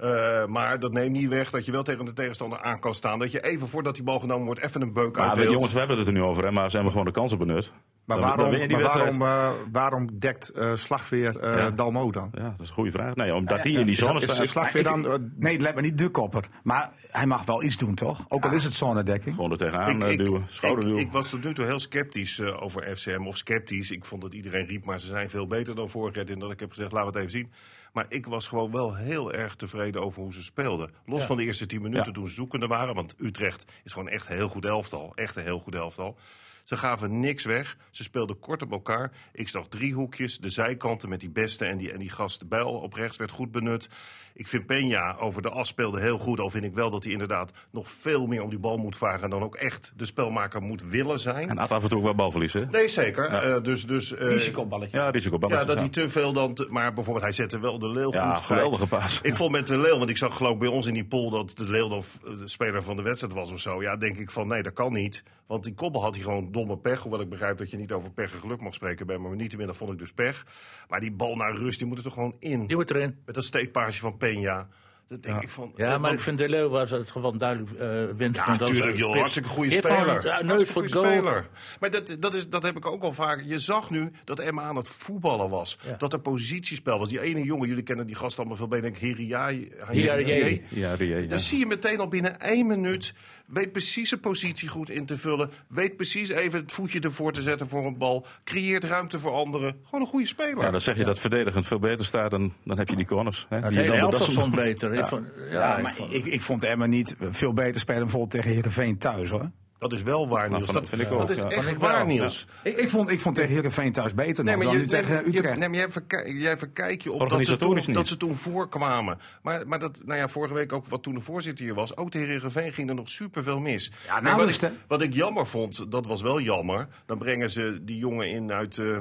Uh, 0.00 0.46
maar 0.46 0.78
dat 0.78 0.92
neemt 0.92 1.12
niet 1.12 1.28
weg 1.28 1.50
dat 1.50 1.64
je 1.64 1.72
wel 1.72 1.82
tegen 1.82 2.04
de 2.04 2.12
tegenstander 2.12 2.62
aan 2.62 2.78
kan 2.80 2.94
staan. 2.94 3.18
Dat 3.18 3.32
je 3.32 3.44
even 3.44 3.68
voordat 3.68 3.94
die 3.94 4.04
bal 4.04 4.18
genomen 4.18 4.46
wordt, 4.46 4.62
even 4.62 4.82
een 4.82 4.92
beuk 4.92 5.16
maar 5.16 5.28
uitdeelt. 5.28 5.52
jongens, 5.52 5.72
we 5.72 5.78
hebben 5.78 5.98
het 5.98 6.06
er 6.06 6.12
nu 6.12 6.22
over, 6.22 6.44
hè, 6.44 6.50
maar 6.50 6.66
ze 6.66 6.74
hebben 6.74 6.92
gewoon 6.92 7.06
de 7.06 7.12
kansen 7.12 7.38
benut. 7.38 7.72
Maar 8.04 8.20
waarom, 8.20 8.68
maar 8.68 8.80
waarom, 8.80 9.22
uh, 9.22 9.48
waarom 9.72 10.18
dekt 10.18 10.52
uh, 10.56 10.74
Slagveer 10.74 11.36
uh, 11.36 11.56
ja. 11.56 11.70
Dalmo 11.70 12.10
dan? 12.10 12.28
Ja, 12.32 12.42
dat 12.42 12.60
is 12.60 12.68
een 12.68 12.74
goede 12.74 12.90
vraag. 12.90 13.14
Nee, 13.14 13.34
omdat 13.34 13.62
die 13.62 13.78
in 13.78 13.86
die 13.86 13.96
zone 13.96 14.20
staat. 14.20 14.40
Is 14.40 14.50
Slagveer 14.50 14.82
dan, 14.82 15.30
nee, 15.36 15.52
het 15.52 15.62
lijkt 15.62 15.76
me 15.76 15.82
niet 15.82 15.98
de 15.98 16.08
kopper. 16.08 16.44
Maar 16.62 16.92
hij 17.10 17.26
mag 17.26 17.44
wel 17.44 17.62
iets 17.62 17.78
doen, 17.78 17.94
toch? 17.94 18.24
Ook 18.28 18.44
al 18.44 18.52
is 18.52 18.64
het 18.64 18.74
zonnedekking. 18.74 19.34
Gewoon 19.34 19.50
er 19.50 19.56
tegenaan 19.56 20.02
ik, 20.02 20.18
duwen, 20.18 20.44
schouderduwen. 20.46 20.98
Ik, 20.98 21.06
ik, 21.06 21.12
was 21.12 21.28
tot 21.28 21.44
nu 21.44 21.54
toe 21.54 21.64
heel 21.64 21.78
sceptisch 21.78 22.40
over 22.40 22.96
FCM. 22.96 23.26
Of 23.26 23.36
sceptisch. 23.36 23.90
Ik 23.90 24.04
vond 24.04 24.22
dat 24.22 24.34
iedereen 24.34 24.66
riep, 24.66 24.84
maar 24.84 25.00
ze 25.00 25.06
zijn 25.06 25.30
veel 25.30 25.46
beter 25.46 25.74
dan 25.74 25.88
vorig 25.88 26.14
jaar. 26.14 26.24
En 26.24 26.38
dat 26.38 26.52
ik 26.52 26.60
heb 26.60 26.70
gezegd, 26.70 26.92
laten 26.92 27.12
we 27.12 27.18
het 27.18 27.28
even 27.28 27.38
zien. 27.38 27.52
Maar 27.96 28.06
ik 28.08 28.26
was 28.26 28.48
gewoon 28.48 28.70
wel 28.70 28.94
heel 28.94 29.32
erg 29.32 29.54
tevreden 29.54 30.02
over 30.02 30.22
hoe 30.22 30.32
ze 30.32 30.42
speelden. 30.42 30.90
Los 31.06 31.24
van 31.24 31.36
de 31.36 31.44
eerste 31.44 31.66
tien 31.66 31.82
minuten 31.82 32.12
toen 32.12 32.28
ze 32.28 32.34
zoekende 32.34 32.66
waren. 32.66 32.94
Want 32.94 33.14
Utrecht 33.18 33.64
is 33.84 33.92
gewoon 33.92 34.08
echt 34.08 34.28
een 34.28 34.36
heel 34.36 34.48
goed 34.48 34.64
elftal. 34.64 35.12
Echt 35.14 35.36
een 35.36 35.42
heel 35.42 35.58
goed 35.58 35.74
elftal. 35.74 36.16
Ze 36.66 36.76
gaven 36.76 37.20
niks 37.20 37.44
weg. 37.44 37.76
Ze 37.90 38.02
speelden 38.02 38.38
kort 38.38 38.62
op 38.62 38.72
elkaar. 38.72 39.12
Ik 39.32 39.48
zag 39.48 39.68
drie 39.68 39.94
hoekjes. 39.94 40.38
De 40.38 40.50
zijkanten 40.50 41.08
met 41.08 41.20
die 41.20 41.30
beste 41.30 41.64
en 41.64 41.76
die, 41.76 41.92
en 41.92 41.98
die 41.98 42.10
gast 42.10 42.48
Bijl 42.48 42.68
op 42.68 42.92
rechts 42.92 43.16
werd 43.16 43.30
goed 43.30 43.52
benut. 43.52 43.88
Ik 44.34 44.48
vind 44.48 44.62
Peña 44.62 45.18
over 45.18 45.42
de 45.42 45.50
as 45.50 45.68
speelde 45.68 46.00
heel 46.00 46.18
goed. 46.18 46.40
Al 46.40 46.50
vind 46.50 46.64
ik 46.64 46.74
wel 46.74 46.90
dat 46.90 47.02
hij 47.02 47.12
inderdaad 47.12 47.52
nog 47.70 47.88
veel 47.88 48.26
meer 48.26 48.42
om 48.42 48.50
die 48.50 48.58
bal 48.58 48.76
moet 48.76 48.96
vragen. 48.96 49.22
En 49.22 49.30
dan 49.30 49.42
ook 49.42 49.54
echt 49.54 49.92
de 49.96 50.04
spelmaker 50.04 50.62
moet 50.62 50.82
willen 50.82 51.18
zijn. 51.18 51.48
En 51.48 51.58
had 51.58 51.72
af 51.72 51.82
en 51.82 51.88
toe 51.88 51.98
ook 51.98 52.04
wel 52.04 52.14
balverlies, 52.14 52.52
hè? 52.52 52.66
Nee, 52.66 52.88
zeker. 52.88 53.32
Ja. 53.32 53.44
Uh, 53.44 53.62
dus, 53.62 53.86
dus, 53.86 54.12
uh, 54.12 54.18
risicoballetje. 54.18 54.98
Ja, 54.98 55.10
risicoballetje. 55.10 55.66
Ja, 55.66 55.70
dat 55.70 55.78
hij 55.78 55.88
te 55.88 56.08
veel 56.08 56.32
dan... 56.32 56.54
Te, 56.54 56.66
maar 56.70 56.92
bijvoorbeeld, 56.92 57.24
hij 57.24 57.34
zette 57.34 57.58
wel 57.58 57.78
de 57.78 57.88
Leeuw 57.88 58.12
ja, 58.12 58.34
goed 58.34 58.46
geweldige 58.46 58.86
paas. 58.86 59.20
Ik 59.20 59.36
vond 59.36 59.52
met 59.52 59.66
de 59.66 59.78
Leeuw, 59.78 59.98
want 59.98 60.10
ik 60.10 60.16
zag 60.16 60.36
geloof 60.36 60.52
ik 60.52 60.58
bij 60.58 60.68
ons 60.68 60.86
in 60.86 60.94
die 60.94 61.06
pool... 61.06 61.30
dat 61.30 61.56
de 61.56 61.70
Leeuw 61.70 61.88
de 61.88 62.48
speler 62.48 62.82
van 62.82 62.96
de 62.96 63.02
wedstrijd 63.02 63.34
was 63.34 63.52
of 63.52 63.60
zo. 63.60 63.82
Ja, 63.82 63.96
denk 63.96 64.18
ik 64.18 64.30
van 64.30 64.46
nee, 64.46 64.62
dat 64.62 64.72
kan 64.72 64.92
niet. 64.92 65.22
Want 65.46 65.64
die 65.64 65.74
koppel 65.74 66.02
had 66.02 66.14
hij 66.14 66.24
gewoon 66.24 66.52
domme 66.52 66.78
pech. 66.78 67.00
Hoewel 67.00 67.20
ik 67.20 67.28
begrijp 67.28 67.58
dat 67.58 67.70
je 67.70 67.76
niet 67.76 67.92
over 67.92 68.10
pech 68.10 68.32
en 68.32 68.40
geluk 68.40 68.60
mag 68.60 68.74
spreken 68.74 69.06
bij 69.06 69.18
maar 69.18 69.36
niet 69.36 69.50
te 69.50 69.74
vond 69.74 69.92
ik 69.92 69.98
dus 69.98 70.12
pech. 70.12 70.46
Maar 70.88 71.00
die 71.00 71.12
bal 71.12 71.36
naar 71.36 71.56
rust, 71.56 71.78
die 71.78 71.86
moet 71.86 71.98
er 71.98 72.04
toch 72.04 72.14
gewoon 72.14 72.36
in. 72.38 72.66
Die 72.66 72.76
moet 72.76 72.90
erin. 72.90 73.16
Met 73.24 73.34
dat 73.34 73.44
steekpaasje 73.44 74.00
van 74.00 74.18
Peña. 74.18 74.84
Dat 75.08 75.22
denk 75.22 75.36
ja. 75.36 75.42
ik 75.42 75.50
van, 75.50 75.72
ja, 75.76 75.98
maar 75.98 76.12
ik 76.12 76.20
vind 76.20 76.38
De 76.38 76.48
Leeuw 76.48 76.68
was 76.68 76.90
het 76.90 77.10
geval 77.10 77.36
duidelijk 77.36 77.70
uh, 77.70 78.16
winstpunt. 78.16 78.58
Ja, 78.58 78.64
natuurlijk, 78.64 78.96
joh. 78.96 79.14
Hartstikke 79.14 79.48
goede 79.48 79.70
speler. 79.70 80.24
Ja, 80.24 80.42
neus 80.42 80.62
voor 80.62 80.88
goede 80.88 80.88
speler. 80.88 81.48
Maar 81.80 81.90
dat, 81.90 82.16
dat, 82.18 82.34
is, 82.34 82.48
dat 82.48 82.62
heb 82.62 82.76
ik 82.76 82.86
ook 82.86 83.02
al 83.02 83.12
vaak. 83.12 83.42
Je 83.44 83.58
zag 83.58 83.90
nu 83.90 84.10
dat 84.24 84.38
Emma 84.38 84.62
aan 84.62 84.76
het 84.76 84.88
voetballen 84.88 85.50
was. 85.50 85.78
Dat 85.98 86.12
er 86.12 86.20
positiespel 86.20 86.98
was. 86.98 87.08
Die 87.08 87.20
ene 87.20 87.42
jongen, 87.42 87.68
jullie 87.68 87.82
kennen 87.82 88.06
die 88.06 88.16
gast 88.16 88.38
allemaal 88.38 88.56
veel 88.56 88.68
beter. 88.68 88.92
Hiriaye. 88.98 89.68
Hiriaye. 89.90 90.62
Ja, 90.68 90.96
Dan 91.26 91.38
zie 91.38 91.58
je 91.58 91.66
meteen 91.66 92.00
al 92.00 92.08
binnen 92.08 92.40
één 92.40 92.66
minuut 92.66 93.14
Weet 93.46 93.72
precies 93.72 94.08
zijn 94.08 94.20
positie 94.20 94.68
goed 94.68 94.90
in 94.90 95.06
te 95.06 95.18
vullen. 95.18 95.50
Weet 95.68 95.96
precies 95.96 96.28
even 96.28 96.60
het 96.60 96.72
voetje 96.72 97.00
ervoor 97.00 97.32
te 97.32 97.42
zetten 97.42 97.68
voor 97.68 97.86
een 97.86 97.98
bal. 97.98 98.26
Creëert 98.44 98.84
ruimte 98.84 99.18
voor 99.18 99.32
anderen. 99.32 99.76
Gewoon 99.84 100.00
een 100.00 100.06
goede 100.06 100.26
speler. 100.26 100.64
Ja, 100.64 100.70
dan 100.70 100.80
zeg 100.80 100.96
je 100.96 101.04
dat 101.04 101.18
verdedigend 101.18 101.66
veel 101.66 101.78
beter 101.78 102.04
staat. 102.04 102.30
Dan, 102.30 102.52
dan 102.64 102.78
heb 102.78 102.88
je 102.88 102.96
die 102.96 103.06
corners. 103.06 103.46
Hè? 103.48 103.58
Het 103.58 103.74
hele 103.74 104.12
stond 104.18 104.54
beter. 104.54 104.94
Ja. 104.94 105.00
Ik 105.00 105.06
vond, 105.06 105.26
ja, 105.50 105.78
maar 105.78 105.94
ik, 106.10 106.24
ik, 106.24 106.42
vond 106.42 106.62
Emma 106.62 106.86
niet 106.86 107.16
veel 107.30 107.52
beter 107.52 107.80
spelen 107.80 108.02
bijvoorbeeld 108.02 108.30
tegen 108.30 108.50
Heerenveen 108.50 108.98
thuis 108.98 109.30
hoor. 109.30 109.50
Dat 109.78 109.92
is 109.92 110.02
wel 110.02 110.28
waar, 110.28 110.50
Niels. 110.50 110.66
dat, 110.66 110.88
vind 110.88 111.00
ik 111.00 111.12
ook. 111.12 111.18
Dat 111.18 111.30
is 111.30 111.40
echt 111.40 111.76
waar, 111.76 112.06
Niels. 112.06 112.46
Ik, 112.62 112.76
ik, 112.76 112.90
vond, 112.90 113.10
ik 113.10 113.20
vond 113.20 113.34
tegen 113.34 113.52
Heerenveen 113.52 113.92
thuis 113.92 114.14
beter 114.14 114.44
nee, 114.44 114.56
dan 114.56 114.76
nu 114.76 114.86
tegen 114.86 115.26
Utrecht. 115.26 115.58
nee, 115.58 115.68
maar 115.68 115.78
jij, 115.78 115.92
verkijk, 115.92 116.28
jij 116.28 116.58
verkijk 116.58 117.02
je 117.02 117.12
op 117.12 117.28
dat 117.28 117.46
ze, 117.46 117.56
toen, 117.56 117.80
dat 117.92 118.06
ze 118.06 118.16
toen 118.16 118.34
voorkwamen. 118.34 119.18
Maar, 119.42 119.66
maar 119.66 119.78
dat, 119.78 120.00
nou 120.04 120.18
ja, 120.18 120.28
vorige 120.28 120.54
week 120.54 120.72
ook, 120.72 120.86
wat 120.86 121.02
toen 121.02 121.14
de 121.14 121.20
voorzitter 121.20 121.64
hier 121.64 121.74
was... 121.74 121.96
ook 121.96 122.10
tegen 122.10 122.28
Heerenveen 122.28 122.72
ging 122.72 122.88
er 122.88 122.94
nog 122.94 123.08
superveel 123.08 123.60
mis. 123.60 123.92
Ja, 124.06 124.20
nou 124.20 124.36
wat, 124.36 124.62
ik, 124.62 124.70
wat 124.86 125.02
ik 125.02 125.14
jammer 125.14 125.46
vond, 125.46 125.90
dat 125.90 126.06
was 126.06 126.22
wel 126.22 126.40
jammer... 126.40 126.88
dan 127.06 127.18
brengen 127.18 127.50
ze 127.50 127.78
die 127.82 127.98
jongen 127.98 128.30
in 128.30 128.52
uit, 128.52 128.76
uh, 128.76 128.98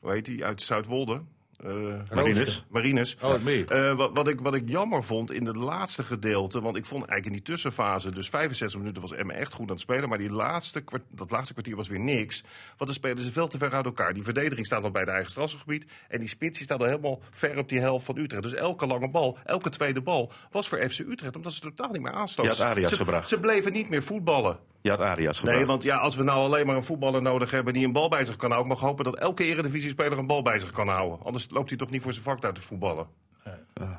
hoe 0.00 0.12
heet 0.12 0.24
die, 0.24 0.44
uit 0.44 0.62
Zuidwolde... 0.62 1.20
Uh, 1.64 1.94
Marines. 2.14 2.64
Marines. 2.68 3.16
Oh, 3.22 3.34
uh, 3.46 3.92
wat, 3.92 4.10
wat, 4.14 4.28
ik, 4.28 4.40
wat 4.40 4.54
ik 4.54 4.68
jammer 4.68 5.04
vond 5.04 5.30
in 5.32 5.46
het 5.46 5.56
laatste 5.56 6.02
gedeelte, 6.02 6.60
want 6.60 6.76
ik 6.76 6.86
vond 6.86 7.04
eigenlijk 7.04 7.26
in 7.26 7.44
die 7.44 7.54
tussenfase, 7.54 8.10
dus 8.10 8.28
65 8.28 8.78
minuten 8.78 9.02
was 9.02 9.12
Emma 9.12 9.32
echt 9.32 9.52
goed 9.52 9.68
aan 9.68 9.74
het 9.74 9.80
spelen, 9.80 10.08
maar 10.08 10.18
die 10.18 10.30
laatste, 10.30 10.84
dat 11.14 11.30
laatste 11.30 11.52
kwartier 11.52 11.76
was 11.76 11.88
weer 11.88 12.00
niks. 12.00 12.40
Want 12.66 12.90
dan 12.90 12.92
spelen 12.92 13.18
ze 13.18 13.32
veel 13.32 13.48
te 13.48 13.58
ver 13.58 13.72
uit 13.72 13.84
elkaar. 13.84 14.14
Die 14.14 14.22
verdediging 14.22 14.66
staat 14.66 14.82
nog 14.82 14.92
bij 14.92 15.00
het 15.00 15.10
eigen 15.10 15.30
strafgebied 15.30 15.86
en 16.08 16.18
die 16.18 16.28
spits 16.28 16.60
staat 16.60 16.80
al 16.80 16.86
helemaal 16.86 17.20
ver 17.30 17.58
op 17.58 17.68
die 17.68 17.80
helft 17.80 18.04
van 18.04 18.18
Utrecht. 18.18 18.42
Dus 18.42 18.54
elke 18.54 18.86
lange 18.86 19.10
bal, 19.10 19.38
elke 19.44 19.70
tweede 19.70 20.02
bal 20.02 20.32
was 20.50 20.68
voor 20.68 20.90
FC 20.90 20.98
Utrecht, 20.98 21.36
omdat 21.36 21.52
ze 21.52 21.60
totaal 21.60 21.90
niet 21.90 22.02
meer 22.02 22.12
aanstoten. 22.12 22.52
Gebracht. 22.96 23.28
Ze 23.28 23.40
bleven 23.40 23.72
niet 23.72 23.88
meer 23.88 24.02
voetballen. 24.02 24.58
Je 24.86 24.92
had 24.92 25.00
Arias 25.00 25.38
gebracht. 25.38 25.58
Nee, 25.58 25.66
want 25.66 25.82
ja, 25.82 25.96
als 25.96 26.16
we 26.16 26.22
nou 26.22 26.38
alleen 26.38 26.66
maar 26.66 26.76
een 26.76 26.82
voetballer 26.82 27.22
nodig 27.22 27.50
hebben 27.50 27.72
die 27.72 27.86
een 27.86 27.92
bal 27.92 28.08
bij 28.08 28.24
zich 28.24 28.36
kan 28.36 28.50
houden, 28.50 28.72
mag 28.72 28.80
hopen 28.80 29.04
dat 29.04 29.18
elke 29.18 29.44
eredivisie-speler 29.44 30.18
een 30.18 30.26
bal 30.26 30.42
bij 30.42 30.58
zich 30.58 30.70
kan 30.70 30.88
houden. 30.88 31.18
Anders 31.24 31.46
loopt 31.50 31.68
hij 31.68 31.78
toch 31.78 31.90
niet 31.90 32.02
voor 32.02 32.12
zijn 32.12 32.24
vak 32.24 32.44
uit 32.44 32.54
te 32.54 32.60
voetballen. 32.60 33.06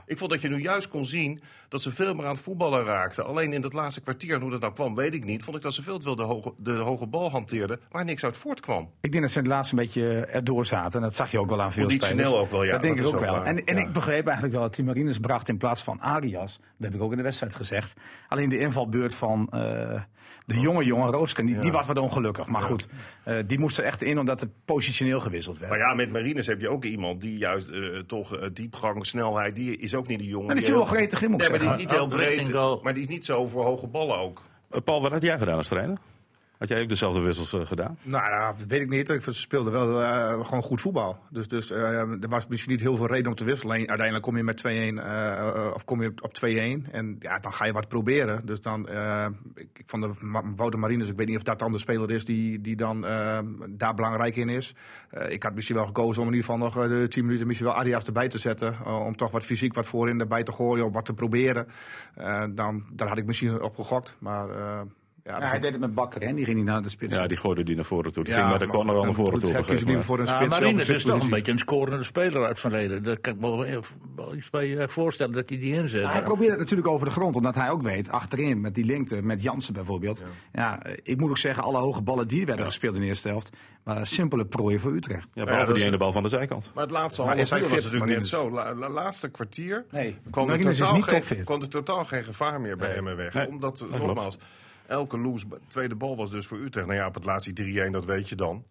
Ik 0.06 0.17
vond 0.17 0.32
dat 0.32 0.41
je 0.41 0.50
nu 0.50 0.62
juist 0.62 0.88
kon 0.88 1.06
zien 1.06 1.39
dat 1.67 1.82
ze 1.82 1.91
veel 1.91 2.13
meer 2.13 2.25
aan 2.25 2.34
het 2.34 2.41
voetballen 2.41 2.84
raakten. 2.84 3.25
Alleen 3.25 3.53
in 3.53 3.62
dat 3.62 3.74
laatste 3.74 4.01
kwartier, 4.01 4.34
en 4.34 4.41
hoe 4.41 4.51
dat 4.51 4.60
nou 4.60 4.74
kwam, 4.74 4.96
weet 4.96 5.13
ik 5.13 5.25
niet. 5.25 5.44
Vond 5.44 5.58
ik 5.58 5.63
dat 5.63 5.74
ze 5.74 5.82
veel 5.82 5.98
te 5.98 6.03
veel 6.03 6.15
de 6.15 6.24
hoge, 6.24 6.53
de 6.58 6.72
hoge 6.72 7.06
bal 7.06 7.32
hanteerden, 7.32 7.79
waar 7.91 8.06
niks 8.06 8.24
uit 8.24 8.38
voortkwam. 8.38 8.89
Ik 9.01 9.12
denk 9.12 9.24
dat 9.24 9.32
ze 9.32 9.38
in 9.38 9.44
het 9.46 9.53
laatste 9.53 9.75
een 9.75 9.82
beetje 9.82 10.25
erdoor 10.25 10.65
zaten. 10.65 11.00
En 11.00 11.06
dat 11.08 11.15
zag 11.15 11.32
je 11.32 11.39
ook 11.39 11.50
wel 11.50 11.62
aan 11.62 11.72
veel 11.72 11.89
spelers. 11.89 12.12
snel 12.12 12.39
ook 12.39 12.51
wel, 12.51 12.63
ja. 12.63 12.72
Dat 12.72 12.82
denk 12.82 13.00
ik 13.00 13.06
ook, 13.06 13.20
wel. 13.20 13.44
En, 13.44 13.65
en 13.65 13.77
ik 13.77 13.94
begreep 13.94 14.25
eigenlijk 14.25 14.53
wel 14.53 14.63
dat 14.63 14.75
die 14.75 14.86
Marines 14.86 15.20
bracht 15.20 15.50
in 15.50 15.58
plaats 15.58 15.84
van 15.84 16.01
Arias. 16.01 16.60
Dat 16.60 16.91
heb 16.91 16.94
ik 16.94 17.01
ook 17.01 17.12
in 17.12 17.17
de 17.17 17.24
wedstrijd 17.24 17.56
gezegd. 17.56 17.94
Alleen 18.27 18.50
de 18.50 18.60
invalbeurt 18.60 19.13
van... 19.13 19.51
Uh, 19.53 20.01
de 20.48 20.60
jonge 20.60 20.86
jonge 20.86 21.12
Roosken, 21.12 21.46
die, 21.46 21.60
die 21.60 21.72
was 21.72 21.88
wat 21.88 22.00
ongelukkig. 22.00 22.48
Maar 22.48 22.62
goed, 22.62 22.88
uh, 23.27 23.36
die 23.46 23.60
moest 23.60 23.77
er 23.77 23.84
echt 23.84 24.01
in 24.01 24.20
omdat 24.20 24.39
het 24.39 24.50
positioneel 24.66 25.20
gewisseld 25.20 25.58
werd. 25.58 25.72
Maar 25.72 25.80
ja, 25.80 25.94
met 25.94 26.12
Marines 26.12 26.48
heb 26.48 26.62
je 26.62 26.70
ook 26.70 26.84
iemand 26.84 27.22
die 27.22 27.38
juist 27.38 27.70
uh, 27.70 28.00
toch 28.00 28.36
uh, 28.36 28.48
diepgang, 28.54 29.06
snelheid, 29.06 29.56
die 29.56 29.77
is 29.77 29.96
ook 29.96 30.08
niet 30.08 30.20
die 30.20 30.27
jongen. 30.27 30.50
En 30.50 30.56
die 30.56 30.66
viel 30.66 30.75
wel 30.75 30.86
gretig 30.86 31.22
in, 31.22 31.32
moet 31.32 31.39
nee, 31.39 31.50
maar 31.50 31.60
die 31.60 31.70
is 31.70 31.77
niet 31.77 31.92
heel 31.92 32.08
breed, 32.08 32.84
maar 32.84 32.94
die 32.94 33.04
is 33.04 33.10
niet 33.10 33.25
zo 33.25 33.48
voor 33.48 33.63
hoge 33.63 33.88
ballen 33.88 34.18
ook. 34.18 34.42
Paul, 34.84 35.01
wat 35.01 35.12
had 35.12 35.22
jij 35.22 35.38
gedaan 35.38 35.58
als 35.58 35.68
trainer? 35.68 35.98
Had 36.57 36.67
jij 36.67 36.81
ook 36.81 36.89
dezelfde 36.89 37.19
wissels 37.19 37.53
uh, 37.53 37.65
gedaan? 37.65 37.97
Nou, 38.01 38.29
nou, 38.29 38.55
weet 38.67 38.81
ik 38.81 38.89
niet. 38.89 39.09
Ik 39.09 39.21
speelde 39.29 39.71
wel 39.71 40.01
uh, 40.01 40.45
gewoon 40.45 40.63
goed 40.63 40.81
voetbal. 40.81 41.19
Dus, 41.29 41.47
dus 41.47 41.71
uh, 41.71 41.99
er 41.99 42.29
was 42.29 42.47
misschien 42.47 42.71
niet 42.71 42.81
heel 42.81 42.95
veel 42.95 43.07
reden 43.07 43.27
om 43.27 43.35
te 43.35 43.43
wisselen. 43.43 43.75
Uiteindelijk 43.77 44.23
kom 44.23 44.37
je 44.37 44.43
met 44.43 44.63
2-1 45.71 45.73
of 45.73 45.85
kom 45.85 46.01
je 46.01 46.11
op 46.21 46.37
2-1 46.85 46.91
en 46.91 47.15
ja, 47.19 47.39
dan 47.39 47.53
ga 47.53 47.65
je 47.65 47.71
wat 47.71 47.87
proberen. 47.87 48.45
Dus 48.45 48.61
dan, 48.61 48.89
ik, 49.55 49.67
ik 49.73 49.83
vond 49.85 50.03
de 50.03 50.13
Wouter 50.55 50.79
Marines, 50.79 51.09
ik 51.09 51.15
weet 51.15 51.27
niet 51.27 51.37
of 51.37 51.43
dat 51.43 51.59
dan 51.59 51.71
de 51.71 51.79
speler 51.79 52.11
is 52.11 52.25
die, 52.25 52.61
die 52.61 52.75
dan 52.75 53.01
daar 53.69 53.93
belangrijk 53.95 54.35
in 54.35 54.49
is. 54.49 54.75
ik 55.29 55.43
had 55.43 55.55
misschien 55.55 55.75
wel 55.75 55.85
gekozen 55.85 56.21
om 56.21 56.27
in 56.27 56.33
ieder 56.35 56.51
geval 56.51 56.65
nog 56.65 56.89
de 56.89 57.07
10 57.07 57.25
minuten 57.25 57.47
misschien 57.47 57.67
wel 57.67 57.77
Arias 57.77 58.05
erbij 58.05 58.27
te 58.27 58.37
zetten. 58.37 58.85
om 58.85 59.15
toch 59.15 59.31
wat 59.31 59.43
fysiek 59.43 59.73
wat 59.73 59.85
voorin 59.85 60.19
erbij 60.19 60.43
te 60.43 60.51
gooien, 60.51 60.85
om 60.85 60.91
wat 60.91 61.05
te 61.05 61.13
proberen. 61.13 61.67
dan, 62.49 62.85
daar 62.91 63.07
had 63.07 63.17
ik 63.17 63.25
misschien 63.25 63.61
op 63.61 63.75
gegokt. 63.75 64.15
Maar 64.19 64.47
ja, 65.27 65.39
hij 65.39 65.60
deed 65.60 65.72
het 65.72 65.79
met 65.79 65.93
Bakker, 65.93 66.22
hè? 66.22 66.34
Die 66.34 66.46
ging 66.46 66.57
niet 66.57 66.65
naar 66.65 66.81
de 66.81 66.89
spits. 66.89 67.15
Ja, 67.15 67.27
die 67.27 67.38
gooide 67.38 67.63
die 67.63 67.75
naar 67.75 67.86
voren 67.86 68.12
toe. 68.12 68.24
Die 68.24 68.34
ging 68.34 68.50
met 68.50 68.60
de 68.60 68.67
corner 68.67 68.96
al 68.96 69.03
naar 69.03 69.13
voren 69.13 69.39
toe. 69.39 69.51
Hij 69.51 69.63
liever 69.67 70.03
voor 70.03 70.19
een 70.19 70.27
spits. 70.27 70.57
Ja, 70.57 70.93
is 70.93 71.03
toch 71.03 71.24
een 71.24 71.29
beetje 71.29 71.51
een 71.51 71.57
scorende 71.57 72.03
speler 72.03 72.46
uit 72.46 72.60
verleden. 72.60 73.03
Daar 73.03 73.17
kan 73.17 73.34
ik 73.34 73.39
me 73.39 73.50
wel 74.15 74.36
iets 74.36 74.50
bij 74.50 74.77
eh, 74.77 74.88
voorstellen 74.88 75.34
dat 75.34 75.50
hij 75.50 75.60
die 75.60 75.74
inzet. 75.74 76.12
hij 76.12 76.24
probeert 76.24 76.50
het 76.50 76.60
natuurlijk 76.60 76.88
over 76.88 77.05
de 77.05 77.12
grond, 77.12 77.36
omdat 77.36 77.55
hij 77.55 77.69
ook 77.69 77.81
weet, 77.81 78.10
achterin 78.10 78.62
met 78.62 78.75
die 78.75 78.86
linkte, 78.86 79.22
met 79.22 79.41
Jansen 79.41 79.74
bijvoorbeeld. 79.74 80.24
Ja. 80.53 80.79
ik 81.03 81.19
moet 81.19 81.29
ook 81.29 81.38
zeggen, 81.38 81.63
alle 81.63 81.77
hoge 81.77 82.01
ballen 82.01 82.27
die 82.27 82.46
werden 82.46 82.65
gespeeld 82.65 82.96
in 82.96 83.01
de 83.01 83.07
eerste 83.07 83.27
helft, 83.27 83.55
waren 83.84 84.07
simpele 84.07 84.46
prooien 84.46 84.79
voor 84.79 84.91
Utrecht. 84.91 85.31
Ja, 85.34 85.43
behalve 85.43 85.74
die 85.74 85.84
ene 85.84 85.98
bal 85.98 86.12
van 86.12 86.24
de 86.24 86.29
zijkant. 86.29 86.72
Maar 86.74 86.84
het 86.84 86.91
laatste 86.91 87.22
half 87.22 87.50
was 87.50 87.69
natuurlijk 87.69 88.05
net 88.05 88.27
zo. 88.27 88.50
laatste 88.89 89.29
kwartier 89.29 89.86
nee, 89.91 90.15
kwam, 90.29 90.50
er 90.50 90.60
totaal, 90.60 91.01
geen, 91.01 91.43
kwam 91.43 91.62
er 91.62 91.69
totaal 91.69 92.05
geen 92.05 92.24
gevaar 92.24 92.62
meer 92.62 92.77
bij 92.77 92.96
Emmen 92.96 93.15
weg. 93.15 93.48
Omdat, 93.48 93.86
nogmaals... 93.91 94.38
Elke 94.88 95.17
loose 95.17 95.46
tweede 95.67 95.96
bal 95.96 96.15
was 96.15 96.29
dus 96.29 96.48
voor 96.48 96.58
Utrecht. 96.58 96.88
Nou 96.88 97.00
ja, 97.00 97.08
op 97.08 97.13
het 97.13 97.25
laatste 97.25 97.88
3-1, 97.88 97.91
dat 97.91 98.06
weet 98.06 98.29
je 98.29 98.36
dan. 98.36 98.63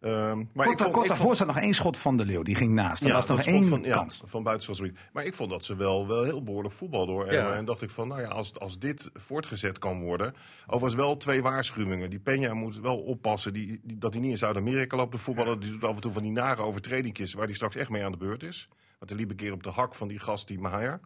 Um, 0.00 0.48
maar 0.52 0.66
kort, 0.66 0.78
ik 0.78 0.84
vond, 0.84 0.96
kort 0.96 1.08
daarvoor 1.08 1.36
zat 1.36 1.46
nog 1.46 1.58
één 1.58 1.74
schot 1.74 1.98
van 1.98 2.16
de 2.16 2.24
Leeuw. 2.24 2.42
Die 2.42 2.54
ging 2.54 2.72
naast. 2.72 3.04
Er 3.04 3.12
was 3.12 3.26
nog 3.26 3.42
één 3.42 3.64
van, 3.64 3.82
kans. 3.82 4.20
Ja, 4.20 4.26
van. 4.26 4.92
Maar 5.12 5.24
ik 5.24 5.34
vond 5.34 5.50
dat 5.50 5.64
ze 5.64 5.76
wel, 5.76 6.06
wel 6.06 6.24
heel 6.24 6.42
behoorlijk 6.42 6.74
voetbal 6.74 7.06
door. 7.06 7.26
En, 7.26 7.54
en, 7.54 7.64
dacht 7.64 7.82
ik 7.82 7.90
van, 7.90 8.08
nou 8.08 8.20
ja, 8.20 8.28
als, 8.28 8.58
als 8.58 8.78
dit 8.78 9.10
voortgezet 9.14 9.78
kan 9.78 10.00
worden. 10.00 10.34
Overigens 10.66 10.94
wel 10.94 11.16
twee 11.16 11.42
waarschuwingen. 11.42 12.10
Die 12.10 12.20
Peña 12.20 12.52
moet 12.52 12.80
wel 12.80 12.96
oppassen 12.96 13.52
die, 13.52 13.80
dat 13.82 14.12
hij 14.12 14.22
niet 14.22 14.30
in 14.30 14.38
Zuid-Amerika 14.38 14.96
loopt 14.96 15.12
te 15.12 15.18
voetballen. 15.18 15.60
Die 15.60 15.70
doet 15.70 15.84
af 15.84 15.94
en 15.94 16.00
toe 16.00 16.12
van 16.12 16.22
die 16.22 16.32
nare 16.32 16.62
overtredingjes 16.62 17.32
waar 17.32 17.46
hij 17.46 17.54
straks 17.54 17.76
echt 17.76 17.90
mee 17.90 18.04
aan 18.04 18.12
de 18.12 18.18
beurt 18.18 18.42
is. 18.42 18.68
Want 18.98 19.10
hij 19.10 19.20
liep 19.20 19.30
een 19.30 19.36
keer 19.36 19.52
op 19.52 19.62
de 19.62 19.70
hak 19.70 19.94
van 19.94 20.08
die 20.08 20.18
gast, 20.18 20.48
die 20.48 20.58
Maier. 20.58 21.00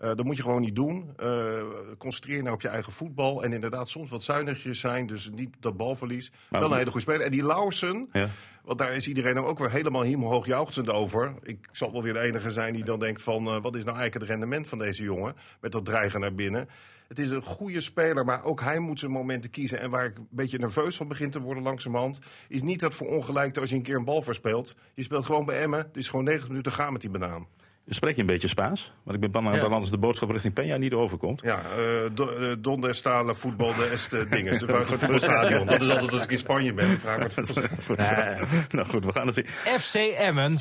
Uh, 0.00 0.06
dat 0.06 0.24
moet 0.24 0.36
je 0.36 0.42
gewoon 0.42 0.60
niet 0.60 0.74
doen. 0.74 1.12
Uh, 1.22 1.62
concentreer 1.98 2.36
je 2.36 2.42
nou 2.42 2.54
op 2.54 2.60
je 2.60 2.68
eigen 2.68 2.92
voetbal. 2.92 3.44
En 3.44 3.52
inderdaad 3.52 3.88
soms 3.88 4.10
wat 4.10 4.22
zuinigjes 4.22 4.80
zijn. 4.80 5.06
Dus 5.06 5.30
niet 5.30 5.56
dat 5.60 5.76
balverlies. 5.76 6.32
Maar 6.48 6.60
wel 6.60 6.70
een 6.70 6.76
hele 6.76 6.90
goede 6.90 7.06
speler. 7.06 7.26
En 7.26 7.30
die 7.30 7.44
Lauwersen, 7.44 8.08
ja. 8.12 8.28
want 8.64 8.78
daar 8.78 8.94
is 8.94 9.08
iedereen 9.08 9.38
ook 9.38 9.58
weer 9.58 9.70
helemaal 9.70 10.02
hemelhoog 10.02 10.50
over. 10.86 11.34
Ik 11.42 11.68
zal 11.72 11.92
wel 11.92 12.02
weer 12.02 12.12
de 12.12 12.20
enige 12.20 12.50
zijn 12.50 12.72
die 12.72 12.84
dan 12.84 12.98
denkt 12.98 13.22
van... 13.22 13.46
Uh, 13.46 13.62
wat 13.62 13.76
is 13.76 13.84
nou 13.84 13.96
eigenlijk 13.96 14.14
het 14.14 14.22
rendement 14.22 14.68
van 14.68 14.78
deze 14.78 15.02
jongen? 15.02 15.36
Met 15.60 15.72
dat 15.72 15.84
dreigen 15.84 16.20
naar 16.20 16.34
binnen. 16.34 16.68
Het 17.08 17.18
is 17.18 17.30
een 17.30 17.42
goede 17.42 17.80
speler, 17.80 18.24
maar 18.24 18.44
ook 18.44 18.60
hij 18.60 18.78
moet 18.78 18.98
zijn 18.98 19.10
momenten 19.10 19.50
kiezen. 19.50 19.80
En 19.80 19.90
waar 19.90 20.04
ik 20.04 20.18
een 20.18 20.28
beetje 20.30 20.58
nerveus 20.58 20.96
van 20.96 21.08
begin 21.08 21.30
te 21.30 21.40
worden 21.40 21.62
langzamerhand... 21.62 22.18
is 22.48 22.62
niet 22.62 22.80
dat 22.80 22.94
voor 22.94 23.06
ongelijk 23.06 23.58
als 23.58 23.70
je 23.70 23.76
een 23.76 23.82
keer 23.82 23.96
een 23.96 24.04
bal 24.04 24.22
verspeelt. 24.22 24.74
Je 24.94 25.02
speelt 25.02 25.24
gewoon 25.24 25.44
bij 25.44 25.60
Emmen. 25.60 25.78
Het 25.78 25.96
is 25.96 26.08
gewoon 26.08 26.24
90 26.24 26.48
minuten 26.48 26.72
gaan 26.72 26.92
met 26.92 27.00
die 27.00 27.10
banaan. 27.10 27.46
Spreek 27.88 28.14
je 28.14 28.20
een 28.20 28.26
beetje 28.26 28.48
Spaans? 28.48 28.92
Want 29.02 29.16
ik 29.16 29.20
ben 29.20 29.30
bang 29.42 29.60
dat 29.60 29.70
anders 29.70 29.90
de 29.90 29.98
boodschap 29.98 30.30
richting 30.30 30.54
Peña 30.60 30.78
niet 30.78 30.92
overkomt. 30.92 31.40
Ja, 31.40 31.60
uh, 31.78 32.10
do, 32.14 32.32
uh, 32.38 32.52
donde 32.58 32.92
stalen 32.92 33.36
voetbal 33.36 33.74
de 33.74 33.84
este 33.84 34.26
dinges. 34.30 34.60
Het 34.60 34.70
voetbalstadion. 34.70 35.66
Dat 35.66 35.82
is 35.82 35.90
altijd 35.90 36.12
als 36.12 36.22
ik 36.22 36.30
in 36.30 36.38
Spanje 36.38 36.72
ben. 36.72 36.90
Ik 36.90 36.98
vraag 36.98 37.34
wat 37.34 37.48
het 37.48 38.72
Nou 38.72 38.88
goed, 38.88 39.04
we 39.04 39.12
gaan 39.12 39.26
het 39.26 39.34
zien. 39.34 39.46
FC 39.78 39.94
Emmen 39.94 40.56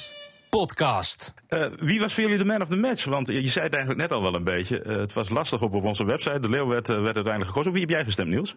podcast. 0.50 1.34
Uh, 1.50 1.66
wie 1.76 2.00
was 2.00 2.14
voor 2.14 2.24
jullie 2.24 2.38
de 2.38 2.46
man 2.46 2.62
of 2.62 2.68
the 2.68 2.78
match? 2.78 3.06
Want 3.06 3.28
je 3.28 3.48
zei 3.48 3.66
het 3.66 3.76
eigenlijk 3.76 4.10
net 4.10 4.12
al 4.12 4.22
wel 4.22 4.36
een 4.36 4.44
beetje. 4.44 4.84
Uh, 4.84 4.98
het 4.98 5.14
was 5.14 5.30
lastig 5.30 5.62
op, 5.62 5.74
op 5.74 5.84
onze 5.84 6.06
website. 6.06 6.40
De 6.40 6.50
Leeuw 6.50 6.68
werd, 6.68 6.90
uh, 6.90 6.96
werd 6.96 7.16
uiteindelijk 7.16 7.48
gekozen. 7.48 7.72
Wie 7.72 7.82
heb 7.82 7.90
jij 7.90 8.04
gestemd, 8.04 8.30
Niels? 8.30 8.56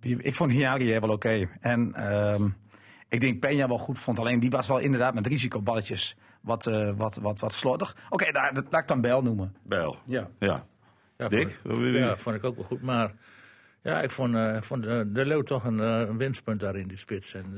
Ik 0.00 0.34
vond 0.34 0.52
Hiari 0.52 1.00
wel 1.00 1.00
oké. 1.00 1.12
Okay. 1.12 1.48
En 1.60 1.94
ehm, 1.94 2.48
ik 3.08 3.20
denk 3.20 3.46
Peña 3.46 3.68
wel 3.68 3.78
goed 3.78 3.98
vond. 3.98 4.18
Alleen 4.18 4.40
die 4.40 4.50
was 4.50 4.68
wel 4.68 4.78
inderdaad 4.78 5.14
met 5.14 5.26
risicoballetjes 5.26 6.16
wat, 6.42 6.66
uh, 6.66 6.90
wat, 6.96 7.16
wat, 7.16 7.40
wat 7.40 7.54
slordig. 7.54 7.90
Oké, 7.90 8.26
okay, 8.26 8.42
nou, 8.42 8.54
dat 8.54 8.64
laat 8.70 8.80
ik 8.80 8.88
dan 8.88 9.00
Bel 9.00 9.22
noemen. 9.22 9.54
Bel. 9.66 9.96
Ja. 10.06 10.28
Ja. 10.38 10.66
ja 11.18 11.28
Dick? 11.28 11.60
Vond, 11.64 11.94
ja, 11.94 12.16
vond 12.16 12.36
ik 12.36 12.44
ook 12.44 12.56
wel 12.56 12.64
goed. 12.64 12.82
Maar 12.82 13.12
ja, 13.82 14.02
ik 14.02 14.10
vond, 14.10 14.34
uh, 14.34 14.60
vond 14.60 14.84
uh, 14.84 15.00
de 15.06 15.26
Leeuw 15.26 15.42
toch 15.42 15.64
een, 15.64 15.78
een, 15.78 16.16
winstpunt 16.16 16.60
daar 16.60 16.76
in 16.76 16.88
die 16.88 16.98
spits. 16.98 17.34
En 17.34 17.56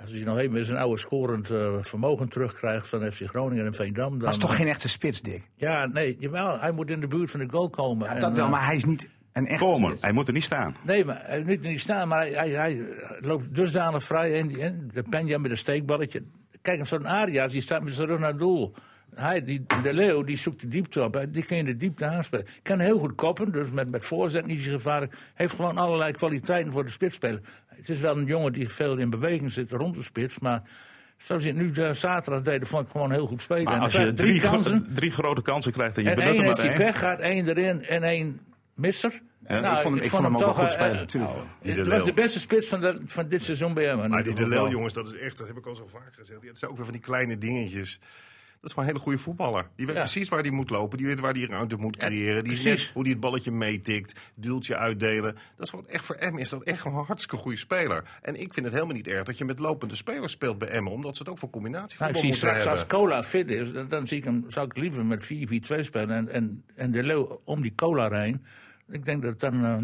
als 0.00 0.10
hij 0.10 0.20
nog 0.20 0.38
even 0.38 0.64
zijn 0.64 0.78
oude 0.78 0.98
scorend 0.98 1.46
vermogen 1.80 2.28
terugkrijgt 2.28 2.88
van 2.88 3.12
FC 3.12 3.22
Groningen 3.26 3.66
en 3.66 3.74
Veendam... 3.74 4.10
Dan, 4.10 4.18
dat 4.18 4.28
is 4.28 4.38
toch 4.38 4.56
geen 4.56 4.68
echte 4.68 4.88
spits, 4.88 5.22
Dick? 5.22 5.50
Ja, 5.54 5.86
nee, 5.86 6.16
jawel, 6.18 6.60
hij 6.60 6.72
moet 6.72 6.90
in 6.90 7.00
de 7.00 7.06
buurt 7.06 7.30
van 7.30 7.40
de 7.40 7.48
goal 7.50 7.70
komen. 7.70 8.14
Ja, 8.14 8.18
dat 8.18 8.36
wel, 8.36 8.48
maar 8.48 8.64
hij 8.64 8.76
is 8.76 8.84
niet... 8.84 9.08
Een 9.32 9.46
echt 9.46 9.60
Komen, 9.60 9.96
hij 10.00 10.12
moet 10.12 10.26
er 10.26 10.32
niet 10.32 10.44
staan. 10.44 10.76
Nee, 10.82 11.04
maar 11.04 11.22
hij 11.24 11.42
moet 11.44 11.64
er 11.64 11.70
niet 11.70 11.80
staan, 11.80 12.08
maar 12.08 12.20
hij, 12.20 12.32
hij, 12.32 12.50
hij 12.50 12.82
loopt 13.20 13.54
dusdanig 13.54 14.04
vrij. 14.04 14.38
En, 14.38 14.60
en 14.60 14.90
de 14.92 15.02
Penja 15.02 15.38
met 15.38 15.50
een 15.50 15.58
steekballetje. 15.58 16.22
Kijk, 16.62 16.86
zo'n 16.86 17.06
Arias, 17.06 17.52
die 17.52 17.62
staat 17.62 17.82
met 17.82 17.94
zijn 17.94 18.08
rug 18.08 18.18
naar 18.18 18.28
het 18.28 18.38
doel. 18.38 18.74
Hij, 19.14 19.42
die, 19.42 19.66
de 19.82 19.94
Leeuw 19.94 20.22
die 20.22 20.36
zoekt 20.36 20.60
de 20.60 20.68
diepte 20.68 21.02
op. 21.02 21.26
Die 21.28 21.44
kan 21.44 21.56
je 21.56 21.64
de 21.64 21.76
diepte 21.76 22.04
aanspelen. 22.04 22.46
Kan 22.62 22.78
heel 22.78 22.98
goed 22.98 23.14
koppen, 23.14 23.52
dus 23.52 23.70
met, 23.70 23.90
met 23.90 24.04
voorzet 24.04 24.46
niet 24.46 24.60
zo 24.60 24.70
gevaarlijk. 24.70 25.14
Heeft 25.34 25.54
gewoon 25.54 25.78
allerlei 25.78 26.12
kwaliteiten 26.12 26.72
voor 26.72 26.84
de 26.84 26.90
spitsspeler. 26.90 27.40
Het 27.66 27.88
is 27.88 28.00
wel 28.00 28.16
een 28.16 28.24
jongen 28.24 28.52
die 28.52 28.68
veel 28.68 28.96
in 28.96 29.10
beweging 29.10 29.52
zit 29.52 29.70
rond 29.70 29.94
de 29.94 30.02
spits. 30.02 30.38
Maar 30.38 30.62
zoals 31.18 31.44
hij 31.44 31.52
nu 31.52 31.70
de 31.70 31.94
zaterdag 31.94 32.42
deed, 32.42 32.68
vond 32.68 32.84
ik 32.84 32.90
gewoon 32.90 33.12
heel 33.12 33.26
goed 33.26 33.42
spelen. 33.42 33.64
Maar 33.64 33.80
als 33.80 33.96
je 33.96 34.12
drie, 34.12 34.40
kansen, 34.40 34.86
drie 34.94 35.10
grote 35.10 35.42
kansen 35.42 35.72
krijgt 35.72 35.98
en 35.98 36.04
je 36.04 36.14
benut 36.14 36.38
er 36.38 36.44
maar 36.44 36.58
één... 36.58 36.64
En 36.64 36.68
één 36.68 36.74
pech, 36.74 36.98
gaat 36.98 37.20
één 37.20 37.48
erin 37.48 37.84
en 37.84 38.02
één 38.02 38.40
misser. 38.80 39.22
Ja, 39.48 39.60
nou, 39.60 39.76
ik 39.76 39.82
vond, 39.82 40.02
ik 40.02 40.10
vond 40.10 40.22
hem, 40.22 40.34
ook 40.34 40.40
wel 40.40 40.54
goed 40.54 40.64
eh, 40.64 40.70
spelen, 40.70 40.96
natuurlijk. 40.96 41.32
Uh, 41.62 41.76
het 41.76 41.88
was 41.88 42.04
de 42.04 42.12
beste 42.12 42.40
spits 42.40 42.68
van, 42.68 42.80
de, 42.80 43.02
van 43.06 43.28
dit 43.28 43.42
seizoen 43.42 43.74
bij 43.74 43.84
hem. 43.84 44.08
Maar 44.08 44.22
die 44.22 44.34
De 44.34 44.48
Leeuw, 44.48 44.68
jongens, 44.68 44.92
dat 44.92 45.06
is 45.06 45.14
echt, 45.14 45.38
dat 45.38 45.46
heb 45.46 45.56
ik 45.56 45.66
al 45.66 45.74
zo 45.74 45.86
vaak 45.86 46.14
gezegd. 46.14 46.42
Het 46.42 46.58
zijn 46.58 46.70
ook 46.70 46.76
weer 46.76 46.86
van 46.86 46.94
die 46.94 47.04
kleine 47.04 47.38
dingetjes. 47.38 48.00
Dat 48.60 48.70
is 48.70 48.76
wel 48.76 48.84
een 48.84 48.90
hele 48.90 49.02
goede 49.02 49.18
voetballer. 49.18 49.68
Die 49.76 49.86
weet 49.86 49.94
precies 49.94 50.28
waar 50.28 50.40
hij 50.40 50.50
moet 50.50 50.70
lopen. 50.70 50.98
Die 50.98 51.06
weet 51.06 51.20
waar 51.20 51.32
hij 51.32 51.46
ruimte 51.46 51.76
moet 51.76 51.96
creëren. 51.96 52.44
die 52.44 52.62
weet 52.62 52.90
hoe 52.94 53.02
hij 53.02 53.10
het 53.10 53.20
balletje 53.20 53.50
meetikt. 53.50 54.20
Dueltje 54.34 54.76
uitdelen. 54.76 55.34
Dat 55.34 55.64
is 55.64 55.70
gewoon 55.70 55.88
echt 55.88 56.04
voor 56.04 56.16
Emmen 56.16 56.40
is 56.40 56.48
dat 56.48 56.62
echt 56.62 56.84
een 56.84 56.92
hartstikke 56.92 57.36
goede 57.36 57.56
speler. 57.56 58.04
En 58.22 58.40
ik 58.40 58.54
vind 58.54 58.66
het 58.66 58.74
helemaal 58.74 58.96
niet 58.96 59.08
erg 59.08 59.24
dat 59.24 59.38
je 59.38 59.44
met 59.44 59.58
lopende 59.58 59.96
spelers 59.96 60.32
speelt 60.32 60.58
bij 60.58 60.68
Emmen. 60.68 60.92
Omdat 60.92 61.16
ze 61.16 61.22
het 61.22 61.32
ook 61.32 61.38
voor 61.38 61.50
combinatievoetbal 61.50 62.22
nou, 62.22 62.26
ik 62.26 62.32
zie 62.32 62.40
straks 62.40 62.66
als 62.66 62.86
Cola 62.86 63.22
fit 63.22 63.48
is, 63.50 63.72
dan 63.88 64.06
zie 64.06 64.18
ik 64.18 64.24
hem, 64.24 64.44
zou 64.48 64.66
ik 64.66 64.76
liever 64.76 65.06
met 65.06 65.24
4-4-2 65.24 65.26
spelen. 65.80 66.10
En, 66.10 66.28
en, 66.28 66.64
en 66.74 66.90
de 66.90 67.02
Leeuw 67.02 67.40
om 67.44 67.62
die 67.62 67.74
Cola 67.74 68.20
heen. 68.20 68.44
Ik 68.90 69.04
denk 69.04 69.22
dat 69.22 69.30
het 69.30 69.40
dan 69.40 69.64
uh, 69.64 69.76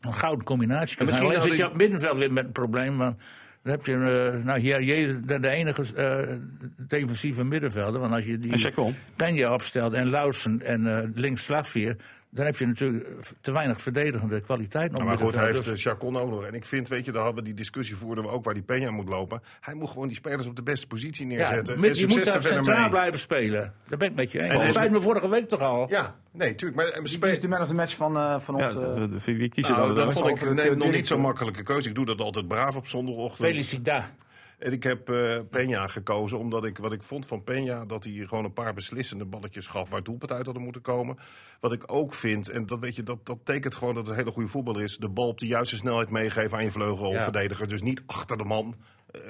een 0.00 0.14
gouden 0.14 0.44
combinatie 0.44 0.96
kan 0.96 1.06
zijn. 1.06 1.24
Alleen 1.24 1.40
zit 1.40 1.56
je 1.56 1.66
op 1.66 1.76
middenveld 1.76 2.18
weer 2.18 2.32
met 2.32 2.44
een 2.44 2.52
probleem. 2.52 2.96
Maar 2.96 3.14
dan 3.62 3.72
heb 3.72 3.86
je, 3.86 3.92
uh, 3.92 4.44
nou 4.44 4.58
hier, 4.58 5.26
de, 5.26 5.40
de 5.40 5.48
enige 5.48 5.82
uh, 5.96 6.36
defensieve 6.76 7.44
middenvelder. 7.44 8.00
Want 8.00 8.12
als 8.12 8.24
je 8.24 8.38
die 8.38 8.72
Penja 9.16 9.52
opstelt 9.52 9.92
en 9.92 10.10
Lausen 10.10 10.62
en 10.62 10.86
uh, 10.86 10.98
links 11.14 11.44
Slavier, 11.44 11.96
dan 12.34 12.44
heb 12.44 12.56
je 12.56 12.66
natuurlijk 12.66 13.32
te 13.40 13.52
weinig 13.52 13.82
verdedigende 13.82 14.40
kwaliteit 14.40 14.90
nog. 14.90 15.00
Nou, 15.00 15.10
maar 15.10 15.18
goed, 15.18 15.34
hij 15.34 15.46
heeft 15.46 15.64
dus... 15.64 15.82
Chacon 15.82 16.16
ook 16.16 16.30
nog. 16.30 16.44
En 16.44 16.54
ik 16.54 16.66
vind, 16.66 16.88
weet 16.88 17.04
je, 17.04 17.12
daar 17.12 17.22
hadden 17.22 17.42
we 17.42 17.48
die 17.48 17.58
discussie 17.58 17.96
voerden 17.96 18.24
we 18.24 18.30
ook 18.30 18.44
waar 18.44 18.54
die 18.54 18.62
Penja 18.62 18.90
moet 18.90 19.08
lopen. 19.08 19.42
Hij 19.60 19.74
moet 19.74 19.88
gewoon 19.88 20.06
die 20.06 20.16
spelers 20.16 20.46
op 20.46 20.56
de 20.56 20.62
beste 20.62 20.86
positie 20.86 21.26
neerzetten. 21.26 21.74
Ja, 21.74 21.80
met, 21.80 21.98
je 21.98 22.06
moet 22.06 22.24
daar 22.24 22.42
centraal 22.42 22.88
blijven 22.88 23.18
spelen. 23.18 23.72
Daar 23.88 23.98
ben 23.98 24.08
ik 24.08 24.14
met 24.14 24.32
je 24.32 24.42
eens. 24.42 24.54
Dat 24.54 24.72
zei 24.72 24.90
me 24.90 25.02
vorige 25.02 25.28
week 25.28 25.48
toch 25.48 25.60
al. 25.60 25.86
Ja, 25.88 26.14
nee, 26.32 26.54
tuurlijk. 26.54 26.92
Maar 26.92 27.02
Wie 27.02 27.30
is 27.30 27.40
de 27.40 27.48
man 27.48 27.60
of 27.60 27.66
the 27.66 27.74
match 27.74 27.96
van, 27.96 28.16
uh, 28.16 28.38
van 28.38 28.54
ons? 28.54 28.74
Ja, 28.74 29.34
wie 29.34 29.48
kies 29.48 29.66
je 29.66 29.72
nou, 29.72 29.94
dat 29.94 30.12
vond 30.12 30.28
ik 30.28 30.54
nee, 30.54 30.74
nog 30.76 30.90
niet 30.90 31.06
zo'n 31.06 31.20
makkelijke 31.20 31.62
keuze. 31.62 31.88
Ik 31.88 31.94
doe 31.94 32.04
dat 32.04 32.20
altijd 32.20 32.48
braaf 32.48 32.76
op 32.76 32.86
zondagochtend. 32.86 33.48
Felicita. 33.48 34.10
En 34.58 34.72
ik 34.72 34.82
heb 34.82 35.10
uh, 35.10 35.38
Peña 35.50 35.84
gekozen 35.84 36.38
omdat 36.38 36.64
ik 36.64 36.78
wat 36.78 36.92
ik 36.92 37.02
vond 37.02 37.26
van 37.26 37.44
Peña... 37.50 37.86
dat 37.86 38.04
hij 38.04 38.12
gewoon 38.12 38.44
een 38.44 38.52
paar 38.52 38.74
beslissende 38.74 39.24
balletjes 39.24 39.66
gaf 39.66 39.90
waar 39.90 40.02
doelpunt 40.02 40.32
uit 40.32 40.44
hadden 40.44 40.62
moeten 40.62 40.82
komen. 40.82 41.18
Wat 41.60 41.72
ik 41.72 41.82
ook 41.86 42.14
vind, 42.14 42.48
en 42.48 42.66
dat, 42.66 42.78
weet 42.78 42.96
je, 42.96 43.02
dat, 43.02 43.26
dat 43.26 43.38
tekent 43.44 43.74
gewoon 43.74 43.94
dat 43.94 44.02
het 44.02 44.12
een 44.12 44.18
hele 44.18 44.30
goede 44.30 44.48
voetballer 44.48 44.82
is... 44.82 44.96
de 44.96 45.08
bal 45.08 45.28
op 45.28 45.38
de 45.38 45.46
juiste 45.46 45.76
snelheid 45.76 46.10
meegeven 46.10 46.58
aan 46.58 46.64
je 46.64 46.70
vleugelverdediger. 46.70 47.64
Ja. 47.64 47.70
Dus 47.70 47.82
niet 47.82 48.02
achter 48.06 48.38
de 48.38 48.44
man, 48.44 48.74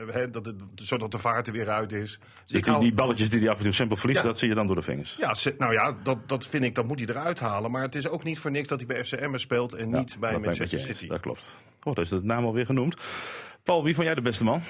uh, 0.06 0.24
dat 0.30 0.46
het, 0.46 0.56
zodat 0.74 1.10
de 1.10 1.18
vaart 1.18 1.46
er 1.46 1.52
weer 1.52 1.70
uit 1.70 1.92
is. 1.92 2.18
Dus 2.46 2.62
die, 2.62 2.78
die, 2.78 2.94
balletjes 2.94 3.30
die 3.30 3.40
hij 3.40 3.48
af 3.48 3.56
en 3.56 3.64
toe 3.64 3.72
simpel 3.72 3.96
verliest, 3.96 4.22
ja. 4.22 4.28
dat 4.28 4.38
zie 4.38 4.48
je 4.48 4.54
dan 4.54 4.66
door 4.66 4.76
de 4.76 4.82
vingers. 4.82 5.16
Ja, 5.20 5.34
nou 5.58 5.72
ja, 5.72 5.96
dat, 6.02 6.28
dat 6.28 6.46
vind 6.46 6.64
ik, 6.64 6.74
dat 6.74 6.86
moet 6.86 6.98
hij 6.98 7.08
eruit 7.08 7.40
halen. 7.40 7.70
Maar 7.70 7.82
het 7.82 7.94
is 7.94 8.08
ook 8.08 8.24
niet 8.24 8.38
voor 8.38 8.50
niks 8.50 8.68
dat 8.68 8.78
hij 8.78 8.86
bij 8.86 9.04
FCM 9.04 9.36
speelt 9.36 9.72
en 9.72 9.90
ja, 9.90 9.98
niet 9.98 10.16
bij 10.20 10.38
Manchester 10.38 10.80
City. 10.80 11.06
Dat 11.06 11.20
klopt. 11.20 11.56
Oh, 11.82 11.94
dat 11.94 12.04
is 12.04 12.10
de 12.10 12.20
naam 12.22 12.44
alweer 12.44 12.66
genoemd. 12.66 12.96
Paul, 13.62 13.84
wie 13.84 13.94
vond 13.94 14.06
jij 14.06 14.14
de 14.14 14.22
beste 14.22 14.44
man? 14.44 14.62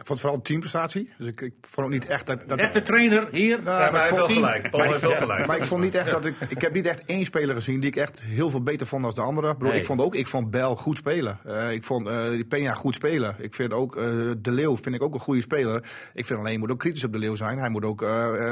Ik 0.00 0.06
vond 0.06 0.20
vooral 0.20 0.40
teamprestatie. 0.40 1.12
Dus 1.18 1.26
ik, 1.26 1.40
ik 1.40 1.54
vond 1.60 1.86
ook 1.86 1.92
niet 1.92 2.06
echt 2.06 2.26
dat... 2.26 2.48
dat 2.48 2.58
echt 2.58 2.74
de 2.74 2.82
trainer 2.82 3.28
hier? 3.30 3.62
Nou, 3.62 3.82
ja, 3.82 3.90
maar 3.90 3.92
hij 3.92 4.00
heeft 4.00 4.14
wel 4.14 4.26
gelijk. 4.26 4.70
Paul 4.70 4.82
heeft 4.82 5.00
wel 5.00 5.16
gelijk. 5.16 5.46
Maar 5.46 5.56
ik 5.56 5.64
vond 5.64 5.82
niet 5.82 5.94
echt 5.94 6.10
dat 6.10 6.24
ik... 6.24 6.34
Ik 6.48 6.60
heb 6.60 6.72
niet 6.72 6.86
echt 6.86 7.02
één 7.04 7.24
speler 7.24 7.54
gezien 7.54 7.80
die 7.80 7.90
ik 7.90 7.96
echt 7.96 8.20
heel 8.22 8.50
veel 8.50 8.62
beter 8.62 8.86
vond 8.86 9.02
dan 9.02 9.14
de 9.14 9.20
andere. 9.20 9.56
Bro, 9.56 9.68
nee. 9.68 9.78
Ik 9.78 9.84
vond 9.84 10.00
ook... 10.00 10.14
Ik 10.14 10.26
vond 10.26 10.50
Bel 10.50 10.76
goed 10.76 10.96
spelen. 10.96 11.38
Uh, 11.46 11.72
ik 11.72 11.84
vond 11.84 12.08
uh, 12.08 12.42
Peña 12.54 12.72
goed 12.72 12.94
spelen. 12.94 13.34
Ik 13.38 13.54
vind 13.54 13.72
ook... 13.72 13.96
Uh, 13.96 14.02
de 14.38 14.50
Leeuw 14.50 14.76
vind 14.76 14.94
ik 14.94 15.02
ook 15.02 15.14
een 15.14 15.20
goede 15.20 15.40
speler. 15.40 15.84
Ik 16.14 16.26
vind 16.26 16.38
alleen, 16.38 16.52
je 16.52 16.58
moet 16.58 16.70
ook 16.70 16.78
kritisch 16.78 17.04
op 17.04 17.12
De 17.12 17.18
Leeuw 17.18 17.34
zijn. 17.34 17.58
Hij 17.58 17.70
moet 17.70 17.84
ook 17.84 18.04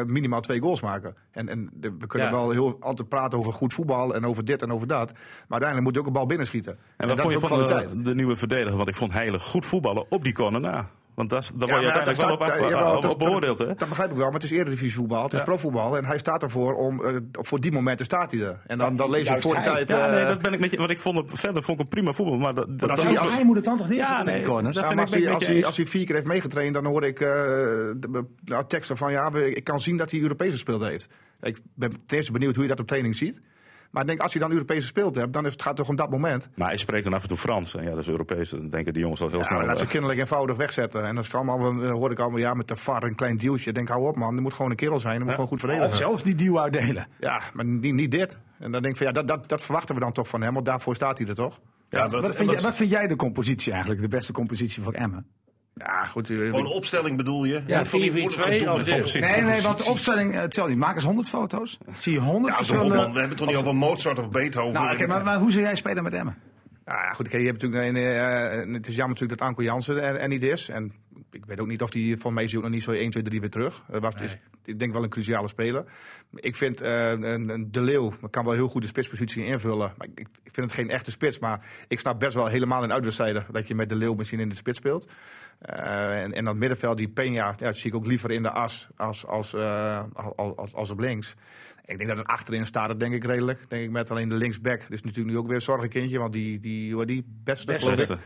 minimaal 0.06 0.40
twee 0.40 0.60
goals 0.60 0.80
maken. 0.80 1.14
En, 1.30 1.48
en 1.48 1.70
de, 1.72 1.94
we 1.98 2.06
kunnen 2.06 2.28
ja. 2.28 2.34
wel 2.34 2.50
heel 2.50 2.76
altijd 2.80 3.08
praten 3.08 3.38
over 3.38 3.52
goed 3.52 3.74
voetbal 3.74 4.14
en 4.14 4.26
over 4.26 4.44
dit 4.44 4.62
en 4.62 4.72
over 4.72 4.86
dat. 4.86 5.12
Maar 5.12 5.60
uiteindelijk 5.60 5.84
moet 5.84 5.94
je 5.94 6.00
ook 6.00 6.06
een 6.06 6.12
bal 6.12 6.26
binnenschieten. 6.26 6.72
En, 6.72 6.78
en 6.96 7.08
wat 7.08 7.20
vond 7.20 7.32
je 7.32 7.38
van 7.40 7.66
de, 7.66 8.02
de, 8.02 8.14
nieuwe 8.14 8.36
verdediger? 8.36 8.76
Want 8.76 8.88
ik 8.88 8.94
vond 8.94 9.12
Heilig 9.12 9.42
goed 9.42 9.66
voetballen 9.66 10.06
op 10.08 10.24
die 10.24 10.32
corner 10.32 10.60
na. 10.60 10.88
Want 11.18 11.30
daar, 11.30 11.50
daar 11.54 11.68
word 11.68 11.80
je 11.80 11.92
uiteindelijk 11.92 12.72
wel 12.72 12.96
op, 12.96 13.02
dat, 13.02 13.18
beoordeeld, 13.18 13.58
hè? 13.58 13.66
Dat 13.66 13.88
begrijp 13.88 14.10
ik 14.10 14.16
wel, 14.16 14.24
maar 14.24 14.34
het 14.34 14.42
is 14.42 14.50
eredivisie 14.50 14.94
voetbal, 14.94 15.22
het 15.22 15.32
is 15.32 15.38
ja. 15.38 15.44
profvoetbal. 15.44 15.96
En 15.96 16.04
hij 16.04 16.18
staat 16.18 16.42
ervoor 16.42 16.74
om, 16.74 17.00
uh, 17.02 17.16
voor 17.32 17.60
die 17.60 17.72
momenten 17.72 18.04
staat 18.04 18.32
hij 18.32 18.40
er. 18.40 18.60
En 18.66 18.78
dan, 18.78 18.96
dan 18.96 19.10
lees 19.10 19.28
je 19.28 19.40
voor 19.40 19.54
de 19.54 19.60
tijd... 19.60 19.88
Ja, 19.88 20.10
nee, 20.10 20.24
dat 20.24 20.42
ben 20.42 20.52
ik 20.52 20.60
met 20.60 20.70
je, 20.70 20.76
want 20.76 20.90
ik 20.90 20.98
vond 20.98 21.16
het, 21.16 21.40
verder 21.40 21.62
vond 21.62 21.78
ik 21.78 21.84
het 21.84 21.94
prima 21.94 22.12
voetbal. 22.12 22.36
Maar, 22.36 22.54
dat, 22.54 22.78
dat, 22.78 22.90
als 22.90 23.02
hij, 23.02 23.18
als 23.18 23.34
hij 23.34 23.44
moet 23.44 23.56
het 23.56 23.64
dan 23.64 23.76
toch 23.76 23.88
niet 23.88 23.98
ja, 23.98 24.22
nee, 24.22 24.42
corners? 24.42 24.78
Als, 24.78 24.88
hij, 24.88 25.30
als, 25.30 25.46
hij, 25.46 25.64
als 25.64 25.76
hij 25.76 25.86
vier 25.86 26.04
keer 26.04 26.14
heeft 26.14 26.26
meegetraind, 26.26 26.74
dan 26.74 26.84
hoor 26.84 27.04
ik 27.04 27.20
uh, 27.20 27.28
de, 27.28 28.24
nou, 28.44 28.64
teksten 28.66 28.96
van... 28.96 29.12
ja, 29.12 29.32
ik 29.34 29.64
kan 29.64 29.80
zien 29.80 29.96
dat 29.96 30.10
hij 30.10 30.20
Europese 30.20 30.52
gespeeld 30.52 30.82
heeft. 30.82 31.08
Ik 31.40 31.58
ben 31.74 31.90
ten 31.90 32.16
eerste 32.16 32.32
benieuwd 32.32 32.54
hoe 32.54 32.62
je 32.62 32.70
dat 32.70 32.80
op 32.80 32.86
training 32.86 33.16
ziet. 33.16 33.40
Maar 33.90 34.02
ik 34.02 34.08
denk, 34.08 34.20
als 34.20 34.32
je 34.32 34.38
dan 34.38 34.52
Europees 34.52 34.80
gespeeld 34.80 35.14
hebt, 35.14 35.32
dan 35.32 35.46
is 35.46 35.52
het, 35.52 35.62
gaat 35.62 35.70
het 35.70 35.80
toch 35.80 35.88
om 35.88 35.96
dat 35.96 36.10
moment. 36.10 36.48
Maar 36.54 36.68
hij 36.68 36.76
spreekt 36.76 37.04
dan 37.04 37.14
af 37.14 37.22
en 37.22 37.28
toe 37.28 37.36
Frans. 37.36 37.74
En 37.74 37.82
ja, 37.82 37.90
dat 37.90 37.98
is 37.98 38.08
Europees. 38.08 38.50
Dan 38.50 38.70
denken 38.70 38.92
die 38.92 39.02
jongens 39.02 39.20
al 39.20 39.28
heel 39.28 39.38
ja, 39.38 39.44
snel. 39.44 39.64
laat 39.64 39.78
ze 39.78 39.86
kinderlijk 39.86 40.20
eenvoudig 40.20 40.56
wegzetten. 40.56 41.04
En 41.04 41.14
dan 41.14 41.24
allemaal, 41.30 41.58
dan 41.58 41.86
hoor 41.88 42.10
ik 42.10 42.18
allemaal, 42.18 42.38
ja, 42.38 42.54
met 42.54 42.68
de 42.68 42.76
VAR 42.76 43.02
een 43.02 43.14
klein 43.14 43.36
dealtje. 43.36 43.68
Ik 43.68 43.74
denk, 43.74 43.88
hou 43.88 44.06
op 44.06 44.16
man, 44.16 44.32
die 44.32 44.40
moet 44.40 44.54
gewoon 44.54 44.70
een 44.70 44.76
kerel 44.76 44.98
zijn. 44.98 45.16
Die 45.16 45.24
moet 45.24 45.34
gewoon 45.34 45.48
goed 45.48 45.60
verdedigen. 45.60 45.90
Of 45.90 45.96
zelfs 45.96 46.22
die 46.22 46.34
deal 46.34 46.60
uitdelen. 46.60 47.06
Ja, 47.20 47.40
maar 47.52 47.64
niet, 47.64 47.94
niet 47.94 48.10
dit. 48.10 48.38
En 48.58 48.72
dan 48.72 48.82
denk 48.82 48.94
ik 48.94 48.96
van, 48.96 49.06
ja, 49.06 49.12
dat, 49.12 49.28
dat, 49.28 49.48
dat 49.48 49.62
verwachten 49.62 49.94
we 49.94 50.00
dan 50.00 50.12
toch 50.12 50.28
van 50.28 50.42
hem. 50.42 50.54
Want 50.54 50.66
daarvoor 50.66 50.94
staat 50.94 51.18
hij 51.18 51.26
er 51.26 51.34
toch. 51.34 51.60
Ja, 51.88 52.08
wat, 52.08 52.22
wat, 52.22 52.36
vind 52.36 52.50
jij, 52.50 52.60
wat 52.60 52.74
vind 52.74 52.90
jij 52.90 53.06
de 53.06 53.16
compositie 53.16 53.72
eigenlijk? 53.72 54.02
De 54.02 54.08
beste 54.08 54.32
compositie 54.32 54.82
van 54.82 54.94
Emmen? 54.94 55.26
Ja, 55.78 56.04
goed. 56.04 56.26
Gewoon 56.26 56.62
de 56.62 56.72
opstelling 56.72 57.16
bedoel 57.16 57.44
je? 57.44 57.62
Ja, 57.66 57.86
4 57.86 58.12
4 58.12 58.28
2 58.28 58.72
of 58.72 58.84
Nee, 59.14 59.42
nee, 59.42 59.62
want 59.62 59.84
de 59.84 59.90
opstelling, 59.90 60.34
hetzelfde. 60.34 60.76
Maak 60.76 60.94
eens 60.94 61.04
100 61.04 61.28
foto's. 61.28 61.78
Zie 61.94 62.12
je 62.12 62.18
100 62.18 62.52
ja, 62.52 62.58
verschillende... 62.58 62.94
we 62.94 63.00
hebben 63.00 63.22
het 63.22 63.36
toch 63.36 63.46
niet 63.46 63.56
over 63.56 63.74
Mozart 63.74 64.18
of 64.18 64.30
Beethoven? 64.30 64.72
Nou, 64.72 64.94
okay, 64.94 65.06
maar, 65.06 65.24
maar, 65.24 65.38
hoe 65.38 65.50
zou 65.50 65.62
jij 65.62 65.76
spelen 65.76 66.02
met 66.02 66.12
Emmen? 66.12 66.36
Ja, 66.84 67.10
goed, 67.10 67.30
je 67.30 67.36
hebt 67.38 67.62
natuurlijk 67.62 67.96
een, 67.96 67.96
uh, 67.96 68.74
het 68.74 68.88
is 68.88 68.94
jammer 68.94 69.14
natuurlijk 69.14 69.38
dat 69.38 69.48
Anko 69.48 69.62
Jansen 69.62 70.02
er, 70.02 70.16
er 70.16 70.28
niet 70.28 70.42
is. 70.42 70.68
En 70.68 70.92
ik 71.30 71.46
weet 71.46 71.60
ook 71.60 71.66
niet 71.66 71.82
of 71.82 71.92
hij 71.92 72.16
van 72.18 72.34
mij 72.34 72.44
is 72.44 72.52
nog 72.52 72.68
niet 72.68 72.82
zo 72.82 72.92
1, 72.92 73.10
2, 73.10 73.22
3 73.22 73.40
weer 73.40 73.50
terug. 73.50 73.84
Uh, 73.90 74.00
was, 74.00 74.14
nee. 74.14 74.24
is, 74.24 74.36
ik 74.64 74.78
denk 74.78 74.92
wel 74.92 75.02
een 75.02 75.08
cruciale 75.08 75.48
speler. 75.48 75.84
Ik 76.34 76.56
vind 76.56 76.82
uh, 76.82 77.10
een, 77.10 77.68
De 77.70 77.80
Leeuw 77.80 78.12
kan 78.30 78.44
wel 78.44 78.52
heel 78.52 78.68
goed 78.68 78.82
de 78.82 78.88
spitspositie 78.88 79.44
invullen. 79.44 79.94
Maar 79.96 80.06
ik, 80.06 80.18
ik, 80.18 80.54
vind 80.54 80.66
het 80.66 80.72
geen 80.72 80.90
echte 80.90 81.10
spits. 81.10 81.38
Maar 81.38 81.66
ik 81.88 82.00
snap 82.00 82.20
best 82.20 82.34
wel 82.34 82.46
helemaal 82.46 82.82
in 82.82 82.92
uitwedstrijden 82.92 83.46
dat 83.50 83.68
je 83.68 83.74
met 83.74 83.88
De 83.88 83.96
Leeuw 83.96 84.14
misschien 84.14 84.40
in 84.40 84.48
de 84.48 84.54
spits 84.54 84.78
speelt. 84.78 85.08
Uh, 85.70 86.22
en, 86.22 86.32
en 86.32 86.44
dat 86.44 86.56
middenveld, 86.56 86.96
die 86.96 87.08
Peña, 87.08 87.32
ja, 87.32 87.52
dat 87.56 87.76
zie 87.76 87.90
ik 87.90 87.96
ook 87.96 88.06
liever 88.06 88.30
in 88.30 88.42
de 88.42 88.50
as 88.50 88.88
als, 88.96 89.26
als, 89.26 89.54
uh, 89.54 90.02
als, 90.12 90.56
als, 90.56 90.74
als 90.74 90.90
op 90.90 90.98
links. 90.98 91.34
Ik 91.84 91.96
denk 91.96 92.08
dat 92.08 92.18
het 92.18 92.26
achterin 92.26 92.66
staat, 92.66 92.88
dat 92.88 93.00
denk 93.00 93.14
ik 93.14 93.24
redelijk. 93.24 93.64
Denk 93.68 93.84
ik 93.84 93.90
met 93.90 94.10
alleen 94.10 94.28
de 94.28 94.34
linksback. 94.34 94.80
Dat 94.80 94.90
is 94.90 95.02
natuurlijk 95.02 95.34
nu 95.34 95.38
ook 95.38 95.46
weer 95.46 95.54
een 95.54 95.62
zorgenkindje, 95.62 96.18
want 96.18 96.32
die, 96.32 96.60
die, 96.60 97.06
die 97.06 97.24
beste, 97.44 97.72
beste. 97.72 97.94
beste. 97.94 98.18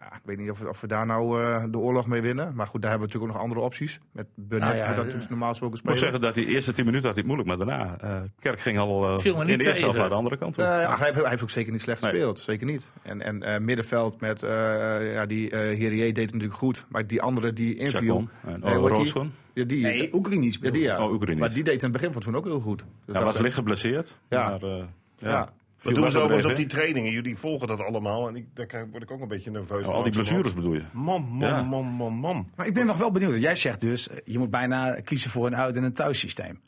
Ja, 0.00 0.06
ik 0.06 0.20
weet 0.24 0.38
niet 0.38 0.50
of, 0.50 0.58
we, 0.58 0.68
of 0.68 0.80
we 0.80 0.86
daar 0.86 1.06
nou 1.06 1.42
uh, 1.42 1.64
de 1.70 1.78
oorlog 1.78 2.06
mee 2.06 2.20
winnen. 2.20 2.54
Maar 2.54 2.66
goed, 2.66 2.82
daar 2.82 2.90
hebben 2.90 3.08
we 3.08 3.14
natuurlijk 3.14 3.32
ook 3.32 3.38
nog 3.38 3.48
andere 3.48 3.60
opties. 3.60 4.00
Met 4.12 4.26
Burnett, 4.34 4.78
nou 4.78 4.90
ja, 4.90 5.02
dat 5.04 5.28
normaal 5.28 5.48
gesproken 5.48 5.78
spelen. 5.78 5.96
Ik 5.96 6.02
moet 6.02 6.10
zeggen 6.10 6.20
dat 6.20 6.34
die 6.34 6.54
eerste 6.54 6.72
tien 6.72 6.84
minuten 6.84 7.06
had 7.06 7.16
hij 7.16 7.26
het 7.26 7.36
moeilijk, 7.36 7.48
maar 7.48 7.66
daarna... 7.66 7.96
Uh, 8.04 8.28
Kerk 8.38 8.60
ging 8.60 8.78
al 8.78 9.18
uh, 9.18 9.24
in 9.24 9.58
de 9.58 9.66
eerste 9.66 9.84
helft 9.84 9.98
naar 9.98 10.08
de 10.08 10.14
andere 10.14 10.36
kant 10.36 10.54
toe. 10.54 10.64
Ja, 10.64 10.96
hij, 10.96 11.12
hij, 11.12 11.28
heeft 11.28 11.42
ook 11.42 11.50
zeker 11.50 11.72
niet 11.72 11.80
slecht 11.80 12.02
gespeeld. 12.02 12.34
Nee. 12.34 12.44
Zeker 12.44 12.66
niet. 12.66 12.88
En, 13.02 13.42
en 13.42 13.64
middenveld 13.64 14.20
met... 14.20 14.40
ja, 14.40 15.26
die 15.26 15.50
uh, 15.50 15.58
Herier 15.58 16.14
deed 16.14 16.16
het 16.16 16.32
natuurlijk 16.32 16.58
goed. 16.58 16.86
Maar 16.88 17.06
die 17.06 17.22
andere 17.22 17.52
die 17.52 17.76
inviel... 17.76 18.28
En 18.44 18.62
Rooschoon. 18.62 19.32
Ja, 19.52 19.64
die, 19.64 19.82
nee, 19.82 20.14
Oekraïne 20.14 20.52
speelde. 20.52 20.78
Ja, 20.78 20.84
die, 20.84 20.92
ja. 20.92 21.08
Oh, 21.08 21.38
maar 21.38 21.52
die 21.52 21.64
deed 21.64 21.74
in 21.74 21.82
het 21.82 21.92
begin 21.92 22.12
van 22.12 22.22
het 22.22 22.34
ook 22.34 22.44
heel 22.44 22.60
goed. 22.60 22.84
Dus 23.04 23.14
hij 23.14 23.24
was 23.24 23.38
licht 23.38 23.54
geblesseerd. 23.54 24.18
Ja. 24.28 24.48
Maar, 24.48 24.88
ja. 25.18 25.48
Wat 25.82 25.94
doen 25.94 26.10
ze 26.10 26.18
overigens 26.18 26.50
op 26.50 26.56
die 26.56 26.66
trainingen? 26.66 27.12
Jullie 27.12 27.36
volgen 27.36 27.68
dat 27.68 27.80
allemaal. 27.80 28.28
En 28.28 28.36
ik, 28.36 28.46
daar 28.54 28.88
word 28.90 29.02
ik 29.02 29.10
ook 29.10 29.20
een 29.20 29.28
beetje 29.28 29.50
nerveus 29.50 29.84
van. 29.84 29.90
Oh, 29.90 29.96
al 29.96 30.02
die 30.02 30.12
blessures 30.12 30.54
bedoel 30.54 30.74
je? 30.74 30.84
Man, 30.92 31.22
man, 31.22 31.48
ja. 31.48 31.62
man, 31.62 31.84
man, 31.84 32.12
man. 32.12 32.50
Maar 32.56 32.66
ik 32.66 32.74
ben 32.74 32.86
nog 32.86 32.96
wel 32.96 33.10
benieuwd. 33.10 33.34
Jij 33.34 33.56
zegt 33.56 33.80
dus, 33.80 34.08
je 34.24 34.38
moet 34.38 34.50
bijna 34.50 35.00
kiezen 35.04 35.30
voor 35.30 35.46
een 35.46 35.56
uit- 35.56 35.76
en 35.76 35.82
een 35.82 35.92
thuissysteem. 35.92 36.60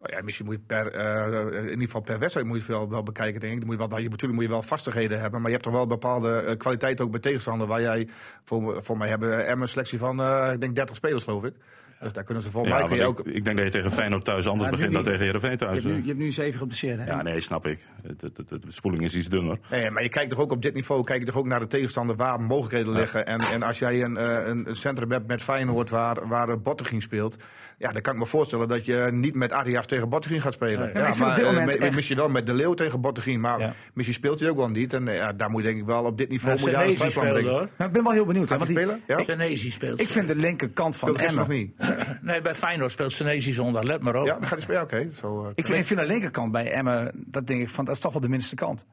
Oh 0.00 0.10
ja, 0.10 0.22
misschien 0.22 0.46
moet 0.46 0.54
je 0.54 0.60
per, 0.66 0.94
uh, 0.94 1.62
in 1.62 1.68
ieder 1.68 1.84
geval 1.84 2.00
per 2.00 2.18
wedstrijd 2.18 2.46
moet 2.46 2.56
je 2.56 2.62
het 2.62 2.72
wel, 2.72 2.88
wel 2.88 3.02
bekijken, 3.02 3.40
denk 3.40 3.56
ik. 3.56 3.64
Moet 3.64 3.80
je 3.80 3.88
wel, 3.88 3.98
je, 3.98 4.08
natuurlijk 4.08 4.32
moet 4.32 4.42
je 4.42 4.54
wel 4.54 4.62
vastigheden 4.62 5.20
hebben, 5.20 5.40
maar 5.40 5.50
je 5.50 5.56
hebt 5.56 5.68
toch 5.68 5.76
wel 5.76 5.86
bepaalde 5.86 6.44
uh, 6.46 6.56
kwaliteit 6.56 7.00
ook 7.00 7.10
bij 7.10 7.20
tegenstander. 7.20 7.66
Waar 7.66 7.80
jij, 7.80 8.08
voor, 8.44 8.84
voor 8.84 8.96
mij 8.96 9.08
hebben 9.08 9.46
Emmen 9.46 9.62
een 9.62 9.68
selectie 9.68 9.98
van, 9.98 10.20
uh, 10.20 10.50
ik 10.52 10.60
denk 10.60 10.74
30 10.74 10.96
spelers 10.96 11.24
geloof 11.24 11.44
ik. 11.44 11.54
Dus 12.00 12.12
daar 12.12 12.24
kunnen 12.24 12.42
ze 12.42 12.50
volgens 12.50 12.74
mij 12.74 12.84
kun 12.84 12.96
je 12.96 13.04
ook... 13.04 13.20
Ik, 13.20 13.44
denk 13.44 13.56
dat 13.56 13.66
je 13.66 13.72
tegen 13.72 13.90
Feyenoord 13.90 14.24
thuis 14.24 14.46
anders 14.46 14.70
begint 14.70 14.92
dan 14.92 15.02
tegen 15.02 15.20
Heerenveen 15.20 15.56
thuis. 15.56 15.82
Je 15.82 15.88
hebt 15.88 15.98
nu, 16.00 16.02
je 16.02 16.08
hebt 16.08 16.24
nu 16.24 16.32
zeven 16.32 16.58
geblesseerd, 16.58 16.98
hè? 16.98 17.06
Ja, 17.06 17.22
nee, 17.22 17.40
snap 17.40 17.66
ik. 17.66 17.86
De, 18.20 18.58
spoeling 18.68 19.02
is 19.02 19.14
iets 19.14 19.28
dunner. 19.28 19.58
Nee, 19.70 19.90
maar 19.90 20.02
je 20.02 20.08
kijkt 20.08 20.30
toch 20.30 20.38
ook 20.38 20.52
op 20.52 20.62
dit 20.62 20.74
niveau 20.74 21.04
kijk 21.04 21.20
je 21.20 21.26
toch 21.26 21.36
ook 21.36 21.46
naar 21.46 21.60
de 21.60 21.66
tegenstander 21.66 22.16
waar 22.16 22.40
mogelijkheden 22.40 22.92
liggen. 22.92 23.26
En, 23.26 23.40
en 23.40 23.62
als 23.62 23.78
jij 23.78 24.02
een, 24.02 24.16
eh, 24.16 24.46
een, 24.46 24.68
een 24.68 24.76
centrum 24.76 25.10
hebt 25.10 25.26
met 25.26 25.42
Feyenoord 25.42 25.90
waar, 25.90 26.28
waar 26.28 26.60
Bottegien 26.60 27.02
speelt... 27.02 27.36
Ja, 27.78 27.92
dan 27.92 28.02
kan 28.02 28.12
ik 28.12 28.18
me 28.18 28.26
voorstellen 28.26 28.68
dat 28.68 28.84
je 28.84 29.08
niet 29.12 29.34
met 29.34 29.52
Arias 29.52 29.86
tegen 29.86 30.08
Bottegien 30.08 30.40
gaat 30.40 30.52
spelen. 30.52 30.90
Ja, 30.94 31.14
maar, 31.18 31.42
moment 31.42 31.76
uh, 31.76 31.96
echt... 31.96 32.14
wel 32.14 32.28
met 32.28 32.46
De 32.46 32.54
Leeuw 32.54 32.74
tegen 32.74 33.00
Bottegien. 33.00 33.40
Maar 33.40 33.74
misschien 33.94 34.16
speelt 34.16 34.40
hij 34.40 34.48
ook 34.48 34.56
wel 34.56 34.68
niet. 34.68 34.92
En 34.92 35.04
ja, 35.04 35.32
daar 35.32 35.50
moet 35.50 35.62
je 35.62 35.68
denk 35.68 35.80
ik 35.80 35.86
wel 35.86 36.04
op 36.04 36.18
dit 36.18 36.28
niveau... 36.28 36.58
moet 36.58 36.70
je 36.70 36.76
aan 36.76 36.86
de 36.86 37.42
nou, 37.42 37.88
ik 37.88 37.92
ben 37.92 38.02
wel 38.02 38.12
heel 38.12 38.24
benieuwd. 38.24 38.48
Hè, 38.48 38.56
want 38.56 38.68
die, 38.68 38.78
spelen? 38.78 39.02
Ja? 39.06 39.24
Senesi 39.24 39.70
speelt. 39.70 40.00
Ik 40.00 40.08
vind 40.08 40.28
de 40.28 40.36
linkerkant 40.36 40.96
van 40.96 41.16
Emmen... 41.16 41.34
nog 41.34 41.48
niet. 41.48 41.72
nee, 42.20 42.40
bij 42.40 42.54
Feyenoord 42.54 42.92
speelt 42.92 43.12
Senesi 43.12 43.52
zondag. 43.52 43.82
Let 43.82 44.02
maar 44.02 44.16
op. 44.16 44.26
Ja, 44.26 44.32
dan 44.32 44.42
gaat 44.42 44.50
hij 44.50 44.60
spelen. 44.60 44.82
Oké. 44.82 44.94
Okay. 44.94 45.30
Uh, 45.30 45.48
ik, 45.54 45.66
vind, 45.66 45.78
ik 45.78 45.86
vind 45.86 46.00
de 46.00 46.06
linkerkant 46.06 46.52
bij 46.52 46.70
Emmen... 46.70 47.10
Dat 47.14 47.46
denk 47.46 47.60
ik 47.60 47.68
van, 47.68 47.84
dat 47.84 47.94
is 47.94 48.00
toch 48.12 48.20
wel 48.20 48.30
de 48.30 48.36
minste 48.36 48.54
kant. 48.54 48.86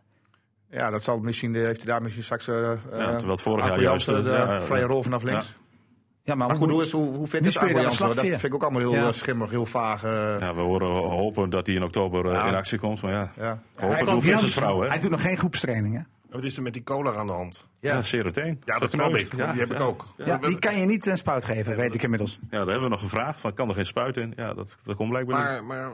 Ja, 0.70 0.90
dat 0.90 1.04
zal 1.04 1.20
misschien, 1.20 1.56
heeft 1.56 1.78
hij 1.78 1.86
daar 1.86 2.02
misschien 2.02 2.24
straks... 2.24 2.48
Uh, 2.48 2.72
ja, 2.92 3.16
terwijl 3.16 3.38
vorig 3.38 3.68
jaar 3.68 3.82
juist... 3.82 4.06
De, 4.06 4.22
de 4.22 4.58
vrije 4.60 4.86
rol 4.86 5.04
vanaf 5.04 5.24
links. 5.24 5.56
Ja, 6.24 6.36
maar, 6.36 6.48
maar 6.48 6.56
goed, 6.56 6.72
hoe, 6.72 6.82
is, 6.82 6.92
hoe, 6.92 7.16
hoe 7.16 7.28
vindt 7.28 7.46
het? 7.46 8.00
Dat 8.00 8.20
vind 8.20 8.44
ik 8.44 8.54
ook 8.54 8.62
allemaal 8.62 8.82
heel 8.82 8.94
ja. 8.94 9.12
schimmig, 9.12 9.50
heel 9.50 9.66
vaag. 9.66 10.04
Uh... 10.04 10.40
Ja, 10.40 10.56
we 10.56 10.62
horen, 10.62 10.88
hopen 10.88 11.50
dat 11.50 11.68
hij 11.68 11.76
in 11.76 11.84
oktober 11.84 12.26
uh, 12.26 12.48
in 12.48 12.56
actie 12.56 12.80
komt. 12.80 13.02
Maar 13.02 13.12
ja, 13.12 13.32
ja. 13.38 13.60
hopen 13.76 14.34
het 14.34 14.42
is 14.42 14.54
vrouw, 14.54 14.82
hè? 14.82 14.88
Hij 14.88 15.00
doet 15.00 15.12
nog 15.12 15.22
geen 15.22 15.38
groepstrainingen. 15.38 16.08
Wat 16.30 16.44
is 16.44 16.58
er 16.58 16.64
met 16.64 16.74
die 16.74 16.84
cola 16.84 17.16
aan 17.16 17.28
de 17.28 17.34
hand? 17.34 17.68
Ja, 17.80 17.94
ja 17.94 18.02
seroteen. 18.02 18.62
Ja, 18.66 18.80
dat 18.80 18.92
snap 18.92 19.16
ik. 19.16 19.36
Ja, 19.36 19.52
die 19.52 19.60
heb 19.60 19.72
ik 19.72 19.80
ook. 19.80 20.06
Ja, 20.18 20.38
die 20.38 20.60
kan 20.60 20.80
je 20.80 20.86
niet 20.86 21.06
een 21.06 21.18
spuit 21.18 21.46
geven, 21.46 21.76
weet 21.76 21.96
ik 21.96 22.04
inmiddels. 22.04 22.40
Ja, 22.42 22.58
daar 22.58 22.68
hebben 22.68 22.84
we 22.84 22.90
nog 22.90 23.00
gevraagd. 23.00 23.42
Van, 23.42 23.54
kan 23.54 23.70
er 23.70 23.76
geen 23.76 23.86
spuit 23.86 24.18
in? 24.18 24.34
Ja, 24.36 24.54
dat, 24.54 24.78
dat 24.84 24.96
komt 24.96 25.10
blijkbaar 25.10 25.44
maar, 25.44 25.54
niet. 25.54 25.68
Maar 25.68 25.92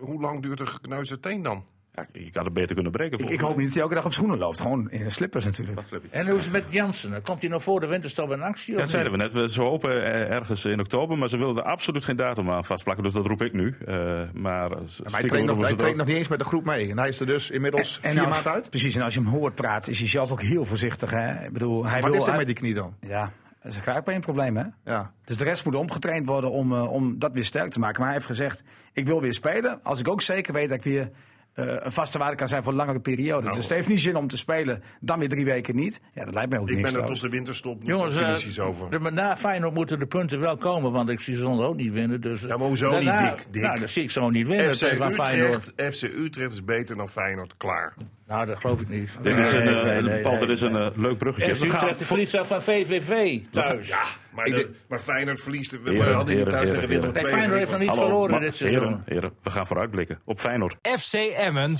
hoe 0.00 0.20
lang 0.20 0.42
duurt 0.42 0.60
een 0.60 0.68
gekneusde 0.68 1.20
teen 1.20 1.42
dan? 1.42 1.64
Ja, 1.94 2.06
je 2.12 2.30
kan 2.30 2.44
het 2.44 2.52
beter 2.52 2.74
kunnen 2.74 2.92
breken. 2.92 3.18
Ik, 3.18 3.28
ik 3.28 3.40
hoop 3.40 3.56
niet 3.56 3.64
dat 3.64 3.74
hij 3.74 3.82
elke 3.82 3.94
dag 3.94 4.04
op 4.04 4.12
schoenen 4.12 4.38
loopt. 4.38 4.60
Gewoon 4.60 4.90
in 4.90 5.10
slippers 5.10 5.44
natuurlijk. 5.44 5.80
En 6.10 6.28
hoe 6.28 6.38
is 6.38 6.44
het 6.44 6.52
met 6.52 6.64
Jansen? 6.68 7.22
Komt 7.22 7.40
hij 7.40 7.50
nog 7.50 7.62
voor 7.62 7.80
de 7.80 7.86
winterstop 7.86 8.30
in 8.30 8.42
actie? 8.42 8.72
Ja, 8.72 8.80
dat 8.80 8.90
zeiden 8.90 9.12
we 9.12 9.18
net. 9.18 9.52
Ze 9.52 9.62
hopen 9.62 9.90
ergens 10.30 10.64
in 10.64 10.80
oktober, 10.80 11.18
maar 11.18 11.28
ze 11.28 11.36
willen 11.36 11.56
er 11.56 11.62
absoluut 11.62 12.04
geen 12.04 12.16
datum 12.16 12.50
aan 12.50 12.64
vastplakken. 12.64 13.04
Dus 13.04 13.12
dat 13.12 13.26
roep 13.26 13.42
ik 13.42 13.52
nu. 13.52 13.76
Uh, 13.88 13.96
maar, 14.32 14.32
maar 14.32 14.70
hij 15.04 15.22
traint, 15.22 15.46
nog, 15.46 15.60
hij 15.60 15.74
traint 15.74 15.96
nog 15.96 16.06
niet 16.06 16.16
eens 16.16 16.28
met 16.28 16.38
de 16.38 16.44
groep 16.44 16.64
mee. 16.64 16.90
En 16.90 16.98
hij 16.98 17.08
is 17.08 17.20
er 17.20 17.26
dus 17.26 17.50
inmiddels 17.50 18.00
en, 18.02 18.12
vier 18.12 18.28
maanden 18.28 18.52
uit. 18.52 18.70
Precies, 18.70 18.96
en 18.96 19.02
als 19.02 19.14
je 19.14 19.20
hem 19.20 19.28
hoort 19.28 19.54
praten, 19.54 19.92
is 19.92 19.98
hij 19.98 20.08
zelf 20.08 20.30
ook 20.30 20.42
heel 20.42 20.64
voorzichtig. 20.64 21.10
Hè? 21.10 21.44
Ik 21.44 21.52
bedoel, 21.52 21.86
hij 21.86 22.00
Wat 22.00 22.10
wil, 22.10 22.20
is 22.20 22.26
er 22.26 22.36
met 22.36 22.46
die 22.46 22.54
knie 22.54 22.74
dan? 22.74 22.94
Ja, 23.00 23.32
dat 23.62 23.72
is 23.72 23.80
een 24.04 24.20
probleem, 24.20 24.56
hè? 24.56 24.64
Ja. 24.84 25.12
Dus 25.24 25.36
de 25.36 25.44
rest 25.44 25.64
moet 25.64 25.74
omgetraind 25.74 26.26
worden 26.26 26.50
om, 26.50 26.72
uh, 26.72 26.92
om 26.92 27.18
dat 27.18 27.32
weer 27.32 27.44
sterk 27.44 27.70
te 27.70 27.78
maken. 27.78 27.96
Maar 27.96 28.08
hij 28.08 28.16
heeft 28.16 28.30
gezegd, 28.30 28.64
ik 28.92 29.06
wil 29.06 29.20
weer 29.20 29.34
spelen. 29.34 29.80
Als 29.82 30.00
ik 30.00 30.08
ook 30.08 30.22
zeker 30.22 30.52
weet 30.52 30.68
dat 30.68 30.78
ik 30.78 30.84
weer 30.84 31.10
een 31.54 31.92
vaste 31.92 32.18
waarde 32.18 32.36
kan 32.36 32.48
zijn 32.48 32.62
voor 32.62 32.72
een 32.72 32.78
langere 32.78 33.00
periode. 33.00 33.42
Nou, 33.42 33.56
dus 33.56 33.64
het 33.64 33.74
heeft 33.74 33.88
niet 33.88 34.00
zin 34.00 34.16
om 34.16 34.26
te 34.26 34.36
spelen, 34.36 34.82
dan 35.00 35.18
weer 35.18 35.28
drie 35.28 35.44
weken 35.44 35.76
niet. 35.76 36.00
Ja, 36.14 36.24
dat 36.24 36.34
lijkt 36.34 36.50
mij 36.50 36.58
ook 36.58 36.68
ik 36.68 36.76
niks. 36.76 36.88
Ik 36.88 36.94
ben 36.94 37.04
er 37.04 37.12
tot 37.12 37.20
de 37.20 37.28
winterstop 37.28 37.82
Jongens, 37.82 38.56
uh, 38.58 38.66
over. 38.66 38.90
De, 38.90 39.10
na 39.10 39.36
Feyenoord 39.36 39.74
moeten 39.74 39.98
de 39.98 40.06
punten 40.06 40.40
wel 40.40 40.56
komen, 40.56 40.92
want 40.92 41.08
ik 41.08 41.20
zie 41.20 41.36
ze 41.36 41.46
ook 41.46 41.76
niet 41.76 41.92
winnen. 41.92 42.20
Dus, 42.20 42.40
ja, 42.40 42.56
maar 42.56 42.66
hoezo 42.66 42.98
niet, 42.98 43.18
Dick? 43.18 43.46
Dick? 43.50 43.62
Nou, 43.62 43.80
dat 43.80 43.90
zie 43.90 44.02
ik 44.02 44.10
zo 44.10 44.30
niet 44.30 44.48
winnen 44.48 44.76
FC 44.76 44.96
van 44.96 45.12
Feyenoord. 45.12 45.72
FC 45.76 46.02
Utrecht 46.02 46.52
is 46.52 46.64
beter 46.64 46.96
dan 46.96 47.08
Feyenoord, 47.08 47.56
klaar. 47.56 47.94
Nou, 48.32 48.46
dat 48.46 48.60
geloof 48.60 48.80
ik 48.80 48.88
niet. 48.88 49.10
Dit 49.22 49.38
is 49.38 49.52
een, 49.52 49.64
nee, 49.64 49.84
nee, 49.84 50.02
nee, 50.02 50.22
Paul, 50.22 50.38
dit 50.38 50.48
is 50.48 50.60
een 50.60 50.74
uh, 50.74 50.86
leuk 50.94 51.18
bruggetje. 51.18 51.54
FC 51.54 51.62
Utrecht 51.62 52.04
verliest 52.04 52.38
van 52.42 52.62
VVV 52.62 53.40
thuis. 53.50 53.88
Ja, 53.88 54.02
maar, 54.30 54.44
de, 54.44 54.70
maar 54.88 54.98
Feyenoord 54.98 55.40
verliest. 55.40 55.82
We 55.82 55.90
heren, 55.90 56.14
hadden 56.14 56.34
hier 56.34 56.48
thuis 56.48 56.70
tegen 56.70 56.88
Willem 56.88 57.12
II. 57.14 57.26
Feyenoord 57.26 57.58
heeft 57.58 57.70
nog 57.70 57.80
niet 57.80 57.88
Hallo, 57.88 58.02
verloren 58.02 58.40
dit 58.40 58.54
seizoen. 58.54 58.80
Heren, 58.80 59.02
heren, 59.06 59.32
we 59.42 59.50
gaan 59.50 59.66
vooruitblikken 59.66 60.20
op 60.24 60.40
Feyenoord. 60.40 60.76
FC 60.98 61.14
Emmen 61.14 61.76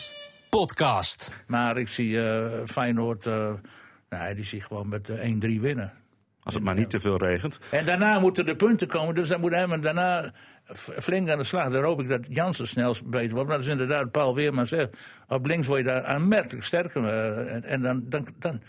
podcast. 0.48 1.44
Maar 1.46 1.78
ik 1.78 1.88
zie 1.88 2.08
uh, 2.08 2.46
Feyenoord, 2.64 3.26
uh, 3.26 3.52
nou, 4.08 4.34
die 4.34 4.44
zie 4.44 4.60
gewoon 4.60 4.88
met 4.88 5.08
uh, 5.08 5.24
eh, 5.24 5.56
1-3 5.56 5.60
winnen. 5.60 5.92
Als 6.42 6.54
het 6.54 6.62
maar 6.62 6.74
niet 6.74 6.90
te 6.90 7.00
veel 7.00 7.16
regent. 7.16 7.58
En 7.70 7.84
daarna 7.84 8.18
moeten 8.18 8.46
de 8.46 8.56
punten 8.56 8.88
komen, 8.88 9.14
dus 9.14 9.28
dan 9.28 9.40
moet 9.40 9.52
hij 9.52 9.80
daarna 9.80 10.32
flink 10.74 11.30
aan 11.30 11.38
de 11.38 11.44
slag. 11.44 11.70
Daar 11.70 11.82
hoop 11.82 12.00
ik 12.00 12.08
dat 12.08 12.20
Jansen 12.28 12.66
snel 12.66 12.96
beter 13.04 13.32
wordt. 13.32 13.48
Maar 13.48 13.56
dat 13.56 13.66
is 13.66 13.72
inderdaad 13.72 14.10
Paul 14.10 14.34
Weerman 14.34 14.66
zegt. 14.66 14.96
Op 15.28 15.46
links 15.46 15.66
word 15.66 15.78
je 15.78 15.86
daar 15.86 16.04
aanmerkelijk 16.04 16.64
sterker. 16.64 17.04
en, 17.48 17.64
en 17.64 17.82
dan, 17.82 18.02
dan, 18.08 18.26
dan 18.38 18.60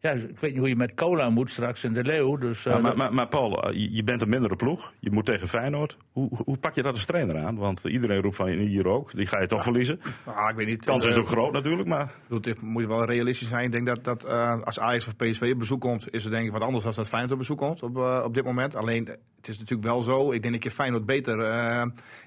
ja, 0.00 0.10
ik 0.10 0.38
weet 0.38 0.50
niet 0.50 0.60
hoe 0.60 0.68
je 0.68 0.76
met 0.76 0.94
cola 0.94 1.30
moet 1.30 1.50
straks 1.50 1.84
in 1.84 1.92
de 1.92 2.04
Leeuw. 2.04 2.36
Dus, 2.36 2.66
uh, 2.66 2.80
maar, 2.80 2.96
maar, 2.96 3.14
maar, 3.14 3.28
Paul, 3.28 3.62
eh, 3.62 3.94
je 3.94 4.02
bent 4.02 4.22
een 4.22 4.28
mindere 4.28 4.56
ploeg. 4.56 4.92
Je 4.98 5.10
moet 5.10 5.24
tegen 5.24 5.48
Feyenoord. 5.48 5.96
Hoe, 6.12 6.28
hoe 6.44 6.56
pak 6.56 6.74
je 6.74 6.82
dat 6.82 6.92
als 6.92 7.04
trainer 7.04 7.38
aan? 7.38 7.56
Want 7.56 7.84
iedereen 7.84 8.22
roept 8.22 8.36
van 8.36 8.48
hier 8.48 8.88
ook. 8.88 9.14
Die 9.14 9.26
ga 9.26 9.40
je 9.40 9.46
toch 9.46 9.62
verliezen. 9.62 10.00
Ah, 10.24 10.50
ik 10.50 10.56
weet 10.56 10.66
niet. 10.66 10.78
De 10.78 10.86
kans 10.86 11.04
is 11.04 11.14
eh, 11.14 11.20
ook 11.20 11.28
groot 11.28 11.52
natuurlijk. 11.52 11.88
Maar... 11.88 12.12
Het 12.28 12.60
moet 12.60 12.86
wel 12.86 13.04
realistisch 13.04 13.48
zijn. 13.48 13.64
Ik 13.64 13.72
denk 13.72 13.86
dat, 13.86 14.04
dat 14.04 14.24
uh, 14.24 14.62
als 14.62 14.80
Ajax 14.80 15.06
of 15.06 15.16
PSV 15.16 15.50
op 15.52 15.58
bezoek 15.58 15.80
komt... 15.80 16.12
is 16.14 16.24
het 16.24 16.32
denk 16.32 16.46
ik 16.46 16.52
wat 16.52 16.62
anders 16.62 16.84
dan 16.84 16.92
dat 16.96 17.08
Feyenoord 17.08 17.32
op 17.32 17.38
bezoek 17.38 17.58
komt 17.58 17.82
op, 17.82 17.96
op 18.24 18.34
dit 18.34 18.44
moment. 18.44 18.74
Alleen, 18.74 19.04
het 19.36 19.48
is 19.48 19.58
natuurlijk 19.58 19.88
wel 19.88 20.00
zo. 20.00 20.32
Ik 20.32 20.42
denk 20.42 20.54
dat 20.54 20.62
je 20.62 20.70
Feyenoord 20.70 21.06
beter 21.06 21.38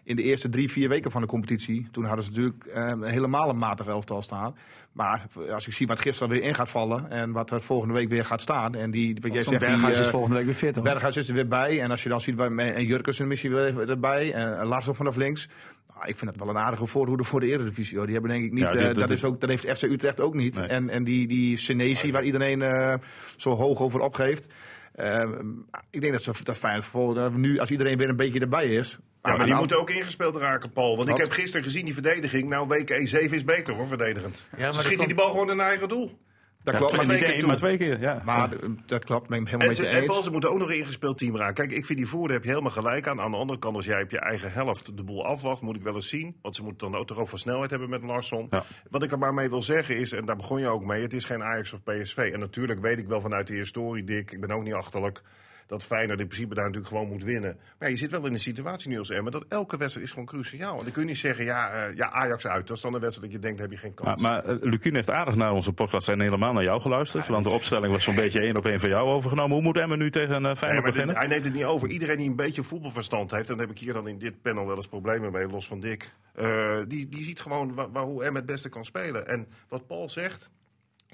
in 0.04 0.16
de 0.16 0.24
eerste 0.24 0.50
drie, 0.50 0.72
vier 0.72 0.90
weken 0.90 1.12
van 1.12 1.22
de 1.22 1.28
competitie... 1.28 1.88
toen 1.92 2.06
hadden 2.06 2.26
ze 2.26 2.32
natuurlijk 2.32 3.10
helemaal 3.12 3.50
een 3.50 3.58
matig 3.58 3.88
elftal 3.88 4.22
staan. 4.22 4.56
Maar 4.92 5.26
als 5.52 5.68
ik 5.68 5.74
zie 5.74 5.88
wat 5.88 6.00
gisteren 6.00 6.30
weer 6.30 6.44
in 6.44 6.56
gaat 6.56 6.70
vallen... 6.70 7.10
en 7.10 7.32
wat 7.32 7.52
er 7.52 7.62
volgende 7.63 7.93
week 7.93 8.10
weer 8.10 8.26
gaat 8.26 8.41
staan. 8.41 8.76
En 8.76 8.91
die, 8.91 9.17
wat 9.21 9.34
jij 9.34 9.43
zegt, 9.43 9.60
Berghuis 9.60 9.99
is 9.99 10.08
volgende 10.08 10.36
week 10.36 10.45
weer 10.45 10.56
fit. 10.56 10.76
Hoor. 10.76 10.84
Berghuis 10.84 11.17
is 11.17 11.28
er 11.28 11.34
weer 11.34 11.47
bij. 11.47 11.82
En 11.82 11.91
als 11.91 12.04
je 12.04 12.10
dan 12.10 12.21
ziet, 12.21 12.39
en 12.39 12.86
Jurkensen 12.86 13.28
misschien 13.28 13.54
weer 13.54 13.89
erbij. 13.89 14.34
En 14.34 14.65
Larsson 14.65 14.95
vanaf 14.95 15.15
links. 15.15 15.49
Nou, 15.93 16.08
ik 16.08 16.17
vind 16.17 16.32
het 16.32 16.39
wel 16.39 16.49
een 16.49 16.58
aardige 16.58 16.86
voorhoede 16.86 17.23
voor 17.23 17.39
de 17.39 17.47
Eredivisie. 17.47 17.97
Hoor. 17.97 18.06
Die 18.06 18.15
hebben 18.15 18.32
denk 18.32 18.45
ik 18.45 18.52
niet. 18.52 18.71
Ja, 18.71 18.93
dat, 18.93 19.10
is 19.10 19.23
ook, 19.23 19.41
dat 19.41 19.49
heeft 19.49 19.78
FC 19.78 19.84
Utrecht 19.84 20.19
ook 20.19 20.34
niet. 20.34 20.58
En, 20.58 20.89
en 20.89 21.04
die, 21.04 21.28
die 21.28 21.58
Senesi, 21.58 22.12
waar 22.12 22.23
iedereen 22.23 22.60
uh, 22.60 22.93
zo 23.36 23.56
hoog 23.56 23.80
over 23.80 23.99
opgeeft. 23.99 24.49
Uh, 24.95 25.23
ik 25.89 26.02
denk 26.02 26.13
dat 26.13 26.23
ze 26.23 26.43
dat 26.43 26.58
fijn 26.58 26.84
voor 26.84 27.32
nu, 27.32 27.60
als 27.60 27.71
iedereen 27.71 27.97
weer 27.97 28.10
een 28.10 28.15
beetje 28.15 28.39
erbij 28.39 28.67
is. 28.67 28.99
Ja, 29.23 29.38
maar 29.38 29.45
die 29.45 29.56
moeten 29.56 29.80
ook 29.80 29.89
ingespeeld 29.89 30.36
raken, 30.36 30.71
Paul. 30.71 30.97
Want 30.97 31.10
ik 31.10 31.17
heb 31.17 31.32
gisteren 31.32 31.63
gezien 31.63 31.86
die 31.86 31.93
verdediging. 31.93 32.49
Nou, 32.49 32.67
week 32.67 32.91
E7 32.91 33.32
is 33.32 33.43
beter 33.43 33.73
hoor, 33.73 33.88
verdedigend. 33.88 34.45
Ja, 34.58 34.71
maar 34.71 34.73
Schiet 34.73 34.97
hij 34.97 35.08
die 35.08 35.15
bal 35.15 35.30
gewoon 35.30 35.52
in 35.52 35.60
eigen 35.60 35.88
doel. 35.88 36.19
Dat 36.63 36.76
klopt. 36.76 36.95
Maar 36.95 37.06
twee, 37.06 37.21
keer, 37.21 37.47
maar 37.47 37.58
twee 37.58 37.78
keer, 37.78 37.99
ja. 37.99 38.21
Maar 38.26 38.49
dat 38.86 39.06
klopt, 39.06 39.28
ben 39.28 39.39
ik 39.39 39.45
helemaal 39.45 39.67
met 39.67 39.78
je 39.78 39.88
eens. 39.88 40.17
En 40.17 40.23
ze 40.23 40.32
moeten 40.32 40.52
ook 40.52 40.60
nog 40.60 40.69
een 40.69 40.78
ingespeeld 40.78 41.17
team 41.17 41.38
raken. 41.38 41.54
Kijk, 41.54 41.71
ik 41.71 41.86
vind 41.86 41.97
die 41.97 42.08
voordeel 42.08 42.36
heb 42.36 42.43
je 42.43 42.49
helemaal 42.49 42.71
gelijk 42.71 43.08
aan. 43.08 43.21
Aan 43.21 43.32
de 43.32 43.38
andere 43.38 43.60
kant, 43.60 43.76
als 43.76 43.86
jij 43.86 44.02
op 44.04 44.10
je 44.10 44.19
eigen 44.19 44.52
helft 44.52 44.97
de 44.97 45.04
boel 45.04 45.26
afwacht, 45.26 45.62
moet 45.62 45.76
ik 45.76 45.84
wel 45.84 45.95
eens 45.95 46.10
zien. 46.10 46.36
Want 46.41 46.56
ze 46.56 46.63
moeten 46.63 46.91
dan 46.91 46.99
ook 46.99 47.08
toch 47.08 47.19
over 47.19 47.39
snelheid 47.39 47.69
hebben 47.69 47.89
met 47.89 48.04
Larsson. 48.04 48.49
Wat 48.89 49.04
ik 49.04 49.12
er 49.12 49.19
maar 49.19 49.34
mee 49.34 49.49
wil 49.49 49.62
zeggen 49.62 49.97
is, 49.97 50.12
en 50.12 50.26
daar 50.26 50.36
begon 50.36 50.60
je 50.60 50.67
ook 50.67 50.86
mee, 50.86 51.02
het 51.02 51.13
is 51.13 51.26
geen 51.26 51.43
Ajax 51.43 51.73
of 51.73 51.84
PSV. 51.84 52.30
En 52.34 52.39
natuurlijk 52.39 52.82
weet 52.82 52.97
ik 52.97 53.08
wel 53.08 53.21
vanuit 53.21 53.47
de 53.47 53.56
historie, 53.56 54.04
Dick, 54.04 54.32
ik 54.32 54.41
ben 54.41 54.52
ook 54.52 54.63
niet 54.63 54.73
achterlijk 54.73 55.21
dat 55.74 55.84
Feyenoord 55.84 56.20
in 56.20 56.28
principe 56.28 56.56
daar 56.56 56.64
natuurlijk 56.64 56.94
gewoon 56.94 57.08
moet 57.08 57.24
winnen. 57.24 57.58
Maar 57.80 57.90
je 57.90 57.98
zit 57.98 58.12
wel 58.12 58.26
in 58.26 58.34
een 58.34 58.40
situatie 58.40 58.90
nu 58.90 58.98
als 58.98 59.10
Emmen 59.10 59.32
dat 59.32 59.46
elke 59.48 59.78
wedstrijd 59.78 60.06
is 60.08 60.14
gewoon 60.14 60.28
cruciaal. 60.28 60.78
En 60.78 60.84
dan 60.84 60.92
kun 60.92 61.02
je 61.02 61.08
niet 61.08 61.18
zeggen, 61.18 61.46
ja, 61.46 61.88
uh, 61.88 61.96
ja 61.96 62.12
Ajax 62.12 62.48
uit. 62.48 62.68
Dat 62.68 62.76
is 62.78 62.84
dan 62.84 62.94
een 62.94 63.00
wedstrijd 63.00 63.32
dat 63.32 63.42
je 63.42 63.48
denkt, 63.48 63.62
heb 63.62 63.72
je 63.72 63.78
geen 63.78 63.94
kans. 63.94 64.22
Maar, 64.22 64.44
maar 64.46 64.64
uh, 64.64 64.94
heeft 64.94 65.10
aardig 65.10 65.36
naar 65.36 65.52
onze 65.52 65.74
podcast 65.74 66.10
en 66.10 66.22
helemaal 66.22 66.54
naar 66.54 66.64
jou 66.64 66.82
geluisterd. 66.82 67.28
want 67.28 67.44
de 67.44 67.52
opstelling 67.52 67.94
was 67.94 68.04
zo'n 68.04 68.16
beetje 68.16 68.40
één 68.40 68.58
op 68.58 68.66
één 68.66 68.80
van 68.80 68.90
jou 68.90 69.10
overgenomen. 69.10 69.54
Hoe 69.54 69.62
moet 69.62 69.78
Emmen 69.78 69.98
nu 69.98 70.12
tegen 70.12 70.44
uh, 70.44 70.56
Feyenoord 70.56 70.86
beginnen? 70.86 71.16
hij 71.16 71.28
neemt 71.28 71.44
het 71.44 71.54
niet 71.54 71.64
over. 71.64 71.90
Iedereen 71.90 72.18
die 72.18 72.30
een 72.30 72.36
beetje 72.36 72.64
voetbalverstand 72.64 73.32
heeft, 73.32 73.50
en 73.50 73.58
dan 73.58 73.66
heb 73.66 73.76
ik 73.76 73.82
hier 73.82 73.94
dan 73.94 74.08
in 74.08 74.18
dit 74.18 74.42
panel 74.42 74.68
wel 74.68 74.76
eens 74.76 74.88
problemen 74.88 75.32
mee, 75.32 75.48
los 75.48 75.68
van 75.68 75.80
Dick. 75.80 76.14
die, 76.88 77.10
die 77.10 77.24
ziet 77.24 77.40
gewoon 77.40 77.74
waar, 77.74 77.92
waar, 77.92 78.04
hoe 78.04 78.24
Emmen 78.24 78.42
het 78.42 78.52
beste 78.52 78.70
kan 78.70 78.86
spelen. 78.86 79.28
En 79.28 79.48
wat 79.68 79.88
Paul 79.88 80.10
zegt, 80.10 80.50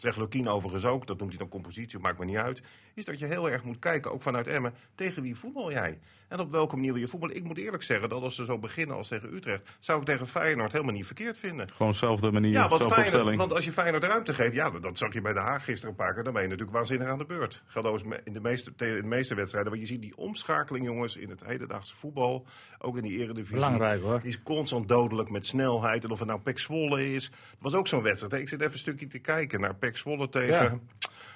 Zegt 0.01 0.17
Lukien 0.17 0.47
overigens 0.47 0.85
ook, 0.85 1.07
dat 1.07 1.17
noemt 1.17 1.29
hij 1.29 1.39
dan 1.39 1.49
compositie, 1.49 1.99
maakt 1.99 2.19
me 2.19 2.25
niet 2.25 2.37
uit. 2.37 2.61
Is 2.93 3.05
dat 3.05 3.19
je 3.19 3.25
heel 3.25 3.49
erg 3.49 3.63
moet 3.63 3.79
kijken, 3.79 4.11
ook 4.11 4.21
vanuit 4.21 4.47
Emmen, 4.47 4.73
tegen 4.95 5.21
wie 5.21 5.35
voetbal 5.35 5.71
jij? 5.71 5.99
En 6.27 6.39
op 6.39 6.51
welke 6.51 6.75
manier 6.75 6.93
wil 6.93 7.01
je 7.01 7.07
voetballen? 7.07 7.35
Ik 7.35 7.43
moet 7.43 7.57
eerlijk 7.57 7.83
zeggen 7.83 8.09
dat 8.09 8.21
als 8.21 8.35
ze 8.35 8.45
zo 8.45 8.57
beginnen 8.57 8.95
als 8.95 9.07
tegen 9.07 9.33
Utrecht, 9.33 9.77
zou 9.79 9.99
ik 9.99 10.05
tegen 10.05 10.27
Feyenoord 10.27 10.71
helemaal 10.71 10.93
niet 10.93 11.05
verkeerd 11.05 11.37
vinden. 11.37 11.71
Gewoon 11.71 11.91
dezelfde 11.91 12.31
manier, 12.31 12.51
ja, 12.51 12.67
want 12.67 12.93
Feyenoord, 12.93 13.35
Want 13.35 13.53
als 13.53 13.65
je 13.65 13.71
Feyenoord 13.71 14.03
ruimte 14.03 14.33
geeft, 14.33 14.53
ja, 14.53 14.69
dat 14.69 14.97
zag 14.97 15.13
je 15.13 15.21
bij 15.21 15.33
de 15.33 15.39
Haag 15.39 15.63
gisteren 15.63 15.89
een 15.89 15.95
paar 15.95 16.13
keer, 16.13 16.23
dan 16.23 16.33
ben 16.33 16.41
je 16.41 16.47
natuurlijk 16.47 16.77
waanzinnig 16.77 17.07
aan 17.07 17.17
de 17.17 17.25
beurt. 17.25 17.63
Geloof 17.65 18.01
in 18.23 18.33
de 18.33 18.39
meeste, 18.39 18.71
in 18.77 18.95
de 18.95 19.03
meeste 19.03 19.35
wedstrijden, 19.35 19.71
want 19.71 19.87
je 19.87 19.93
ziet 19.93 20.01
die 20.01 20.17
omschakeling, 20.17 20.85
jongens, 20.85 21.17
in 21.17 21.29
het 21.29 21.45
hedendaagse 21.45 21.95
voetbal, 21.95 22.45
ook 22.79 22.97
in 22.97 23.03
die 23.03 23.17
eredivisie. 23.17 23.55
Belangrijk 23.55 24.01
hoor. 24.01 24.19
Die 24.19 24.29
is 24.29 24.41
constant 24.43 24.87
dodelijk 24.87 25.29
met 25.29 25.45
snelheid. 25.45 26.03
En 26.03 26.11
of 26.11 26.19
het 26.19 26.27
nou 26.27 26.39
Pek 26.39 26.59
Zwolle 26.59 27.13
is. 27.13 27.23
Het 27.23 27.59
was 27.59 27.73
ook 27.73 27.87
zo'n 27.87 28.01
wedstrijd. 28.01 28.33
Ik 28.33 28.49
zit 28.49 28.59
even 28.59 28.73
een 28.73 28.79
stukje 28.79 29.07
te 29.07 29.19
kijken 29.19 29.59
naar 29.59 29.75
Pek 29.75 29.88
Zwolle 29.97 30.29
tegen... 30.29 30.81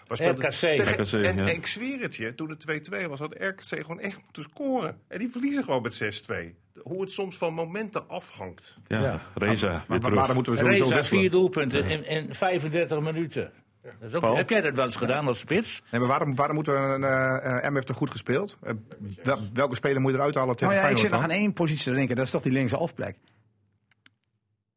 RKC. 0.08 0.52
Tegen, 0.52 1.24
en, 1.24 1.40
en, 1.40 1.48
ik 1.48 1.68
zweer 1.68 2.02
het 2.02 2.16
je, 2.16 2.36
toen 2.36 2.50
het 2.50 2.90
2-2 3.04 3.08
was, 3.08 3.20
had 3.20 3.34
RKC 3.34 3.66
gewoon 3.66 4.00
echt 4.00 4.22
moeten 4.24 4.44
scoren. 4.44 4.98
En 5.08 5.20
die 5.20 5.30
verliezen 5.30 5.64
gewoon 5.64 5.82
met 5.82 6.24
6-2. 6.32 6.36
Hoe 6.82 7.02
het 7.02 7.12
soms 7.12 7.38
van 7.38 7.54
momenten 7.54 8.10
afhangt. 8.10 8.78
Ja, 8.88 9.02
ja. 9.02 9.22
Reza. 9.36 9.68
Maar, 9.70 10.02
maar, 10.02 10.14
maar, 10.14 10.26
dan 10.26 10.36
moeten 10.36 10.54
we 10.54 10.60
sowieso 10.60 10.84
Reza, 10.84 11.04
vier 11.04 11.32
doelpunten 11.32 11.84
in, 11.84 12.06
in 12.06 12.36
35 12.36 13.00
minuten. 13.00 13.52
ook, 14.14 14.36
heb 14.36 14.50
jij 14.50 14.62
dat 14.62 14.76
wel 14.76 14.86
eens 14.86 14.96
gedaan 14.96 15.28
als 15.28 15.40
spits? 15.40 15.82
Nee, 15.92 16.00
maar 16.00 16.10
waarom, 16.10 16.36
waarom 16.36 16.56
moeten 16.56 16.74
we... 16.74 17.08
Uh, 17.64 17.70
M 17.70 17.74
heeft 17.74 17.90
er 17.90 17.96
goed 17.96 18.12
gespeeld. 18.12 18.58
Uh, 19.24 19.36
welke 19.54 19.76
speler 19.76 20.02
moet 20.02 20.12
je 20.12 20.18
eruit 20.18 20.36
halen 20.36 20.56
tegen 20.56 20.76
oh, 20.76 20.82
ja, 20.82 20.88
Ik 20.88 20.98
zit 20.98 21.12
nog 21.12 21.24
aan 21.24 21.30
één 21.30 21.54
positie 21.54 21.84
te 21.84 21.98
denken. 21.98 22.16
Dat 22.16 22.26
is 22.26 22.32
toch 22.32 22.42
die 22.42 22.52
linkse 22.52 22.78
afplek. 22.78 23.18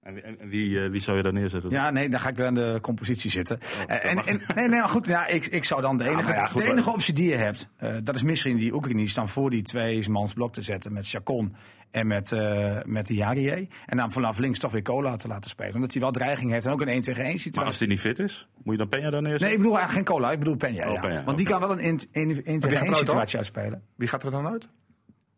En, 0.07 0.49
wie, 0.49 0.81
wie 0.81 1.01
zou 1.01 1.17
je 1.17 1.23
daar 1.23 1.33
neerzetten? 1.33 1.71
Ja, 1.71 1.91
nee, 1.91 2.09
dan 2.09 2.21
ga 2.21 2.29
ik 2.29 2.37
weer 2.37 2.47
aan 2.47 2.55
de 2.55 2.79
compositie 2.83 3.31
zitten. 3.31 3.59
Oh, 3.59 3.95
en, 4.05 4.27
en, 4.27 4.41
nee, 4.55 4.69
nee, 4.69 4.83
goed, 4.83 5.07
ja, 5.07 5.27
ik, 5.27 5.47
ik 5.47 5.65
zou 5.65 5.81
dan 5.83 5.97
de 5.99 6.09
enige, 6.09 6.33
ja, 6.33 6.47
goed, 6.47 6.63
de 6.63 6.71
enige 6.71 6.91
optie 6.91 7.15
die 7.15 7.29
je 7.29 7.37
hebt, 7.37 7.69
uh, 7.81 7.97
dat 8.03 8.15
is 8.15 8.23
misschien 8.23 8.57
die 8.57 8.75
Oekraïne 8.75 9.13
dan 9.15 9.29
voor 9.29 9.51
die 9.51 9.63
twee 9.63 10.11
mans 10.11 10.33
blok 10.33 10.53
te 10.53 10.63
zetten 10.63 10.93
met 10.93 11.09
Chacon 11.09 11.55
en 11.91 12.07
met, 12.07 12.31
uh, 12.31 12.79
met 12.85 13.07
de 13.07 13.15
Jarier. 13.15 13.67
En 13.87 13.97
dan 13.97 14.13
vanaf 14.13 14.39
links 14.39 14.59
toch 14.59 14.73
weer 14.73 14.83
Cola 14.83 15.17
te 15.17 15.29
laten 15.29 15.51
spelen. 15.51 15.75
Omdat 15.75 15.93
hij 15.93 16.03
wel 16.03 16.11
dreiging 16.11 16.51
heeft 16.51 16.67
en 16.67 16.73
ook 16.73 16.81
een 16.81 16.89
1 16.89 17.03
tegen 17.03 17.25
1 17.25 17.31
situatie. 17.31 17.61
Maar 17.61 17.69
als 17.69 17.79
hij 17.79 17.89
niet 17.89 18.01
fit 18.01 18.19
is, 18.19 18.49
moet 18.63 18.79
je 18.79 18.87
dan 18.87 19.01
Peña 19.01 19.11
dan 19.11 19.23
neerzetten? 19.23 19.47
Nee, 19.47 19.57
ik 19.57 19.63
bedoel 19.63 19.79
eigenlijk 19.79 20.09
geen 20.09 20.17
Cola, 20.17 20.33
ik 20.33 20.39
bedoel 20.39 20.57
Peña. 20.57 20.89
Oh, 20.89 21.11
ja. 21.11 21.25
Want 21.25 21.37
die 21.37 21.47
kan 21.47 21.61
wel 21.61 21.71
een 21.71 21.79
1 21.79 21.99
tegen 22.43 22.45
1 22.45 22.95
situatie 22.95 23.39
uitspelen. 23.39 23.83
Wie 23.97 24.09
gaat 24.09 24.23
er 24.23 24.31
dan 24.31 24.47
uit? 24.47 24.69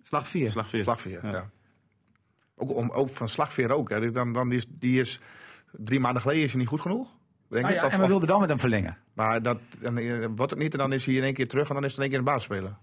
Slag 0.03 0.29
4. 0.29 0.51
Slag 0.51 0.69
4. 0.69 0.81
Slag 0.81 1.01
4, 1.01 1.27
ja. 1.27 1.51
Ook, 2.59 2.75
om, 2.75 2.91
ook 2.91 3.09
van 3.09 3.29
slagveer 3.29 3.71
ook. 3.71 3.91
Hè. 3.91 4.11
Dan, 4.11 4.33
dan 4.33 4.53
is, 4.53 4.67
die 4.69 5.01
is 5.01 5.21
drie 5.73 6.01
maanden 6.01 6.23
geleden 6.23 6.43
is 6.43 6.51
hij 6.51 6.61
niet 6.61 6.69
goed 6.69 6.81
genoeg. 6.81 7.17
Denk 7.49 7.65
nou 7.65 7.75
ja, 7.75 7.87
of, 7.87 7.93
en 7.93 8.01
we 8.01 8.07
wilden 8.07 8.29
dan 8.29 8.41
met 8.41 8.49
hem 8.49 8.59
verlengen. 8.59 8.99
Maar 9.15 9.43
dat, 9.43 9.59
dan 9.81 9.99
eh, 9.99 10.27
wordt 10.37 10.51
het 10.51 10.61
niet 10.61 10.73
en 10.73 10.79
dan 10.79 10.93
is 10.93 11.07
hij 11.07 11.15
in 11.15 11.23
één 11.23 11.35
keer 11.35 11.49
terug 11.49 11.69
en 11.69 11.75
dan 11.75 11.85
is 11.85 11.91
het 11.91 11.97
in 11.97 12.03
één 12.03 12.11
keer 12.11 12.19
een 12.19 12.33
baas 12.33 12.43
spelen. 12.43 12.79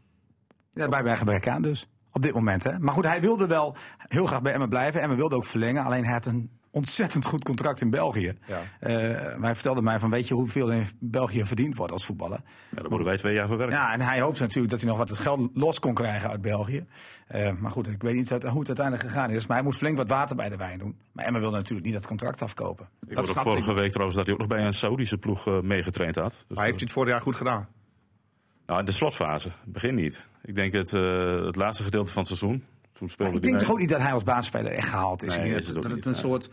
Ja, 0.74 0.88
bij, 0.88 1.04
bij 1.04 1.18
gebrek 1.18 1.48
aan 1.48 1.62
dus. 1.62 1.90
Op 2.12 2.22
dit 2.22 2.34
moment. 2.34 2.64
Hè. 2.64 2.80
Maar 2.80 2.94
goed, 2.94 3.06
hij 3.06 3.22
wilde 3.22 3.48
wel 3.48 3.76
heel 3.98 4.26
graag 4.26 4.42
bij 4.42 4.54
Emmen 4.54 4.70
blijven. 4.70 5.02
En 5.02 5.10
we 5.10 5.16
wilden 5.16 5.38
ook 5.38 5.46
verlengen. 5.46 5.84
Alleen 5.84 6.04
hij 6.04 6.14
had 6.14 6.26
een 6.26 6.55
ontzettend 6.76 7.26
goed 7.26 7.44
contract 7.44 7.82
in 7.82 7.90
België. 7.90 8.38
Ja. 8.46 8.62
Uh, 8.80 9.42
hij 9.42 9.54
vertelde 9.54 9.82
mij 9.82 10.00
van, 10.00 10.10
weet 10.10 10.28
je 10.28 10.34
hoeveel 10.34 10.72
in 10.72 10.86
België 11.00 11.46
verdiend 11.46 11.76
wordt 11.76 11.92
als 11.92 12.06
voetballer? 12.06 12.40
Ja, 12.70 12.82
daar 12.82 12.90
moeten 12.90 13.08
wij 13.08 13.18
twee 13.18 13.34
jaar 13.34 13.48
voor 13.48 13.58
werken. 13.58 13.76
Ja, 13.76 13.94
en 13.94 14.02
hij 14.02 14.22
hoopt 14.22 14.40
natuurlijk 14.40 14.70
dat 14.70 14.82
hij 14.82 14.90
nog 14.90 14.98
wat 14.98 15.18
geld 15.18 15.50
los 15.54 15.80
kon 15.80 15.94
krijgen 15.94 16.30
uit 16.30 16.42
België. 16.42 16.86
Uh, 17.36 17.52
maar 17.52 17.72
goed, 17.72 17.88
ik 17.88 18.02
weet 18.02 18.16
niet 18.16 18.30
hoe 18.30 18.60
het 18.60 18.68
uiteindelijk 18.68 19.08
gegaan 19.08 19.30
is. 19.30 19.48
Maar 19.48 19.58
hij 19.58 19.66
moet 19.66 19.76
flink 19.76 19.98
wat 19.98 20.10
water 20.10 20.36
bij 20.36 20.50
de 20.50 20.58
wijn 20.58 20.80
doen. 20.80 20.98
Maar 21.12 21.26
Emma 21.26 21.40
wilde 21.40 21.58
natuurlijk 21.58 21.86
niet 21.86 21.96
dat 21.96 22.08
contract 22.08 22.42
afkopen. 22.42 22.90
Ik 23.08 23.16
dat 23.16 23.26
hoorde 23.26 23.42
vorige 23.42 23.72
ik. 23.72 23.78
week 23.78 23.92
trouwens 23.92 24.18
dat 24.18 24.26
hij 24.26 24.36
ook 24.36 24.42
nog 24.42 24.50
bij 24.50 24.66
een 24.66 24.74
Saudische 24.74 25.18
ploeg 25.18 25.48
uh, 25.48 25.62
meegetraind 25.62 26.16
had. 26.16 26.32
Dus 26.48 26.58
maar 26.58 26.66
heeft 26.66 26.80
hij 26.80 26.86
het 26.86 26.92
vorig 26.92 27.10
jaar 27.10 27.22
goed 27.22 27.36
gedaan? 27.36 27.68
Nou, 28.66 28.80
in 28.80 28.86
de 28.86 28.92
slotfase. 28.92 29.52
Begin 29.66 29.96
niet. 29.96 30.22
Ik 30.44 30.56
denk 30.56 30.74
het, 30.74 30.92
het 31.46 31.56
laatste 31.56 31.84
gedeelte 31.84 32.12
van 32.12 32.24
het 32.24 32.38
seizoen. 32.38 32.64
Toen 32.98 33.10
speelde 33.10 33.36
ik 33.36 33.44
denk 33.44 33.60
toch 33.60 33.72
ook 33.72 33.80
niet 33.80 33.90
dat 33.90 34.02
hij 34.02 34.14
als 34.14 34.24
baasspeler 34.24 34.72
echt 34.72 34.90
gehaald 34.90 35.24
is. 35.24 35.38
Nee, 35.38 35.52
dat, 35.54 35.66
het, 35.66 35.84
het 35.84 36.06
een 36.06 36.16
soort 36.16 36.50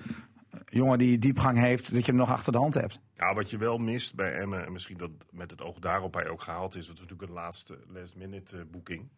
jongen 0.68 0.98
die 0.98 1.18
diepgang 1.18 1.58
heeft, 1.58 1.92
dat 1.92 2.04
je 2.04 2.10
hem 2.10 2.20
nog 2.20 2.30
achter 2.30 2.52
de 2.52 2.58
hand 2.58 2.74
hebt. 2.74 3.00
Ja, 3.16 3.34
wat 3.34 3.50
je 3.50 3.56
wel 3.56 3.78
mist 3.78 4.14
bij 4.14 4.32
Emmen, 4.32 4.66
en 4.66 4.72
misschien 4.72 4.96
dat 4.96 5.10
met 5.30 5.50
het 5.50 5.62
oog 5.62 5.78
daarop 5.78 6.14
hij 6.14 6.28
ook 6.28 6.42
gehaald 6.42 6.74
is, 6.74 6.86
dat 6.86 6.94
is 6.94 7.00
natuurlijk 7.00 7.28
een 7.28 7.34
laatste 7.34 7.78
last 7.86 8.16
minute 8.16 8.56
uh, 8.56 8.62
boeking. 8.70 9.08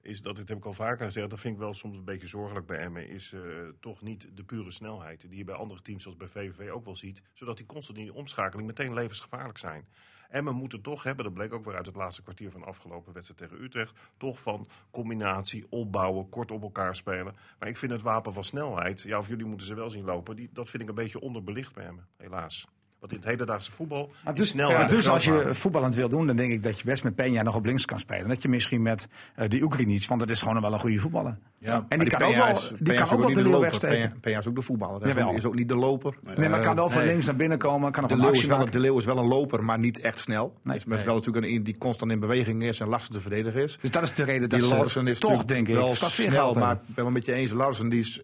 Is 0.00 0.22
dat, 0.22 0.36
dit 0.36 0.48
heb 0.48 0.58
ik 0.58 0.64
al 0.64 0.72
vaker 0.72 1.04
gezegd, 1.04 1.30
dat 1.30 1.40
vind 1.40 1.54
ik 1.54 1.60
wel 1.60 1.74
soms 1.74 1.96
een 1.96 2.04
beetje 2.04 2.26
zorgelijk 2.26 2.66
bij 2.66 2.78
Emmen, 2.78 3.08
is 3.08 3.32
uh, 3.32 3.42
toch 3.80 4.02
niet 4.02 4.28
de 4.34 4.44
pure 4.44 4.70
snelheid 4.70 5.20
die 5.28 5.38
je 5.38 5.44
bij 5.44 5.54
andere 5.54 5.82
teams 5.82 6.02
zoals 6.02 6.18
bij 6.18 6.28
VVV 6.28 6.70
ook 6.70 6.84
wel 6.84 6.96
ziet, 6.96 7.22
zodat 7.32 7.56
die 7.56 7.66
constant 7.66 7.98
in 7.98 8.04
die 8.04 8.14
omschakeling 8.14 8.66
meteen 8.66 8.94
levensgevaarlijk 8.94 9.58
zijn. 9.58 9.84
En 10.32 10.44
we 10.44 10.52
moeten 10.52 10.82
toch 10.82 11.02
hebben, 11.02 11.24
dat 11.24 11.34
bleek 11.34 11.52
ook 11.52 11.64
weer 11.64 11.76
uit 11.76 11.86
het 11.86 11.96
laatste 11.96 12.22
kwartier 12.22 12.50
van 12.50 12.60
de 12.60 12.66
afgelopen 12.66 13.12
wedstrijd 13.12 13.40
tegen 13.40 13.64
Utrecht, 13.64 13.98
toch 14.16 14.40
van 14.40 14.68
combinatie, 14.90 15.66
opbouwen, 15.68 16.28
kort 16.28 16.50
op 16.50 16.62
elkaar 16.62 16.96
spelen. 16.96 17.36
Maar 17.58 17.68
ik 17.68 17.76
vind 17.76 17.92
het 17.92 18.02
wapen 18.02 18.32
van 18.32 18.44
snelheid, 18.44 19.02
ja, 19.02 19.18
of 19.18 19.28
jullie 19.28 19.46
moeten 19.46 19.66
ze 19.66 19.74
wel 19.74 19.90
zien 19.90 20.04
lopen, 20.04 20.36
die, 20.36 20.50
dat 20.52 20.68
vind 20.68 20.82
ik 20.82 20.88
een 20.88 20.94
beetje 20.94 21.20
onderbelicht 21.20 21.74
bij 21.74 21.84
hem, 21.84 22.00
helaas. 22.16 22.66
Want 23.02 23.14
in 23.14 23.20
het 23.20 23.30
hedendaagse 23.30 23.72
voetbal 23.72 24.10
maar 24.24 24.34
dus, 24.34 24.52
ja, 24.52 24.84
dus 24.84 25.08
als 25.08 25.24
je 25.24 25.48
voetballend 25.50 25.94
wil 25.94 26.08
doen, 26.08 26.26
dan 26.26 26.36
denk 26.36 26.52
ik 26.52 26.62
dat 26.62 26.78
je 26.78 26.84
best 26.84 27.04
met 27.04 27.12
Peña 27.12 27.42
nog 27.42 27.54
op 27.54 27.64
links 27.64 27.84
kan 27.84 27.98
spelen. 27.98 28.28
Dat 28.28 28.42
je 28.42 28.48
misschien 28.48 28.82
met 28.82 29.08
uh, 29.38 29.48
die 29.48 29.62
Oekraïnic, 29.62 30.06
want 30.06 30.20
dat 30.20 30.30
is 30.30 30.42
gewoon 30.42 30.60
wel 30.60 30.72
een 30.72 30.80
goede 30.80 30.98
voetballer. 30.98 31.38
Ja, 31.58 31.86
en 31.88 31.98
die, 31.98 32.08
kan 32.08 32.22
ook 32.22 32.34
wel, 32.34 32.60
die 32.78 32.94
kan 32.94 33.10
ook 33.10 33.20
wel 33.20 33.32
de 33.32 33.42
leeuw 33.42 33.60
wegsteken. 33.60 34.14
Peña 34.20 34.38
is 34.38 34.48
ook 34.48 34.54
de 34.54 34.62
voetballer. 34.62 35.16
Hij 35.16 35.34
is 35.34 35.44
ook 35.44 35.54
niet 35.54 35.68
de 35.68 35.74
loper. 35.74 36.14
Nee, 36.36 36.48
maar 36.48 36.60
kan 36.60 36.76
wel 36.76 36.90
van 36.90 37.04
links 37.04 37.26
naar 37.26 37.36
binnen 37.36 37.58
komen. 37.58 37.92
Kan 37.92 38.06
de, 38.06 38.16
leeuw 38.16 38.30
is 38.30 38.46
wel, 38.46 38.70
de 38.70 38.78
leeuw 38.78 38.98
is 38.98 39.04
wel 39.04 39.18
een 39.18 39.26
loper, 39.26 39.64
maar 39.64 39.78
niet 39.78 40.00
echt 40.00 40.20
snel. 40.20 40.54
Nee, 40.62 40.76
is 40.76 40.84
wel 40.84 41.14
natuurlijk 41.14 41.46
een 41.46 41.62
die 41.62 41.78
constant 41.78 42.10
in 42.10 42.20
beweging 42.20 42.62
is 42.62 42.80
en 42.80 42.88
lastig 42.88 43.14
te 43.14 43.20
verdedigen 43.20 43.62
is. 43.62 43.78
Dus 43.80 43.90
dat 43.90 44.02
is 44.02 44.14
de 44.14 44.24
reden 44.24 44.48
dat 44.48 44.60
Larsen 44.60 45.06
is 45.06 45.18
toch, 45.18 45.44
denk 45.44 45.68
ik, 45.68 45.74
wel 45.74 45.94
snel. 45.94 46.54
Maar 46.54 46.74
ik 46.74 46.94
ben 46.94 47.04
wel 47.04 47.12
met 47.12 47.26
je 47.26 47.32
eens. 47.32 47.52
Larsen, 47.52 47.88
die 47.88 48.00
is, 48.00 48.20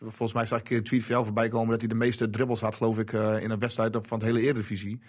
volgens 0.00 0.32
mij 0.32 0.46
zag 0.46 0.60
ik 0.60 0.70
een 0.70 0.82
tweet 0.82 1.02
van 1.02 1.10
jou 1.10 1.24
voorbij 1.24 1.48
komen 1.48 1.70
dat 1.70 1.80
hij 1.80 1.88
de 1.88 1.94
meeste 1.94 2.30
dribbles 2.30 2.60
had, 2.60 2.74
geloof 2.74 2.98
ik, 2.98 3.12
in 3.12 3.20
een 3.20 3.58
wedstrijd 3.58 3.71
van 3.74 4.18
het 4.18 4.22
hele 4.22 4.40
Eredivisie. 4.40 5.00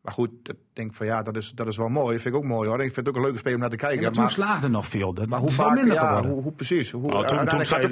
Maar 0.00 0.12
goed, 0.12 0.30
ik 0.48 0.56
denk 0.72 0.94
van 0.94 1.06
ja, 1.06 1.22
dat 1.22 1.36
is, 1.36 1.50
dat 1.50 1.66
is 1.66 1.76
wel 1.76 1.88
mooi. 1.88 2.12
Dat 2.12 2.22
vind 2.22 2.34
ik 2.34 2.40
ook 2.40 2.46
mooi 2.46 2.68
hoor. 2.68 2.82
Ik 2.82 2.94
vind 2.94 2.96
het 2.96 3.08
ook 3.08 3.16
een 3.16 3.22
leuke 3.22 3.38
speler 3.38 3.54
om 3.54 3.60
naar 3.60 3.70
te 3.70 3.76
kijken. 3.76 4.02
maar 4.02 4.12
toen 4.12 4.30
slaagde 4.30 4.68
nog 4.68 4.86
veel. 4.86 5.14
Dat 5.14 5.28
maar 5.28 5.38
hoe 5.38 5.50
vaak, 5.50 5.74
minder 5.74 5.94
ja, 5.94 6.26
hoe, 6.26 6.42
hoe, 6.42 6.52
precies. 6.52 6.90
Hoe, 6.90 7.10
nou, 7.10 7.26
toen, 7.26 7.46
toen 7.46 7.64
zei, 7.66 7.86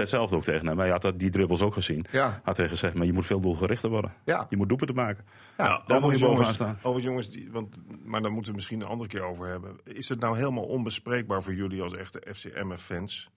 hetzelfde 0.00 0.36
ook 0.36 0.42
tegen 0.42 0.66
hem. 0.66 0.78
Hij 0.78 0.90
had 0.90 1.12
die 1.16 1.30
dribbles 1.30 1.62
ook 1.62 1.74
gezien. 1.74 2.04
Ja. 2.10 2.40
Had 2.44 2.56
hij 2.56 2.68
gezegd, 2.68 2.94
maar 2.94 3.06
je 3.06 3.12
moet 3.12 3.26
veel 3.26 3.40
doelgerichter 3.40 3.90
worden. 3.90 4.12
Ja. 4.24 4.46
Je 4.48 4.56
moet 4.56 4.68
doepen 4.68 4.86
te 4.86 4.92
maken. 4.92 5.24
Ja, 5.58 5.64
ja 5.64 5.82
daar 5.86 6.00
moet 6.00 6.18
je 6.18 6.26
bovenaan 6.26 6.54
staan. 6.54 6.78
Over 6.82 7.00
jongens, 7.00 7.30
die, 7.30 7.48
want, 7.52 7.76
maar 8.04 8.22
daar 8.22 8.32
moeten 8.32 8.50
we 8.50 8.56
misschien 8.56 8.80
een 8.80 8.86
andere 8.86 9.08
keer 9.08 9.22
over 9.22 9.46
hebben. 9.46 9.76
Is 9.84 10.08
het 10.08 10.20
nou 10.20 10.36
helemaal 10.36 10.64
onbespreekbaar 10.64 11.42
voor 11.42 11.54
jullie 11.54 11.82
als 11.82 11.92
echte 11.92 12.22
FCM-fans... 12.32 13.30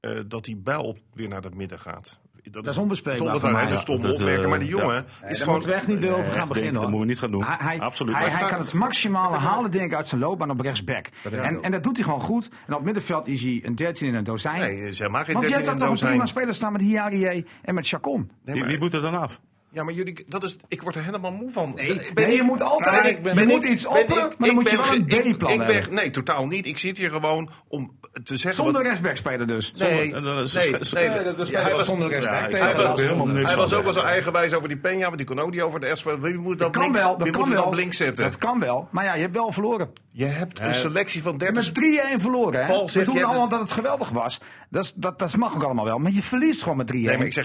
Uh, 0.00 0.20
dat 0.26 0.44
die 0.44 0.56
bijl 0.56 0.98
weer 1.12 1.28
naar 1.28 1.42
het 1.42 1.54
midden 1.54 1.78
gaat. 1.78 2.20
Dat, 2.50 2.66
is 2.66 2.78
onbespreekbaar. 2.78 3.40
Zonder 3.40 3.52
dat 3.52 3.68
hij 3.68 3.76
stom 3.76 4.10
opmerken. 4.10 4.48
Maar 4.48 4.58
die 4.58 4.68
jongen 4.68 5.04
ja. 5.20 5.28
is 5.28 5.38
gewoon... 5.38 5.52
moeten 5.52 5.70
we 5.70 5.76
echt 5.76 5.86
niet 5.86 6.06
over 6.06 6.32
gaan 6.32 6.48
beginnen. 6.48 6.72
Dat 6.72 6.82
moeten 6.82 7.00
we 7.00 7.06
niet 7.06 7.18
gaan 7.18 7.30
doen. 7.30 7.44
Hij, 7.44 7.80
Absoluut. 7.80 8.16
Hij, 8.16 8.28
hij 8.28 8.48
kan 8.48 8.58
het 8.58 8.72
maximale 8.72 9.36
halen, 9.36 9.70
denk 9.70 9.84
ik, 9.84 9.94
uit 9.94 10.06
zijn 10.06 10.20
loopbaan 10.20 10.50
op 10.50 10.60
rechtsback. 10.60 11.06
En, 11.30 11.62
en 11.62 11.70
dat 11.70 11.82
doet 11.82 11.96
hij 11.96 12.04
gewoon 12.04 12.20
goed. 12.20 12.50
En 12.66 12.74
op 12.74 12.84
middenveld 12.84 13.26
is 13.26 13.42
hij 13.42 13.60
een 13.64 13.74
13 13.74 14.08
in 14.08 14.14
een 14.14 14.24
dozijn. 14.24 14.60
Nee, 14.60 14.92
zeg 14.92 15.08
maar 15.08 15.24
geen 15.24 15.34
Want 15.34 15.48
je 15.48 15.54
hebt 15.54 15.66
dat 15.66 15.78
toch 15.78 15.90
een 15.90 16.08
prima 16.08 16.26
speler 16.26 16.54
staan 16.54 16.72
met 16.72 16.80
Hiarie 16.80 17.46
en 17.62 17.74
met 17.74 17.88
Chacon. 17.88 18.30
Nee, 18.44 18.64
Wie 18.64 18.78
moet 18.78 18.94
er 18.94 19.00
dan 19.00 19.14
af? 19.14 19.40
Ja, 19.70 19.84
maar 19.84 19.94
jullie, 19.94 20.24
dat 20.28 20.44
is, 20.44 20.56
ik 20.68 20.82
word 20.82 20.94
er 20.94 21.04
helemaal 21.04 21.32
moe 21.32 21.50
van. 21.50 21.72
Nee, 21.74 22.00
nee 22.14 22.36
je 22.36 22.42
moet 22.42 22.62
altijd, 22.62 23.06
ik 23.06 23.22
ben, 23.22 23.38
je 23.38 23.46
moet 23.46 23.64
iets 23.64 23.86
opperen, 23.86 24.32
maar 24.38 24.48
dan 24.48 24.54
moet 24.54 24.70
je 24.70 24.76
wel 24.76 24.92
een 24.92 25.34
B-plan 25.34 25.60
hebben. 25.60 25.94
nee, 25.94 26.10
totaal 26.10 26.46
niet. 26.46 26.66
Ik 26.66 26.78
zit 26.78 26.96
hier 26.96 27.10
gewoon 27.10 27.50
om 27.68 27.98
te 28.24 28.36
zeggen... 28.36 28.54
Zonder 28.54 28.74
wat... 28.74 28.82
rechtsback 28.82 29.16
spelen 29.16 29.46
dus. 29.46 29.72
Nee, 29.72 29.90
nee, 29.90 30.20
nee, 30.20 30.20
nee 30.20 31.24
dat 31.24 31.38
is 31.38 31.50
hij 31.50 31.72
was 31.72 31.84
zonder 31.84 32.08
rechtsback. 32.08 32.50
Ja, 32.50 32.58
hij 32.58 32.74
was, 32.74 33.00
hij 33.00 33.56
was 33.56 33.74
ook 33.74 33.84
wel 33.84 33.92
zo 33.92 34.00
eigenwijs 34.00 34.52
over 34.52 34.68
die 34.68 34.78
Peña, 34.78 35.00
want 35.00 35.16
die 35.16 35.26
kon 35.26 35.38
ook 35.38 35.50
niet 35.50 35.60
over 35.60 35.80
de 35.80 35.96
S. 35.96 36.02
Wie 36.02 36.34
moet 36.34 36.58
dat, 36.58 36.76
links, 36.76 37.02
wel, 37.02 37.18
dat 37.18 37.30
kan 37.30 37.50
wel. 37.50 37.74
links 37.74 37.96
zetten? 37.96 38.24
Dat 38.24 38.38
kan 38.38 38.60
wel, 38.60 38.88
maar 38.90 39.04
ja, 39.04 39.14
je 39.14 39.20
hebt 39.20 39.34
wel 39.34 39.52
verloren. 39.52 39.90
Je 40.10 40.24
hebt 40.24 40.60
een 40.60 40.74
selectie 40.74 41.22
van 41.22 41.38
30... 41.38 41.72
Met 41.72 42.16
3-1 42.16 42.20
verloren, 42.20 42.66
hè? 42.66 42.84
We 42.92 43.04
doen 43.04 43.24
allemaal 43.24 43.48
dat 43.48 43.60
het 43.60 43.72
geweldig 43.72 44.08
was. 44.08 44.40
Dat, 44.70 44.92
dat, 44.96 45.18
dat 45.18 45.36
mag 45.36 45.54
ook 45.54 45.62
allemaal 45.62 45.84
wel. 45.84 45.98
Maar 45.98 46.12
je 46.12 46.22
verliest 46.22 46.62
gewoon 46.62 46.76
met 46.76 46.92
3-1. 46.92 46.96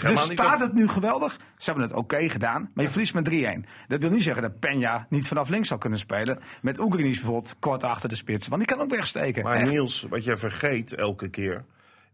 Dus 0.06 0.22
staat 0.22 0.60
het 0.60 0.74
nu 0.74 0.88
geweldig? 0.88 1.38
Ze 1.58 1.70
hebben 1.70 1.84
het 1.84 1.94
oké 2.14 2.30
gedaan, 2.30 2.72
maar 2.74 2.84
je 2.86 2.92
verliest 2.92 3.14
met 3.14 3.30
3-1. 3.30 3.34
Dat 3.88 4.02
wil 4.02 4.10
niet 4.12 4.24
zeggen 4.24 4.42
dat 4.42 4.52
Peña 4.52 5.08
niet 5.10 5.28
vanaf 5.28 5.50
links 5.50 5.68
zou 5.68 5.80
kunnen 5.80 6.00
spelen. 6.00 6.40
Met 6.62 6.80
Oekraïnisch 6.80 7.18
bijvoorbeeld 7.18 7.56
kort 7.60 7.84
achter 7.84 8.10
de 8.10 8.16
spits. 8.16 8.48
Want 8.48 8.68
die 8.68 8.76
kan 8.76 8.84
ook 8.84 8.90
wegsteken. 8.90 9.44
Maar 9.44 9.66
Niels, 9.66 10.06
wat 10.10 10.24
je 10.24 10.38
vergeet 10.38 10.94
elke 10.94 11.30
keer 11.30 11.64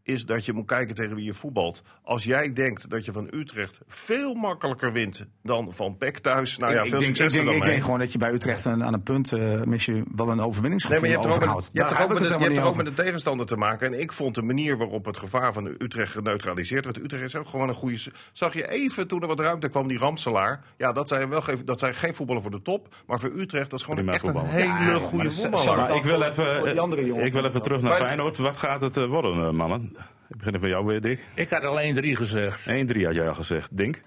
is 0.07 0.25
dat 0.25 0.45
je 0.45 0.53
moet 0.53 0.65
kijken 0.65 0.95
tegen 0.95 1.15
wie 1.15 1.25
je 1.25 1.33
voetbalt. 1.33 1.81
Als 2.03 2.23
jij 2.23 2.53
denkt 2.53 2.89
dat 2.89 3.05
je 3.05 3.11
van 3.11 3.27
Utrecht 3.31 3.79
veel 3.87 4.33
makkelijker 4.33 4.91
wint 4.91 5.25
dan 5.43 5.73
van 5.73 5.97
PEC 5.97 6.17
thuis, 6.17 6.57
nou 6.57 6.73
ja, 6.73 6.85
veel 6.85 6.85
ik 6.85 6.91
denk, 6.91 7.03
succes 7.03 7.35
ik 7.35 7.45
denk, 7.45 7.57
ik 7.57 7.63
denk 7.63 7.83
gewoon 7.83 7.99
dat 7.99 8.11
je 8.11 8.17
bij 8.17 8.33
Utrecht 8.33 8.65
aan 8.65 8.93
een 8.93 9.03
punt 9.03 9.31
uh, 9.31 9.77
je 9.77 10.03
wel 10.15 10.29
een 10.29 10.39
overwinningsgevoel 10.39 11.01
nee, 11.01 11.11
maar 11.11 11.19
je 11.19 11.27
hebt 11.27 11.37
overhoudt. 11.37 11.69
Je 11.73 11.79
hebt 11.79 11.91
er 11.91 12.03
ook, 12.03 12.19
met, 12.19 12.29
je 12.29 12.53
hebt 12.53 12.59
ook 12.59 12.75
met 12.75 12.85
de 12.85 12.93
tegenstander 12.93 13.45
te 13.45 13.55
maken. 13.55 13.93
En 13.93 13.99
ik 13.99 14.13
vond 14.13 14.35
de 14.35 14.41
manier 14.41 14.77
waarop 14.77 15.05
het 15.05 15.17
gevaar 15.17 15.53
van 15.53 15.65
Utrecht 15.65 16.11
geneutraliseerd 16.11 16.85
werd. 16.85 16.97
Utrecht 16.97 17.23
is 17.23 17.35
ook 17.35 17.47
gewoon 17.47 17.69
een 17.69 17.75
goede... 17.75 17.97
Zag 18.31 18.53
je 18.53 18.69
even 18.69 19.07
toen 19.07 19.21
er 19.21 19.27
wat 19.27 19.39
ruimte 19.39 19.69
kwam, 19.69 19.87
die 19.87 19.97
Ramselaar. 19.97 20.63
Ja, 20.77 20.91
dat 20.91 21.07
zijn, 21.07 21.29
wel 21.29 21.41
geen, 21.41 21.61
dat 21.65 21.79
zijn 21.79 21.93
geen 21.95 22.15
voetballen 22.15 22.41
voor 22.41 22.51
de 22.51 22.61
top. 22.61 22.95
Maar 23.07 23.19
voor 23.19 23.31
Utrecht, 23.35 23.69
dat 23.69 23.79
is 23.79 23.85
gewoon 23.85 24.09
echt 24.09 24.23
een 24.23 24.45
hele 24.45 24.99
goede 24.99 25.31
voetballer. 25.31 25.95
Ik 25.95 26.03
wil 26.03 26.21
even, 26.21 27.25
ik 27.25 27.33
wil 27.33 27.45
even 27.45 27.61
terug 27.61 27.81
naar 27.81 27.95
Feyenoord. 27.95 28.37
Wat 28.37 28.57
gaat 28.57 28.81
het 28.81 28.97
eh, 28.97 29.05
worden, 29.05 29.47
eh, 29.47 29.51
mannen? 29.51 29.96
Ik 30.29 30.37
begin 30.37 30.59
van 30.59 30.69
jou 30.69 30.85
weer, 30.85 31.01
Dick. 31.01 31.25
Ik 31.35 31.49
had 31.49 31.63
al 31.63 31.79
1-3 31.95 31.99
gezegd. 32.01 32.69
1-3 32.69 32.71
had 33.03 33.15
jij 33.15 33.27
al 33.27 33.33
gezegd. 33.35 33.77
Dink? 33.77 34.01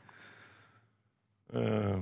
Uh, 1.54 1.96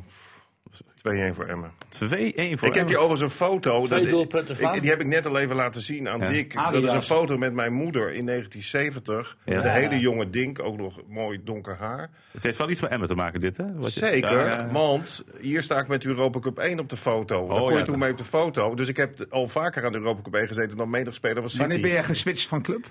2-1 0.98 1.35
voor 1.35 1.46
Emmen. 1.46 1.70
2-1 1.70 1.98
voor 1.98 2.68
Ik 2.68 2.74
heb 2.74 2.88
je 2.88 2.98
overigens 2.98 3.20
een 3.20 3.31
foto. 3.31 3.87
Dat, 3.87 4.00
ik, 4.00 4.81
die 4.81 4.90
heb 4.90 5.00
ik 5.00 5.07
net 5.07 5.26
al 5.26 5.38
even 5.38 5.57
laten 5.57 5.83
zien 5.83 6.09
aan 6.09 6.20
ja. 6.20 6.26
Dick. 6.26 6.54
Dat 6.54 6.85
is 6.85 6.92
een 6.92 7.02
foto 7.02 7.38
met 7.38 7.52
mijn 7.52 7.72
moeder 7.72 8.12
in 8.14 8.26
1970. 8.26 9.37
Ja. 9.44 9.61
De 9.61 9.68
hele 9.68 9.98
jonge 9.98 10.31
Dink, 10.31 10.62
ook 10.62 10.76
nog 10.76 11.00
mooi 11.07 11.40
donker 11.44 11.76
haar. 11.76 12.11
Het 12.31 12.42
heeft 12.42 12.59
wel 12.59 12.70
iets 12.70 12.81
met 12.81 12.90
Emmen 12.90 13.09
te 13.09 13.14
maken, 13.14 13.40
dit, 13.40 13.57
hè? 13.57 13.74
Wat 13.74 13.90
Zeker, 13.90 14.46
ja, 14.46 14.68
want 14.72 15.24
hier 15.40 15.62
sta 15.62 15.78
ik 15.78 15.88
met 15.88 16.04
Europa 16.04 16.38
Cup 16.38 16.59
1 16.59 16.78
op 16.78 16.88
de 16.88 16.96
foto. 16.96 17.40
Oh, 17.40 17.48
Daar 17.48 17.59
kon 17.59 17.76
je 17.76 17.83
toen 17.83 17.98
mee 17.98 18.11
op 18.11 18.18
de 18.18 18.24
foto. 18.24 18.74
Dus 18.74 18.88
ik 18.88 18.96
heb 18.96 19.26
al 19.31 19.48
vaker 19.48 19.85
aan 19.85 19.92
de 19.92 19.98
Europa 19.98 20.22
Cup 20.22 20.35
1 20.35 20.46
gezeten 20.48 20.76
dan 20.76 20.90
menig 20.90 21.14
speler 21.14 21.40
van 21.40 21.50
City. 21.50 21.62
Wanneer 21.62 21.81
ben 21.81 21.90
je 21.90 22.02
geswitcht 22.02 22.46
van 22.46 22.62
club? 22.62 22.87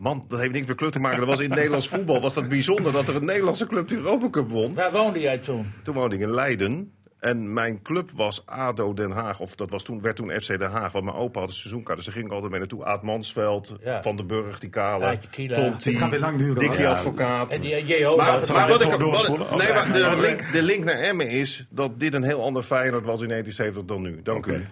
Man, 0.00 0.24
dat 0.28 0.38
heeft 0.40 0.52
niks 0.52 0.66
met 0.66 0.76
club 0.76 0.92
te 0.92 0.98
maken. 1.00 1.18
Dat 1.18 1.28
was 1.28 1.38
in 1.38 1.44
het 1.44 1.54
Nederlands 1.54 1.88
voetbal 1.88 2.20
was 2.20 2.34
dat 2.34 2.48
bijzonder 2.48 2.92
dat 2.92 3.08
er 3.08 3.16
een 3.16 3.24
Nederlandse 3.24 3.66
club 3.66 3.88
de 3.88 3.96
Europa 3.96 4.30
Cup 4.30 4.50
won. 4.50 4.72
Waar 4.72 4.92
woonde 4.92 5.20
jij 5.20 5.38
toen? 5.38 5.72
Toen 5.82 5.94
woonde 5.94 6.14
ik 6.16 6.22
in 6.22 6.30
Leiden. 6.30 6.92
En 7.18 7.52
mijn 7.52 7.82
club 7.82 8.10
was 8.14 8.46
ADO 8.46 8.94
Den 8.94 9.10
Haag, 9.10 9.40
of 9.40 9.54
dat 9.54 9.70
was 9.70 9.82
toen, 9.82 10.00
werd 10.02 10.16
toen 10.16 10.40
FC 10.40 10.58
Den 10.58 10.70
Haag. 10.70 10.92
Want 10.92 11.04
mijn 11.04 11.16
opa 11.16 11.40
had 11.40 11.48
een 11.48 11.54
seizoenkaart, 11.54 11.96
dus 11.96 12.06
ze 12.06 12.12
gingen 12.12 12.30
altijd 12.30 12.50
mee 12.50 12.58
naartoe. 12.60 12.84
Aad 12.84 13.02
Mansveld, 13.02 13.74
Ja. 13.84 14.02
Van 14.02 14.16
den 14.16 14.26
Burg, 14.26 14.58
die 14.58 14.70
kale. 14.70 15.18
Tonti, 15.48 15.90
Het 15.90 15.98
gaat 15.98 16.10
weer 16.10 16.20
lang 16.20 16.38
duren. 16.38 16.58
Dikkie 16.58 16.80
Ja. 16.80 16.90
advocaat. 16.90 17.52
En 17.52 17.60
die 17.60 17.84
J.O. 17.86 18.16
Maar, 18.16 18.24
zat 18.46 18.52
maar 18.56 18.66
bij. 18.66 18.78
wat 18.78 18.92
ik, 18.92 19.00
wat- 19.00 19.56
nee, 19.58 19.72
maar 19.72 19.92
de, 19.92 20.16
link, 20.20 20.52
de 20.52 20.62
link 20.62 20.84
naar 20.84 20.98
Emmen 20.98 21.28
is 21.28 21.66
dat 21.70 22.00
dit 22.00 22.14
een 22.14 22.24
heel 22.24 22.42
ander 22.42 22.62
Feyenoord 22.62 23.04
was 23.04 23.20
in 23.22 23.28
1970 23.28 23.84
dan 23.84 24.02
nu. 24.02 24.20
Dank 24.22 24.46
u. 24.46 24.66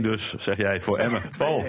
2-1 0.00 0.02
dus, 0.02 0.34
zeg 0.34 0.56
jij, 0.56 0.80
voor 0.80 0.98
Emmen. 0.98 1.22
Paul, 1.38 1.64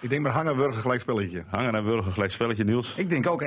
Ik 0.00 0.08
denk 0.08 0.22
met 0.22 0.32
hangen 0.32 0.56
Wurgen 0.56 0.80
gelijk 0.82 1.00
spelletje. 1.00 1.44
hangen 1.46 1.74
en 1.74 1.84
Burger, 1.84 2.12
gelijk 2.12 2.30
spelletje, 2.32 2.64
Niels. 2.64 2.94
1-1. 2.96 2.98
Ik 2.98 3.10
denk 3.10 3.26
ook 3.26 3.42
1-1. 3.44 3.46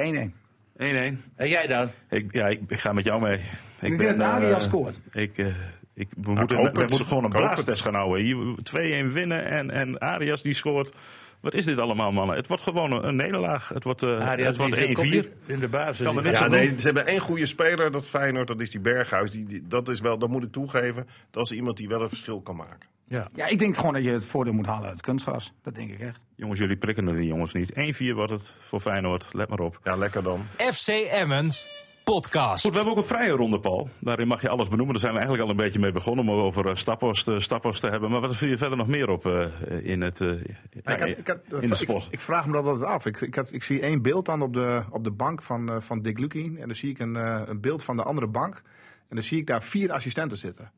En 0.75 1.49
jij 1.49 1.67
dan? 1.67 1.89
Ik, 2.09 2.33
ja, 2.33 2.47
ik, 2.47 2.59
ik 2.67 2.79
ga 2.79 2.93
met 2.93 3.03
jou 3.05 3.21
mee. 3.21 3.33
Ik, 3.79 3.91
Ik 3.91 3.97
denk 3.97 4.17
dat 4.17 4.27
Arias 4.27 4.63
eh, 4.63 4.69
scoort. 4.69 4.99
Ik, 5.11 5.37
eh, 5.37 5.45
ik, 5.93 6.07
we, 6.21 6.31
moeten, 6.33 6.57
hoop 6.57 6.75
we 6.75 6.81
het. 6.81 6.89
moeten 6.89 7.07
gewoon 7.07 7.23
een 7.23 7.29
Ik 7.29 7.35
hoop 7.35 7.45
blaastest 7.45 7.81
gaan 7.81 7.93
houden. 7.93 8.23
Hier 8.23 9.05
2-1 9.07 9.11
winnen 9.13 9.45
en, 9.45 9.71
en 9.71 9.99
Arias 9.99 10.41
die 10.41 10.53
scoort. 10.53 10.91
Wat 11.39 11.53
is 11.53 11.65
dit 11.65 11.79
allemaal, 11.79 12.11
mannen? 12.11 12.35
Het 12.35 12.47
wordt 12.47 12.63
gewoon 12.63 12.91
een, 12.91 13.07
een 13.07 13.15
nederlaag. 13.15 13.69
Het 13.69 13.83
wordt, 13.83 14.03
eh 14.03 14.19
Arias 14.27 14.47
het 14.47 14.57
wordt 14.57 14.75
die 14.75 14.93
komt 14.93 15.07
1-4. 15.07 15.09
niet 15.11 15.27
in 15.45 15.59
de 15.59 15.67
basis. 15.67 16.05
Kan 16.05 16.15
er 16.17 16.21
Die 16.21 16.31
niks 16.31 16.39
Ja, 16.43 16.47
nee, 16.47 16.73
ze 16.77 16.85
hebben 16.85 17.05
één 17.07 17.19
goede 17.19 17.45
speler, 17.45 17.91
dat 17.91 18.09
Feyenoord, 18.09 18.47
dat 18.47 18.61
is 18.61 18.71
die 18.71 18.79
Berghuis. 18.81 19.31
Die, 19.31 19.45
die- 19.45 19.63
dat 19.67 19.89
is 19.89 19.99
wel, 20.01 20.17
dat 20.17 20.29
moet 20.29 20.43
ik 20.43 20.51
toegeven, 20.51 21.07
dat 21.31 21.45
is 21.45 21.51
iemand 21.51 21.77
die 21.77 21.87
wel 21.87 22.01
een 22.01 22.09
verschil 22.09 22.41
kan 22.41 22.55
maken. 22.55 22.89
Ja. 23.11 23.27
Ja, 23.35 23.47
ik 23.47 23.59
denk 23.59 23.75
gewoon 23.77 23.93
dat 23.93 24.03
je 24.03 24.09
het 24.09 24.25
voordeel 24.25 24.53
moet 24.53 24.65
halen 24.65 24.83
uit 24.83 24.91
het 24.91 25.01
kunstgras. 25.01 25.53
Dat 25.61 25.75
denk 25.75 25.91
ik 25.91 25.99
echt. 25.99 26.19
Jongens, 26.35 26.59
jullie 26.59 26.77
prikken 26.77 27.07
er 27.07 27.15
die 27.15 27.27
jongens 27.27 27.53
niet. 27.53 27.71
1-4 27.73 27.75
wordt 28.13 28.31
het 28.31 28.53
voor 28.59 28.79
Feyenoord. 28.79 29.27
Let 29.31 29.49
maar 29.49 29.59
op. 29.59 29.79
Ja, 29.83 29.95
lekker 29.95 30.23
dan. 30.23 30.39
FC 30.57 30.87
Emmen 30.87 31.51
podcast. 32.03 32.61
Goed, 32.61 32.71
we 32.71 32.75
hebben 32.77 32.95
ook 32.95 33.01
een 33.01 33.15
vrije 33.15 33.31
ronde, 33.31 33.59
Paul. 33.59 33.89
Daarin 33.99 34.27
mag 34.27 34.41
je 34.41 34.49
alles 34.49 34.67
benoemen. 34.67 34.93
Daar 34.93 35.01
zijn 35.01 35.13
we 35.13 35.19
eigenlijk 35.19 35.49
al 35.49 35.55
een 35.57 35.63
beetje 35.63 35.79
mee 35.79 35.91
begonnen 35.91 36.27
om 36.27 36.39
over 36.39 36.77
Staphorst, 36.77 37.27
uh, 37.27 37.39
Staphorst 37.39 37.81
te 37.81 37.87
hebben. 37.87 38.11
Maar 38.11 38.21
wat 38.21 38.35
viel 38.35 38.49
je 38.49 38.57
verder 38.57 38.77
nog 38.77 38.87
meer 38.87 39.09
op 39.09 39.25
uh, 39.25 39.45
in, 39.83 40.01
het, 40.01 40.19
uh, 40.19 40.43
ja, 40.83 40.91
ik, 40.93 40.99
had, 40.99 41.07
ik, 41.07 41.27
had, 41.27 41.61
in 41.61 41.69
de 41.69 41.75
sport? 41.75 42.05
Ik, 42.05 42.11
ik, 42.11 42.19
vraag 42.19 42.45
me 42.45 42.51
dat 42.51 42.65
altijd 42.65 42.89
af. 42.89 43.05
Ik, 43.05 43.21
ik, 43.21 43.35
had, 43.35 43.53
ik 43.53 43.63
zie 43.63 43.81
één 43.81 44.01
beeld 44.01 44.25
dan 44.25 44.41
op 44.41 44.53
de, 44.53 44.83
op 44.89 45.03
de 45.03 45.11
bank 45.11 45.41
van, 45.41 45.69
uh, 45.69 45.79
van 45.79 46.01
Dick 46.01 46.19
Lukien. 46.19 46.57
En 46.57 46.65
dan 46.65 46.75
zie 46.75 46.89
ik 46.89 46.99
een, 46.99 47.15
uh, 47.15 47.41
een 47.45 47.61
beeld 47.61 47.83
van 47.83 47.95
de 47.95 48.03
andere 48.03 48.27
bank. 48.27 48.61
En 49.09 49.15
dan 49.15 49.23
zie 49.23 49.39
ik 49.39 49.47
daar 49.47 49.63
vier 49.63 49.91
assistenten 49.91 50.37
zitten. 50.37 50.71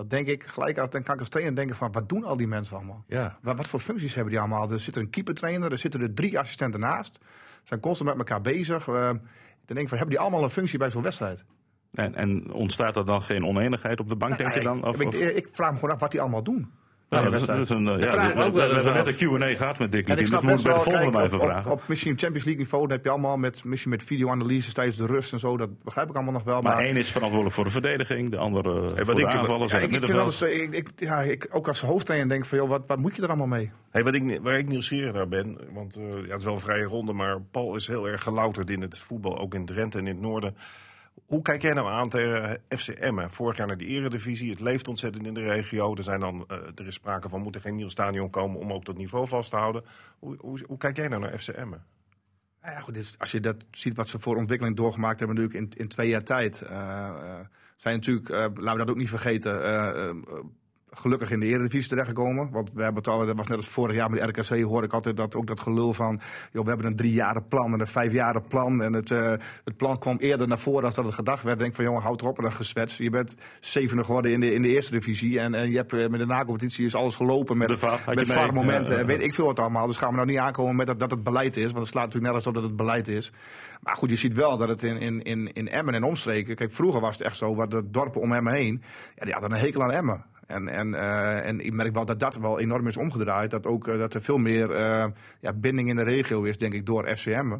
Dat 0.00 0.10
denk 0.10 0.26
ik 0.26 0.44
gelijk, 0.44 0.78
als, 0.78 0.90
dan 0.90 1.02
kan 1.02 1.14
ik 1.14 1.20
als 1.20 1.28
trainer 1.28 1.54
denken 1.54 1.76
van, 1.76 1.92
wat 1.92 2.08
doen 2.08 2.24
al 2.24 2.36
die 2.36 2.46
mensen 2.46 2.76
allemaal? 2.76 3.04
Ja. 3.06 3.38
Wat, 3.42 3.56
wat 3.56 3.68
voor 3.68 3.80
functies 3.80 4.14
hebben 4.14 4.32
die 4.32 4.40
allemaal? 4.40 4.70
Er 4.70 4.80
zit 4.80 4.96
een 4.96 5.10
keepertrainer, 5.10 5.72
er 5.72 5.78
zitten 5.78 6.00
er 6.00 6.14
drie 6.14 6.38
assistenten 6.38 6.80
naast. 6.80 7.18
Ze 7.22 7.60
zijn 7.62 7.80
constant 7.80 8.08
met 8.08 8.18
elkaar 8.18 8.40
bezig. 8.40 8.86
Uh, 8.86 8.94
dan 8.94 9.20
denk 9.66 9.80
ik 9.80 9.88
van, 9.88 9.98
hebben 9.98 10.16
die 10.16 10.18
allemaal 10.18 10.42
een 10.42 10.50
functie 10.50 10.78
bij 10.78 10.90
zo'n 10.90 11.02
wedstrijd? 11.02 11.44
En, 11.92 12.14
en, 12.14 12.52
ontstaat 12.52 12.96
er 12.96 13.06
dan 13.06 13.22
geen 13.22 13.44
oneenigheid 13.44 14.00
op 14.00 14.08
de 14.08 14.16
bank, 14.16 14.38
nou, 14.38 14.42
denk 14.42 14.54
je 14.54 14.62
dan? 14.62 14.84
Of, 14.84 15.00
ik, 15.00 15.12
ik, 15.12 15.36
ik, 15.36 15.48
vraag 15.52 15.70
me 15.72 15.78
gewoon 15.78 15.94
af 15.94 16.00
wat 16.00 16.10
die 16.10 16.20
allemaal 16.20 16.42
doen. 16.42 16.70
Ja, 17.10 17.22
dat 17.22 17.32
is, 17.40 17.44
dat 17.46 17.58
is 17.58 17.68
een, 17.70 17.84
ja, 17.84 17.96
we, 17.96 18.60
hebben 18.60 18.92
net 18.94 19.06
een 19.06 19.38
Q&A 19.38 19.54
gehad 19.56 19.78
met 19.78 19.92
Dick 19.92 20.08
En 20.08 20.12
ik 20.12 20.18
Lukien, 20.18 20.26
snap 20.26 20.40
dus 20.40 20.50
moeten 20.50 20.84
we 20.84 20.90
bij 20.90 21.04
de 21.04 21.10
best 21.10 21.30
wel, 21.30 21.30
volgende 21.30 21.38
vragen. 21.52 21.70
op, 21.70 21.80
op 21.80 21.88
misschien 21.88 22.18
Champions 22.18 22.44
League 22.44 22.62
niveau 22.62 22.82
dan 22.82 22.92
heb 22.96 23.04
je 23.04 23.10
allemaal 23.10 23.36
met, 23.36 23.64
misschien 23.64 23.90
met 23.90 24.02
video-analyses 24.04 24.72
tijdens 24.72 24.96
de 24.96 25.06
rust 25.06 25.32
en 25.32 25.38
zo. 25.38 25.56
Dat 25.56 25.82
begrijp 25.82 26.08
ik 26.08 26.14
allemaal 26.14 26.32
nog 26.32 26.42
wel. 26.44 26.62
maar 26.62 26.74
Maar, 26.76 26.84
één 26.84 26.96
is 26.96 27.10
verantwoordelijk 27.10 27.54
voor 27.54 27.64
de 27.64 27.70
verdediging, 27.70 28.30
de 28.30 28.36
andere 28.36 28.92
hey, 28.94 29.04
voor 29.04 29.14
de 29.14 29.20
ik- 29.20 29.26
aanvallers 29.26 29.72
ja, 29.72 29.78
en 29.78 29.84
ik, 29.84 29.90
het 29.90 30.02
ik 30.02 30.08
vind 30.08 30.18
wel 30.18 30.26
middenveld. 30.26 30.72
eens, 30.72 30.78
ik, 30.78 30.88
ik, 30.98 31.08
ja, 31.08 31.20
ik, 31.20 31.48
ook 31.50 31.68
als 31.68 31.80
hoofdtrainer 31.80 32.28
denk 32.28 32.44
van, 32.44 32.58
joh, 32.58 32.68
wat, 32.68 32.86
wat 32.86 32.98
moet 32.98 33.16
je 33.16 33.22
er 33.22 33.28
allemaal 33.28 33.46
mee? 33.46 33.70
Hey, 33.90 34.04
wat 34.04 34.14
ik, 34.14 34.38
waar 34.42 34.58
ik 34.58 34.68
nieuwsgierig 34.68 35.12
naar 35.12 35.28
ben, 35.28 35.58
want 35.72 35.96
uh, 35.98 36.02
ja, 36.10 36.16
het 36.30 36.38
is 36.38 36.44
wel 36.44 36.54
een 36.54 36.60
vrije 36.60 36.84
ronde, 36.84 37.12
maar 37.12 37.40
Paul 37.50 37.74
is 37.76 37.86
heel 37.86 38.08
erg 38.08 38.22
gelouterd 38.22 38.70
in 38.70 38.80
het 38.80 38.98
voetbal, 38.98 39.38
ook 39.38 39.54
in 39.54 39.64
Drenthe 39.64 39.98
en 39.98 40.06
in 40.06 40.12
het 40.12 40.22
noorden. 40.22 40.56
Hoe 41.26 41.42
kijk 41.42 41.62
jij 41.62 41.72
nou 41.72 41.88
aan 41.88 42.08
tegen 42.08 42.62
FC 42.68 42.88
Emmen? 42.88 43.30
Vorig 43.30 43.56
jaar 43.56 43.66
naar 43.66 43.76
de 43.76 43.86
eredivisie. 43.86 44.50
Het 44.50 44.60
leeft 44.60 44.88
ontzettend 44.88 45.26
in 45.26 45.34
de 45.34 45.42
regio. 45.42 45.94
Er, 45.94 46.02
zijn 46.02 46.20
dan, 46.20 46.46
uh, 46.50 46.56
er 46.74 46.86
is 46.86 46.94
sprake 46.94 47.28
van, 47.28 47.40
moet 47.40 47.54
er 47.54 47.60
geen 47.60 47.76
nieuw 47.76 47.88
stadion 47.88 48.30
komen 48.30 48.60
om 48.60 48.72
ook 48.72 48.84
dat 48.84 48.96
niveau 48.96 49.28
vast 49.28 49.50
te 49.50 49.56
houden. 49.56 49.84
Hoe, 50.18 50.36
hoe, 50.38 50.58
hoe 50.66 50.78
kijk 50.78 50.96
jij 50.96 51.08
nou 51.08 51.20
naar 51.20 51.38
FC 51.38 51.48
Emmen? 51.48 51.84
Nou 52.62 52.74
ja, 52.74 52.80
goed, 52.80 53.16
als 53.18 53.30
je 53.30 53.40
dat 53.40 53.56
ziet 53.70 53.96
wat 53.96 54.08
ze 54.08 54.18
voor 54.18 54.36
ontwikkeling 54.36 54.76
doorgemaakt 54.76 55.18
hebben 55.18 55.36
natuurlijk 55.36 55.72
in, 55.74 55.80
in 55.80 55.88
twee 55.88 56.08
jaar 56.08 56.22
tijd. 56.22 56.62
Uh, 56.62 56.70
uh, 56.70 57.38
zijn 57.76 57.94
natuurlijk, 57.94 58.28
laten 58.28 58.72
we 58.72 58.78
dat 58.78 58.90
ook 58.90 58.96
niet 58.96 59.08
vergeten, 59.08 59.62
gelukkig 60.92 61.30
in 61.30 61.40
de 61.40 61.46
Eredivisie 61.46 61.88
terechtgekomen. 61.88 62.50
Want 62.50 62.70
we 62.74 62.82
hebben 62.82 63.02
het 63.02 63.12
al, 63.12 63.26
dat 63.26 63.36
was 63.36 63.46
net 63.46 63.56
als 63.56 63.68
vorig 63.68 63.94
jaar 63.96 64.10
met 64.10 64.20
de 64.20 64.26
RKC, 64.26 64.62
hoor 64.62 64.84
ik 64.84 64.92
altijd 64.92 65.16
dat, 65.16 65.34
ook 65.34 65.46
dat 65.46 65.60
gelul 65.60 65.92
van... 65.92 66.20
Joh, 66.52 66.62
we 66.62 66.68
hebben 66.68 66.86
een 66.86 66.96
driejaren 66.96 67.46
plan 67.48 67.72
en 67.72 67.80
een 67.80 67.86
vijfjaren 67.86 68.42
plan. 68.42 68.82
En 68.82 68.92
het, 68.92 69.10
uh, 69.10 69.32
het 69.64 69.76
plan 69.76 69.98
kwam 69.98 70.16
eerder 70.16 70.48
naar 70.48 70.58
voren 70.58 70.82
dan 70.82 70.92
dat 70.94 71.04
het 71.04 71.14
gedacht 71.14 71.42
werd. 71.42 71.58
Denk 71.58 71.74
van, 71.74 71.84
jongen, 71.84 72.02
houd 72.02 72.20
erop 72.20 72.36
met 72.36 72.46
dat 72.46 72.54
geswets. 72.54 72.96
Je 72.96 73.10
bent 73.10 73.36
zevende 73.60 74.04
geworden 74.04 74.32
in 74.32 74.40
de, 74.40 74.54
in 74.54 74.62
de 74.62 74.68
Eerste 74.68 74.92
Divisie. 74.92 75.40
En, 75.40 75.54
en 75.54 75.70
je 75.70 75.76
hebt, 75.76 75.92
met 75.92 76.20
de 76.20 76.26
na-competitie 76.26 76.84
is 76.84 76.94
alles 76.94 77.14
gelopen 77.14 77.58
met, 77.58 77.68
met 77.68 77.78
VAR-momenten. 78.28 78.98
Ja, 78.98 79.04
weet 79.04 79.22
ik 79.22 79.34
veel 79.34 79.46
wat 79.46 79.58
allemaal. 79.58 79.86
Dus 79.86 79.96
gaan 79.96 80.10
we 80.10 80.16
nou 80.16 80.26
niet 80.26 80.38
aankomen 80.38 80.76
met 80.76 80.86
dat, 80.86 80.98
dat 80.98 81.10
het 81.10 81.22
beleid 81.22 81.56
is. 81.56 81.64
Want 81.64 81.78
het 81.78 81.88
slaat 81.88 82.04
natuurlijk 82.04 82.32
nergens 82.32 82.46
op 82.46 82.54
dat 82.54 82.62
het 82.62 82.76
beleid 82.76 83.08
is. 83.08 83.32
Maar 83.80 83.96
goed, 83.96 84.10
je 84.10 84.16
ziet 84.16 84.34
wel 84.34 84.56
dat 84.56 84.68
het 84.68 84.82
in, 84.82 85.00
in, 85.00 85.22
in, 85.22 85.52
in 85.52 85.68
Emmen 85.68 85.94
en 85.94 86.02
omstreken... 86.02 86.54
Kijk, 86.54 86.72
vroeger 86.72 87.00
was 87.00 87.18
het 87.18 87.26
echt 87.26 87.36
zo, 87.36 87.54
waar 87.54 87.68
de 87.68 87.90
dorpen 87.90 88.20
om 88.20 88.32
Emmen 88.32 88.52
heen... 88.52 88.82
Ja, 89.16 89.24
die 89.24 89.32
hadden 89.32 89.52
een 89.52 89.58
hekel 89.58 89.82
aan 89.82 89.92
Emmen. 89.92 90.24
En, 90.50 90.68
en, 90.68 90.88
uh, 90.88 91.46
en 91.46 91.60
ik 91.60 91.72
merk 91.72 91.94
wel 91.94 92.04
dat 92.04 92.20
dat 92.20 92.36
wel 92.36 92.60
enorm 92.60 92.86
is 92.86 92.96
omgedraaid. 92.96 93.50
Dat, 93.50 93.66
ook, 93.66 93.86
uh, 93.86 93.98
dat 93.98 94.14
er 94.14 94.22
veel 94.22 94.38
meer 94.38 94.70
uh, 94.70 95.04
ja, 95.40 95.52
binding 95.54 95.88
in 95.88 95.96
de 95.96 96.02
regio 96.02 96.42
is, 96.42 96.58
denk 96.58 96.72
ik, 96.72 96.86
door 96.86 97.16
FCM. 97.16 97.56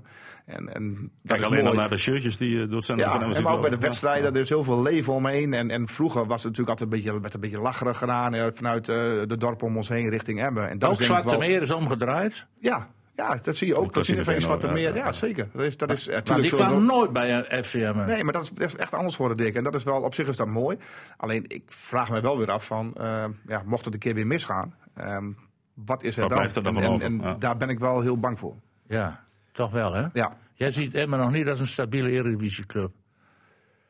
En, 0.46 0.74
en 0.74 1.10
Kijk 1.24 1.42
alleen 1.42 1.66
al 1.66 1.74
naar 1.74 1.90
de 1.90 1.96
shirtjes 1.96 2.36
die 2.36 2.66
door 2.66 2.76
het 2.76 2.84
zender 2.84 3.04
ja, 3.04 3.12
van 3.12 3.20
Emmen 3.20 3.36
en 3.36 3.42
maar 3.42 3.52
ook 3.52 3.60
bij 3.60 3.70
de 3.70 3.76
ja. 3.76 3.82
wedstrijden, 3.82 4.34
er 4.34 4.40
is 4.40 4.48
heel 4.48 4.64
veel 4.64 4.82
leven 4.82 5.12
omheen. 5.12 5.54
En, 5.54 5.70
en 5.70 5.88
vroeger 5.88 6.26
was 6.26 6.42
het 6.42 6.56
natuurlijk 6.56 6.80
altijd 6.80 6.92
een 6.92 7.02
beetje, 7.02 7.20
met 7.20 7.34
een 7.34 7.40
beetje 7.40 7.60
lacherig 7.60 7.98
gedaan 7.98 8.54
vanuit 8.54 8.84
de 8.84 9.36
dorpen 9.38 9.66
om 9.66 9.76
ons 9.76 9.88
heen 9.88 10.08
richting 10.08 10.42
Emmen. 10.42 10.68
En 10.68 10.78
dat 10.78 10.90
ook 10.90 11.00
is 11.00 11.06
Zwarte 11.06 11.38
Meer 11.38 11.62
is 11.62 11.70
omgedraaid? 11.70 12.46
Ja, 12.58 12.88
ja, 13.14 13.38
dat 13.42 13.56
zie 13.56 13.66
je 13.66 13.76
ook. 13.76 13.94
Dat 13.94 14.06
zie 14.06 14.16
je 14.16 14.24
van 14.24 14.40
Zwarte 14.40 14.68
Meer. 14.68 14.94
Ja, 14.94 15.12
zeker. 15.12 15.48
Dat 15.52 15.62
is, 15.62 15.76
dat 15.76 15.90
is, 15.90 16.08
maar, 16.08 16.22
maar 16.28 16.40
die 16.40 16.50
kwam 16.50 16.84
nooit 16.84 17.12
bij 17.12 17.38
een 17.38 17.64
FCM. 17.64 18.04
Nee, 18.06 18.24
maar 18.24 18.32
dat 18.32 18.42
is, 18.42 18.50
dat 18.50 18.66
is, 18.66 18.76
echt 18.76 18.94
anders 18.94 19.16
geworden, 19.16 19.44
Dick. 19.44 19.54
En 19.54 19.64
dat 19.64 19.74
is 19.74 19.84
wel, 19.84 20.02
op 20.02 20.14
zich 20.14 20.28
is 20.28 20.36
dat 20.36 20.46
mooi. 20.46 20.78
Alleen, 21.16 21.44
ik 21.48 21.62
vraag 21.66 22.10
me 22.10 22.20
wel 22.20 22.38
weer 22.38 22.50
af 22.50 22.66
van, 22.66 22.94
uh, 23.00 23.24
ja, 23.46 23.62
mocht 23.64 23.84
het 23.84 23.94
een 23.94 24.00
keer 24.00 24.14
weer 24.14 24.26
misgaan, 24.26 24.74
um, 24.98 25.36
wat 25.74 26.02
is 26.02 26.14
er 26.16 26.20
wat 26.20 26.30
dan? 26.30 26.38
Blijft 26.38 26.56
er 26.56 26.62
dan 26.62 26.76
en, 26.76 26.82
van 26.82 26.90
en, 26.90 26.94
over? 26.94 27.06
en 27.06 27.20
ja. 27.20 27.34
daar 27.38 27.56
ben 27.56 27.68
ik 27.68 27.78
wel 27.78 28.00
heel 28.00 28.18
bang 28.18 28.38
voor. 28.38 28.56
Ja, 28.86 29.24
toch 29.52 29.70
wel, 29.70 29.92
hè? 29.92 30.06
Ja. 30.12 30.36
Jij 30.54 30.70
ziet 30.70 30.94
Emma 30.94 31.16
nog 31.16 31.30
niet 31.30 31.48
als 31.48 31.60
een 31.60 31.66
stabiele 31.66 32.10
Eredivisieclub. 32.10 32.92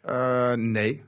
Uh, 0.05 0.53
nee. 0.53 1.05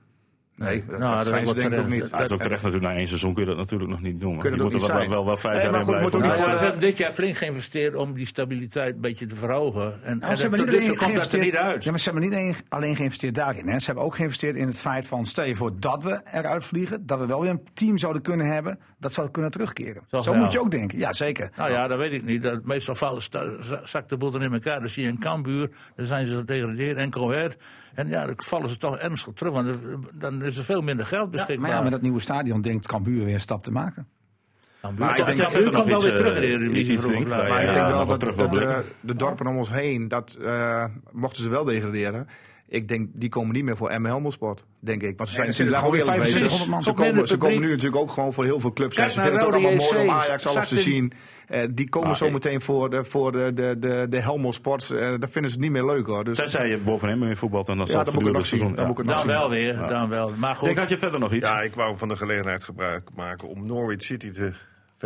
Nee, 0.62 0.84
dat, 0.86 0.98
nou, 0.98 1.16
dat 1.16 1.26
zijn 1.26 1.46
ze 1.46 1.54
denk 1.54 1.72
ik 1.72 1.78
ook 1.78 1.88
niet. 1.88 2.10
Het 2.10 2.20
is 2.20 2.32
ook 2.32 2.40
terecht 2.40 2.62
natuurlijk, 2.62 2.92
na 2.92 2.98
één 2.98 3.08
seizoen 3.08 3.34
kun 3.34 3.42
je 3.42 3.48
dat 3.48 3.58
natuurlijk 3.58 3.90
nog 3.90 4.00
niet 4.00 4.20
doen. 4.20 4.38
Kunnen 4.38 4.58
je 4.58 4.72
moet 4.72 4.88
er 4.88 4.94
wel, 4.96 5.08
wel, 5.08 5.24
wel 5.24 5.36
vijf 5.36 5.62
nee, 5.62 5.70
jaar 5.70 5.80
in 5.80 5.86
blijven. 5.86 6.20
Nou, 6.20 6.34
ja, 6.34 6.56
ze 6.56 6.64
hebben 6.64 6.80
dit 6.80 6.98
jaar 6.98 7.12
flink 7.12 7.36
geïnvesteerd 7.36 7.94
om 7.94 8.14
die 8.14 8.26
stabiliteit 8.26 8.94
een 8.94 9.00
beetje 9.00 9.26
te 9.26 9.34
verhogen. 9.34 10.04
En, 10.04 10.18
nou, 10.18 10.30
en 10.30 10.36
ze 10.36 10.42
hebben 10.42 10.66
dat, 10.66 10.74
niet 10.74 10.86
dus 10.86 10.96
komt 10.96 11.14
dat 11.14 11.32
er 11.32 11.38
niet 11.38 11.56
uit. 11.56 11.84
Ja, 11.84 11.90
maar 11.90 12.00
ze 12.00 12.10
hebben 12.10 12.46
niet 12.46 12.62
alleen 12.68 12.96
geïnvesteerd 12.96 13.34
daarin. 13.34 13.68
Hè. 13.68 13.78
Ze 13.78 13.86
hebben 13.86 14.04
ook 14.04 14.14
geïnvesteerd 14.14 14.56
in 14.56 14.66
het 14.66 14.80
feit 14.80 15.06
van, 15.06 15.26
stel 15.26 15.44
je 15.44 15.56
voor 15.56 15.72
dat 15.80 16.02
we 16.02 16.20
eruit 16.32 16.64
vliegen, 16.64 17.06
dat 17.06 17.18
we 17.18 17.26
wel 17.26 17.40
weer 17.40 17.50
een 17.50 17.68
team 17.74 17.98
zouden 17.98 18.22
kunnen 18.22 18.46
hebben, 18.46 18.78
dat 18.98 19.12
zou 19.12 19.30
kunnen 19.30 19.50
terugkeren. 19.50 20.02
Zo 20.10 20.34
moet 20.34 20.52
je 20.52 20.60
ook 20.60 20.70
denken. 20.70 20.98
Ja, 20.98 21.12
zeker. 21.12 21.50
Nou 21.56 21.70
ja, 21.70 21.86
dat 21.88 21.98
weet 21.98 22.12
ik 22.12 22.24
niet. 22.24 22.42
Dat, 22.42 22.64
meestal 22.64 22.94
vallen, 22.94 23.22
zakt 23.84 24.08
de 24.08 24.16
boel 24.16 24.30
dan 24.30 24.42
in 24.42 24.52
elkaar. 24.52 24.80
Dan 24.80 24.88
zie 24.88 25.02
je 25.02 25.08
een 25.08 25.18
Kambuur, 25.18 25.70
dan 25.96 26.06
zijn 26.06 26.26
ze 26.26 26.36
gedegradeerd 26.36 26.96
en 26.96 27.10
Coët. 27.10 27.56
En 27.94 28.08
ja, 28.08 28.26
dan 28.26 28.34
vallen 28.36 28.68
ze 28.68 28.76
toch 28.76 28.96
ernstig 28.98 29.32
terug, 29.32 29.52
want 29.52 29.76
dan 30.12 30.42
is 30.42 30.56
er 30.56 30.64
veel 30.64 30.82
minder 30.82 31.06
geld 31.06 31.24
Ja, 31.24 31.30
beschikbaar. 31.30 31.68
maar 31.68 31.76
ja, 31.76 31.82
met 31.82 31.92
dat 31.92 32.02
nieuwe 32.02 32.20
stadion 32.20 32.60
denkt 32.60 32.86
Cambuur 32.86 33.24
weer 33.24 33.34
een 33.34 33.40
stap 33.40 33.62
te 33.62 33.72
maken. 33.72 34.06
Cambuur, 34.80 35.06
Maar 35.06 35.18
ik 35.18 35.26
denk 35.26 35.38
dat 35.38 35.52
komt 35.74 35.88
wel 35.88 36.02
weer 36.02 36.16
terug 36.16 36.34
in 36.34 36.40
de 36.40 36.46
eh, 36.46 36.52
Eredivisie. 36.52 37.26
Maar 37.26 37.48
Ja, 37.48 37.58
ik 37.58 37.72
denk 37.72 37.86
wel 37.86 38.06
dat, 38.06 38.20
de, 38.20 38.84
de 39.00 39.14
dorpen 39.14 39.46
om 39.46 39.56
ons 39.56 39.70
heen, 39.70 40.08
dat, 40.08 40.36
uh, 40.40 40.84
mochten 41.10 41.42
ze 41.42 41.48
wel 41.48 41.64
degraderen. 41.64 42.28
Ik 42.72 42.88
denk, 42.88 43.08
die 43.12 43.28
komen 43.28 43.54
niet 43.54 43.64
meer 43.64 43.76
voor 43.76 44.00
M 44.00 44.04
Helmelsport, 44.04 44.64
denk 44.80 45.02
ik. 45.02 45.16
Want 45.16 45.28
ze 45.28 45.34
zijn 45.34 45.48
natuurlijk 45.48 45.76
gewoon 45.76 45.92
weer 45.92 46.00
eerlijk 46.00 46.20
2500 46.20 46.70
man. 46.70 46.82
Ze 46.82 46.92
komen, 46.92 47.26
ze 47.26 47.36
komen 47.36 47.54
publiek. 47.54 47.68
nu 47.68 47.74
natuurlijk 47.74 48.02
ook 48.02 48.10
gewoon 48.10 48.32
voor 48.32 48.44
heel 48.44 48.60
veel 48.60 48.72
clubs. 48.72 48.96
Kijk 48.96 49.10
ze 49.10 49.16
naar 49.16 49.26
vinden 49.26 49.46
het 49.46 49.54
ook 49.56 49.62
allemaal 49.62 49.86
mooi 49.92 49.98
om 50.00 50.14
JC, 50.16 50.20
Ajax 50.20 50.46
alles 50.46 50.68
te 50.68 50.74
in- 50.74 50.80
zien. 50.80 51.12
Eh, 51.46 51.62
die 51.70 51.88
komen 51.88 52.08
Ah, 52.08 52.14
zo 52.14 52.30
meteen 52.30 52.60
voor 52.60 52.90
de, 52.90 53.04
voor 53.04 53.32
de, 53.32 53.52
de, 53.52 53.76
de, 53.78 54.06
de. 54.08 54.16
Eh, 54.16 55.18
dat 55.18 55.30
vinden 55.30 55.50
ze 55.50 55.58
niet 55.58 55.70
meer 55.70 55.84
leuk 55.84 56.06
hoor. 56.06 56.24
Dus, 56.24 56.36
Tenzij 56.36 56.68
je 56.68 56.78
boven 56.78 57.08
hem 57.08 57.22
in 57.22 57.36
voetbalt 57.36 57.68
en 57.68 57.76
dan 57.76 57.86
ja, 57.86 57.92
dat 57.96 58.06
het 58.06 58.14
moet 58.14 58.26
ik 58.26 58.32
nog 58.32 58.50
het 58.50 58.60
zien. 58.60 58.74
Dan 58.74 59.18
zien. 59.18 59.26
wel 59.26 59.50
weer, 59.50 59.76
dan 59.76 60.08
wel. 60.08 60.32
Maar 60.36 60.54
goed. 60.54 60.66
Denk, 60.66 60.78
had 60.78 60.88
je 60.88 60.98
verder 60.98 61.20
nog 61.20 61.32
iets? 61.32 61.48
Ja, 61.48 61.60
ik 61.62 61.74
wou 61.74 61.96
van 61.96 62.08
de 62.08 62.16
gelegenheid 62.16 62.64
gebruik 62.64 63.08
maken 63.14 63.48
om 63.48 63.66
Norwich 63.66 64.02
City 64.02 64.30
te 64.30 64.52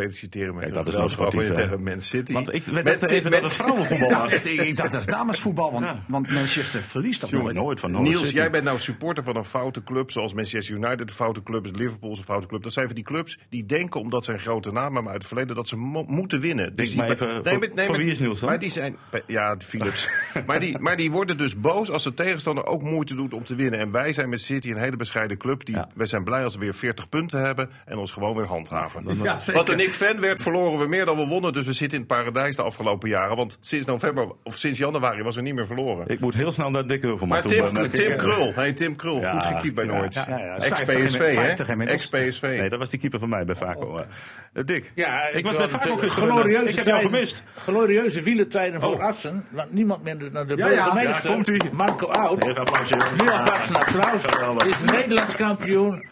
feliciteren 0.01 0.53
met 0.53 0.63
Kijk, 0.63 0.75
dat 0.75 0.87
is 0.87 0.95
nou 1.15 1.35
hè? 1.45 1.53
tegen 1.53 1.83
Man 1.83 2.01
City. 2.01 2.33
Want 2.33 2.53
ik 2.53 2.65
weet 2.65 2.83
Met- 2.83 3.01
net 3.01 3.09
even 3.11 3.23
met- 3.23 3.41
dat 3.41 3.43
het 3.43 3.53
vrouwenvoetbal 3.53 4.09
was. 4.19 4.33
ik, 4.33 4.43
ik 4.43 4.77
dacht 4.77 4.91
dat 4.91 4.99
is 5.01 5.05
damesvoetbal, 5.07 5.71
want, 5.71 5.83
Ja. 5.85 6.03
want 6.07 6.31
Manchester 6.31 6.83
verliest 6.83 7.21
dat 7.21 7.31
nooit. 7.31 7.55
nooit 7.55 7.79
van 7.79 7.91
Niels, 8.01 8.19
City. 8.23 8.35
jij 8.35 8.49
bent 8.51 8.63
nou 8.63 8.79
supporter 8.79 9.23
van 9.23 9.35
een 9.35 9.43
foute 9.43 9.83
club, 9.83 10.11
zoals 10.11 10.33
Manchester 10.33 10.75
United 10.75 11.01
een 11.01 11.15
foute 11.15 11.43
club 11.43 11.65
is, 11.65 11.71
Liverpool 11.71 12.11
is 12.11 12.17
een 12.17 12.23
foute 12.23 12.47
club. 12.47 12.63
Dat 12.63 12.73
zijn 12.73 12.85
van 12.85 12.95
die 12.95 13.03
clubs 13.03 13.39
die 13.49 13.65
denken, 13.65 13.99
omdat 14.01 14.25
ze 14.25 14.33
een 14.33 14.39
grote 14.39 14.71
naam 14.71 14.93
hebben 14.93 15.11
uit 15.11 15.17
het 15.21 15.27
verleden, 15.27 15.55
dat 15.55 15.67
ze 15.67 15.77
mo- 15.77 16.05
moeten 16.07 16.39
winnen. 16.39 16.75
Dus 16.75 16.95
maar 16.95 17.05
die- 17.05 17.15
even, 17.15 17.27
nee, 17.27 17.43
voor- 17.43 17.59
maar- 17.59 17.69
nee, 17.75 17.85
voor 17.85 17.97
wie 17.97 18.11
is 18.11 18.19
Niels 18.19 18.39
dan? 18.39 18.49
Maar 18.49 18.59
die 18.59 18.69
zijn, 18.69 18.97
ja, 19.27 19.55
Philips. 19.59 20.09
maar, 20.47 20.59
die, 20.59 20.77
maar 20.79 20.95
die 20.97 21.11
worden 21.11 21.37
dus 21.37 21.59
boos 21.59 21.89
als 21.91 22.03
de 22.03 22.13
tegenstander 22.13 22.65
ook 22.65 22.81
moeite 22.81 23.15
doet 23.15 23.33
om 23.33 23.43
te 23.43 23.55
winnen. 23.55 23.79
En 23.79 23.91
wij 23.91 24.13
zijn 24.13 24.29
met 24.29 24.41
City 24.41 24.71
een 24.71 24.77
hele 24.77 24.95
bescheiden 24.95 25.37
club. 25.37 25.65
Die, 25.65 25.75
Ja. 25.75 25.89
Wij 25.95 26.07
zijn 26.07 26.23
blij 26.23 26.43
als 26.43 26.53
we 26.53 26.59
weer 26.59 26.73
40 26.75 27.09
punten 27.09 27.41
hebben 27.41 27.69
en 27.85 27.97
ons 27.97 28.11
gewoon 28.11 28.35
weer 28.35 28.45
handhaven. 28.45 29.17
Ja, 29.23 29.39
zeker. 29.39 29.53
Want 29.53 29.65
toen 29.65 29.79
ik 29.87 29.93
fan 29.93 30.19
werd, 30.19 30.41
verloren 30.41 30.79
we 30.79 30.87
meer 30.87 31.05
dan 31.05 31.17
we 31.17 31.27
wonnen. 31.27 31.53
Dus 31.53 31.65
we 31.65 31.73
zitten 31.73 31.97
in 31.99 32.03
het 32.07 32.13
paradijs 32.17 32.55
de 32.55 32.61
afgelopen 32.61 33.09
jaren. 33.09 33.35
Want 33.35 33.57
sinds 33.61 33.85
november 33.85 34.31
of 34.43 34.55
sinds 34.55 34.77
januari 34.79 35.23
was 35.23 35.35
er 35.35 35.41
niet 35.41 35.55
meer 35.55 35.65
verloren. 35.67 36.07
Ik 36.07 36.19
moet 36.19 36.33
heel 36.33 36.51
snel 36.51 36.69
naar 36.69 36.87
Dick 36.87 37.01
Heuvelman 37.01 37.27
Maar. 37.27 37.41
Tim, 37.47 37.89
Tim 37.89 38.15
Krul, 38.17 38.51
hey, 38.55 38.73
Tim 38.73 38.95
Krul, 38.95 39.19
Ja, 39.19 39.31
goed 39.31 39.43
gekiept 39.43 39.75
bij 39.75 39.85
Norwich. 39.85 40.13
ja, 40.13 40.25
ja, 40.29 40.37
ja. 40.37 40.55
Ex-PSV, 40.57 41.33
50 41.33 41.67
hè? 41.67 41.83
Ex-PSV. 41.85 42.41
Nee, 42.41 42.69
dat 42.69 42.79
was 42.79 42.89
die 42.89 42.99
keeper 42.99 43.19
van 43.19 43.29
mij 43.29 43.45
bij 43.45 43.55
Vaco. 43.55 43.97
eh. 43.97 44.63
Dick, 44.65 44.91
Ja, 44.95 45.27
ik 45.27 45.45
was 45.45 45.57
bij 45.57 45.67
Vaco 45.69 45.95
gisteren. 45.97 46.29
glorieuze 46.31 46.67
Ik 46.69 46.75
heb 46.75 46.85
jou 46.85 46.97
tijden- 46.99 47.11
gemist. 47.11 47.43
Glorieuze 47.57 48.21
wielentijden 48.21 48.81
voor 48.81 48.93
Oh. 48.93 49.03
Assen. 49.03 49.45
Want 49.49 49.73
niemand 49.73 50.03
minder 50.03 50.31
dan 50.31 50.47
de 50.47 50.55
Ja, 50.57 50.69
ja. 50.69 50.83
burgemeester. 50.83 51.29
Ja, 51.29 51.35
komt-ie. 51.35 51.61
Marco 51.73 52.05
Oud. 52.07 52.43
Even 52.43 52.57
applausje. 52.57 52.95
Nu 53.23 53.29
alvast 53.29 53.69
een 53.69 53.75
applaus. 53.75 54.23
Is 54.67 54.91
Nederlands 54.91 55.35
kampioen 55.35 56.05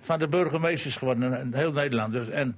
van 0.00 0.18
de 0.18 0.28
burgemeesters 0.28 0.96
geworden. 0.96 1.40
In 1.40 1.52
heel 1.54 1.72
Nederland. 1.72 2.12
Dus, 2.12 2.28
en 2.28 2.56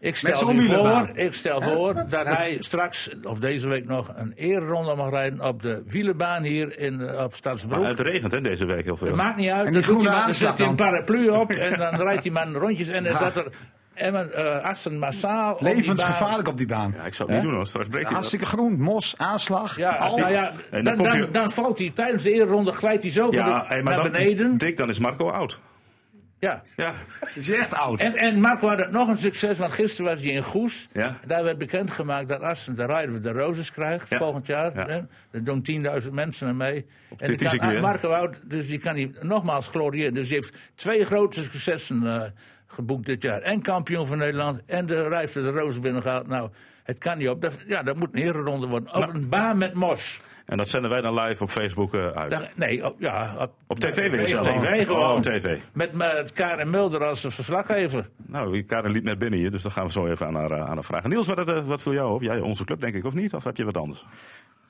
ik 0.00 0.16
stel, 0.16 0.36
voor, 0.38 1.08
ik 1.14 1.34
stel 1.34 1.60
voor 1.62 1.94
dat 2.08 2.26
hij 2.26 2.56
straks, 2.60 3.10
of 3.22 3.38
deze 3.38 3.68
week 3.68 3.86
nog, 3.86 4.10
een 4.14 4.32
eerronde 4.36 4.94
mag 4.94 5.10
rijden 5.10 5.40
op 5.40 5.62
de 5.62 5.82
wielerbaan 5.86 6.42
hier 6.42 6.78
in, 6.78 7.00
eh, 7.00 7.22
op 7.24 7.34
Stadsbroek. 7.34 7.80
Maar 7.80 7.88
het 7.88 8.00
regent 8.00 8.32
hè, 8.32 8.40
deze 8.40 8.66
week 8.66 8.84
heel 8.84 8.96
veel. 8.96 9.06
Het 9.06 9.16
maakt 9.16 9.36
niet 9.36 9.50
uit. 9.50 9.66
En 9.66 9.72
doet 9.72 9.84
groene 9.84 10.00
hij 10.02 10.10
maar- 10.10 10.18
dan 10.18 10.26
aanslag 10.28 10.48
zet 10.50 10.58
hij 10.58 10.68
een 10.68 10.74
paraplu 10.74 11.28
op 11.28 11.50
en 11.66 11.78
dan 11.78 11.94
rijdt 11.96 12.22
hij 12.22 12.32
maar 12.32 12.48
rondjes. 12.48 12.88
En 12.88 13.04
dat 13.04 13.36
er 13.36 13.46
Emmen, 13.94 14.34
eh, 14.34 14.64
Assen 14.64 14.98
massaal. 14.98 15.58
baan- 15.60 15.74
Levensgevaarlijk 15.74 16.48
op 16.48 16.56
die 16.56 16.66
baan. 16.66 16.94
Ja, 16.96 17.04
ik 17.04 17.14
zou 17.14 17.28
het 17.28 17.38
niet 17.38 17.46
doen 17.48 17.56
hoor. 17.56 17.66
Straks 17.66 17.88
breekt 17.88 18.04
hij 18.04 18.14
dat. 18.14 18.14
Hartstikke 18.18 18.46
groen, 18.46 18.80
mos, 18.80 19.14
aanslag. 19.16 19.76
Ja, 19.76 19.90
als, 19.96 20.16
nou 20.16 20.32
ja, 20.32 20.50
En 20.70 20.84
dan, 20.84 20.96
dan 20.96 21.26
dan, 21.32 21.50
valt 21.50 21.78
hij 21.78 21.90
tijdens 21.94 22.22
de 22.22 22.32
eerronde, 22.32 22.72
glijdt 22.72 23.02
hij 23.02 23.12
zo 23.12 23.24
van 23.30 23.34
Ja, 23.34 23.58
de- 23.60 23.64
hey, 23.68 23.82
maar 23.82 23.94
naar 23.94 24.10
beneden. 24.10 24.58
Dick, 24.58 24.76
dan 24.76 24.88
is 24.88 24.98
Marco 24.98 25.28
oud. 25.30 25.58
Ja. 26.40 26.62
Ja, 26.76 26.92
is 27.34 27.46
je 27.46 27.56
echt 27.56 27.74
oud. 27.74 28.02
En, 28.02 28.16
en 28.16 28.40
Marco 28.40 28.68
had 28.68 28.78
het 28.78 28.90
nog 28.90 29.08
een 29.08 29.16
succes, 29.16 29.58
want 29.58 29.72
gisteren 29.72 30.10
was 30.10 30.22
hij 30.22 30.32
in 30.32 30.42
Goes. 30.42 30.88
Ja. 30.92 31.18
Daar 31.26 31.44
werd 31.44 31.58
bekendgemaakt 31.58 32.28
dat 32.28 32.40
Assen 32.40 32.76
de 32.76 32.86
Rider 32.86 33.10
of 33.10 33.20
the 33.20 33.32
Roses 33.32 33.72
krijgt 33.72 34.08
Ja. 34.08 34.16
volgend 34.18 34.46
jaar. 34.46 34.74
Ja. 34.74 34.86
hè. 34.86 35.00
Er 35.30 35.44
doen 35.44 35.62
10.000 36.02 36.10
mensen 36.12 36.48
aan 36.48 36.56
mee. 36.56 36.86
En 37.16 37.36
kan? 37.36 37.80
Marco 37.80 38.10
Oud, 38.10 38.36
dus 38.44 38.66
die 38.66 38.78
kan 38.78 38.94
hij 38.94 39.12
nogmaals 39.20 39.68
gloriëren. 39.68 40.14
Dus 40.14 40.28
die 40.28 40.36
heeft 40.36 40.56
twee 40.74 41.04
grote 41.04 41.42
successen 41.42 42.06
eh, 42.06 42.22
geboekt 42.66 43.06
dit 43.06 43.22
jaar. 43.22 43.40
En 43.42 43.62
kampioen 43.62 44.06
van 44.06 44.18
Nederland 44.18 44.60
en 44.66 44.86
de 44.86 45.02
Rider 45.02 45.24
of 45.24 45.30
the 45.30 45.50
Roses 45.50 45.80
binnengehaald. 45.80 46.26
Nou, 46.26 46.50
het 46.82 46.98
kan 46.98 47.18
niet 47.18 47.28
op. 47.28 47.42
Dat, 47.42 47.58
ja, 47.66 47.82
dat 47.82 47.96
moet 47.96 48.08
een 48.12 48.20
herenronde 48.22 48.66
worden. 48.66 48.94
Op 48.94 49.14
een 49.14 49.28
baan 49.28 49.58
met 49.58 49.74
mos. 49.74 50.20
En 50.50 50.56
dat 50.56 50.68
zenden 50.68 50.90
wij 50.90 51.00
dan 51.00 51.14
live 51.14 51.42
op 51.42 51.50
Facebook 51.50 51.94
eh, 51.94 52.06
uit. 52.06 52.30
Daar- 52.30 52.50
nee, 52.56 52.84
op, 52.86 52.94
ja, 52.98 53.34
op, 53.38 53.52
Op 53.66 53.78
tv 53.78 54.10
weer 54.10 54.38
Op 54.38 54.44
tv 54.44 54.86
gewoon. 54.86 55.10
Oh, 55.10 55.16
op 55.16 55.22
tv. 55.22 55.58
Met, 55.72 55.92
met 55.92 56.32
Karen 56.32 56.70
Mulder 56.70 57.04
als 57.04 57.20
verslaggever. 57.28 58.08
Nou, 58.26 58.62
Karen 58.62 58.90
liep 58.90 59.04
net 59.04 59.18
binnen 59.18 59.38
hier, 59.38 59.50
dus 59.50 59.62
dan 59.62 59.72
gaan 59.72 59.84
we 59.86 59.92
zo 59.92 60.06
even 60.06 60.26
aan 60.26 60.34
haar, 60.34 60.50
eh, 60.50 60.60
aan 60.60 60.74
haar 60.74 60.84
vragen. 60.84 61.10
Niels, 61.10 61.26
wat, 61.26 61.48
eh, 61.48 61.66
wat 61.66 61.82
viel 61.82 61.92
jou 61.92 62.14
op? 62.14 62.22
Jij, 62.22 62.40
onze 62.40 62.64
club 62.64 62.80
denk 62.80 62.94
ik, 62.94 63.04
of 63.04 63.14
niet? 63.14 63.34
Of 63.34 63.44
heb 63.44 63.56
je 63.56 63.64
wat 63.64 63.76
anders? 63.76 64.04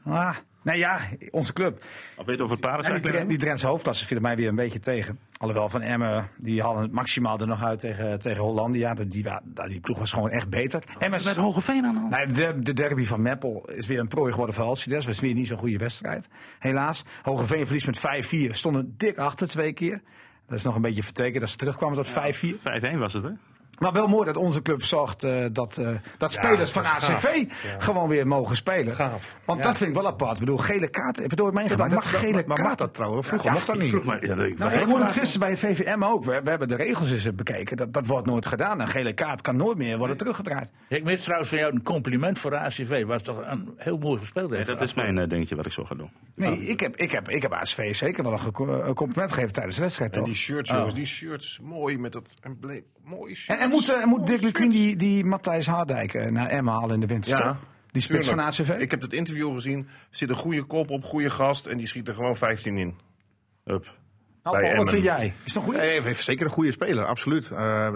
Ah, 0.04 0.36
nou 0.62 0.78
ja, 0.78 0.98
onze 1.30 1.52
club. 1.52 1.82
Of 2.16 2.26
weet 2.26 2.38
je 2.38 2.44
over 2.44 2.56
het 2.56 3.02
die, 3.02 3.26
die 3.28 3.38
Drentse 3.38 3.66
hoofdklasse 3.66 4.06
viel 4.06 4.20
mij 4.20 4.36
weer 4.36 4.48
een 4.48 4.54
beetje 4.54 4.78
tegen. 4.78 5.18
Alhoewel 5.36 5.68
Van 5.68 5.82
Emmen, 5.82 6.28
die 6.36 6.62
hadden 6.62 6.82
het 6.82 6.92
maximaal 6.92 7.38
er 7.38 7.46
nog 7.46 7.62
uit 7.62 7.80
tegen, 7.80 8.18
tegen 8.18 8.42
Hollandia. 8.42 8.94
Die, 8.94 9.08
die, 9.08 9.24
wa- 9.24 9.42
die 9.66 9.80
ploeg 9.80 9.98
was 9.98 10.12
gewoon 10.12 10.30
echt 10.30 10.48
beter. 10.48 10.82
Emmen 10.98 11.20
Met 11.24 11.36
Hogeveen 11.36 11.84
aan 11.84 11.94
de 11.94 12.00
hand. 12.00 12.10
Nee, 12.10 12.26
de, 12.54 12.62
de 12.62 12.72
derby 12.72 13.04
van 13.04 13.22
Meppel 13.22 13.70
is 13.74 13.86
weer 13.86 13.98
een 13.98 14.08
prooi 14.08 14.30
geworden 14.32 14.54
voor 14.54 14.64
Alcides. 14.64 15.06
Was 15.06 15.20
weer 15.20 15.34
niet 15.34 15.46
zo'n 15.46 15.58
goede 15.58 15.78
wedstrijd, 15.78 16.28
helaas. 16.58 17.04
Hogeveen 17.22 17.66
verliest 17.66 17.86
met 17.86 18.24
5-4. 18.50 18.50
Stonden 18.54 18.94
dik 18.96 19.18
achter 19.18 19.48
twee 19.48 19.72
keer. 19.72 20.00
Dat 20.46 20.58
is 20.58 20.64
nog 20.64 20.74
een 20.74 20.82
beetje 20.82 21.02
vertekend 21.02 21.40
dat 21.40 21.50
ze 21.50 21.56
terugkwamen 21.56 21.96
tot 21.96 22.08
5-4. 22.10 22.12
5-1 22.94 22.98
was 22.98 23.12
het, 23.12 23.22
hè? 23.22 23.30
Maar 23.80 23.92
wel 23.92 24.06
mooi 24.06 24.26
dat 24.26 24.36
onze 24.36 24.62
club 24.62 24.84
zorgt 24.84 25.24
eh, 25.24 25.44
dat, 25.52 25.76
eh, 25.76 25.88
dat 26.18 26.32
spelers 26.32 26.70
van 26.70 26.84
ACV 26.84 27.44
gewoon 27.78 28.08
weer 28.08 28.26
mogen 28.26 28.56
spelen. 28.56 28.94
Gaaf. 28.94 29.36
Want 29.44 29.62
dat 29.62 29.76
vind 29.76 29.90
ik 29.90 29.96
wel 29.96 30.06
apart. 30.06 30.32
Ik 30.32 30.38
bedoel, 30.38 30.56
gele 30.56 30.88
kaart. 30.88 31.16
Heb 31.16 31.24
je 31.24 31.30
het 31.30 31.40
ooit 31.40 31.54
meegemaakt? 31.54 31.92
mag 31.92 32.02
dat 32.02 32.12
gele 32.12 32.44
maar 32.46 32.62
mag 32.62 32.74
dat 32.74 32.94
trouwens? 32.94 33.26
Vroeger 33.26 33.48
Ja, 33.48 33.54
mocht 33.54 33.66
dat 33.66 33.78
niet. 33.78 33.90
Vroeg 33.90 34.04
maar, 34.04 34.26
ja, 34.26 34.32
ik 34.32 34.58
Nou, 34.58 34.70
was 34.70 34.74
ik 34.74 34.88
hoorde 34.88 35.04
het 35.04 35.12
gisteren 35.12 35.48
bij 35.48 35.56
VVM 35.56 36.04
ook. 36.04 36.24
We, 36.24 36.40
we 36.44 36.50
hebben 36.50 36.68
de 36.68 36.76
regels 36.76 37.12
eens 37.12 37.34
bekeken. 37.34 37.76
Dat, 37.76 37.92
dat 37.92 38.06
wordt 38.06 38.26
nooit 38.26 38.46
gedaan. 38.46 38.80
Een 38.80 38.88
gele 38.88 39.12
kaart 39.12 39.40
kan 39.40 39.56
nooit 39.56 39.78
meer 39.78 39.98
worden 39.98 40.16
teruggedraaid. 40.16 40.72
Ik 40.88 41.04
mis 41.04 41.22
trouwens 41.22 41.50
van 41.50 41.58
jou 41.58 41.72
een 41.72 41.82
compliment 41.82 42.38
voor 42.38 42.50
de 42.50 42.58
ACV. 42.58 43.04
Was 43.04 43.22
toch 43.22 43.42
een 43.46 43.74
heel 43.76 43.98
mooi 43.98 44.18
gespeeld. 44.18 44.50
Nee, 44.50 44.64
dat 44.64 44.80
is 44.80 44.94
mijn 44.94 45.18
eh, 45.18 45.28
dingetje 45.28 45.56
wat 45.56 45.66
ik 45.66 45.72
zo 45.72 45.84
ga 45.84 45.94
doen. 45.94 46.10
Nee, 46.34 46.66
ik 46.66 46.80
heb, 46.80 46.96
ik, 46.96 47.10
heb, 47.10 47.28
ik 47.28 47.42
heb 47.42 47.52
ACV 47.52 47.94
zeker 47.94 48.22
wel 48.22 48.32
een, 48.32 48.94
compliment 48.94 49.32
gegeven 49.32 49.52
tijdens 49.52 49.76
de 49.76 49.82
wedstrijd. 49.82 50.10
En 50.10 50.18
Toch? 50.18 50.26
die 50.26 50.36
shirts, 50.36 50.70
jongens, 50.70 50.94
die 50.94 51.06
shirts, 51.06 51.60
mooi 51.62 51.98
met 51.98 52.12
dat 52.12 52.36
embleem. 52.40 52.84
Mooi. 53.04 53.38
En, 53.46 53.58
en 53.58 53.69
moet, 53.70 53.88
eh, 53.88 54.04
moet 54.04 54.26
Dick 54.26 54.40
shirts. 54.40 54.74
die, 54.74 54.96
die 54.96 55.24
Matthijs 55.24 55.66
Hardijk 55.66 56.14
eh, 56.14 56.26
naar 56.26 56.46
Emma 56.46 56.72
halen 56.72 56.94
in 56.94 57.00
de 57.00 57.06
winterstop? 57.06 57.44
Ja, 57.44 57.58
die 57.90 58.02
spits 58.02 58.28
van. 58.28 58.40
ACV? 58.40 58.68
Ik 58.78 58.90
heb 58.90 59.00
het 59.00 59.12
interview 59.12 59.54
gezien. 59.54 59.88
Zit 60.10 60.28
een 60.28 60.34
goede 60.34 60.62
kop 60.62 60.90
op, 60.90 61.04
goede 61.04 61.30
gast. 61.30 61.66
En 61.66 61.76
die 61.76 61.86
schiet 61.86 62.08
er 62.08 62.14
gewoon 62.14 62.36
15 62.36 62.78
in. 62.78 62.94
Hup. 63.64 63.98
Nou, 64.42 64.76
wat 64.76 64.90
vind 64.90 65.04
jij? 65.04 65.32
Is 65.44 65.52
dat 65.52 65.62
goed? 65.62 65.74
Hij 65.74 66.00
heeft, 66.00 66.22
zeker 66.22 66.46
een 66.46 66.52
goede 66.52 66.72
speler, 66.72 67.04
absoluut. 67.04 67.50
Eh, 67.50 67.92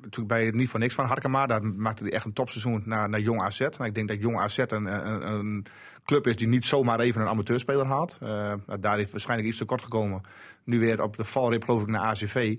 natuurlijk 0.00 0.28
bij 0.28 0.50
niet 0.50 0.68
voor 0.68 0.80
niks 0.80 0.94
van 0.94 1.04
Harkema. 1.04 1.46
Daar 1.46 1.64
maakte 1.64 2.02
hij 2.02 2.12
echt 2.12 2.24
een 2.24 2.32
topseizoen 2.32 2.82
naar, 2.84 3.08
naar 3.08 3.20
Jong 3.20 3.42
AZ. 3.42 3.60
En 3.60 3.84
ik 3.84 3.94
denk 3.94 4.08
dat 4.08 4.20
Jong 4.20 4.38
AZ 4.38 4.58
een, 4.58 4.86
een, 4.86 5.26
een 5.28 5.66
club 6.04 6.26
is 6.26 6.36
die 6.36 6.48
niet 6.48 6.66
zomaar 6.66 7.00
even 7.00 7.20
een 7.20 7.28
amateurspeler 7.28 7.86
haalt. 7.86 8.18
Eh, 8.20 8.52
daar 8.80 9.00
is 9.00 9.10
waarschijnlijk 9.10 9.48
iets 9.48 9.58
tekort 9.58 9.82
gekomen. 9.82 10.20
Nu 10.64 10.78
weer 10.78 11.02
op 11.02 11.16
de 11.16 11.24
valrip 11.24 11.64
geloof 11.64 11.82
ik 11.82 11.88
naar 11.88 12.02
ACV. 12.02 12.56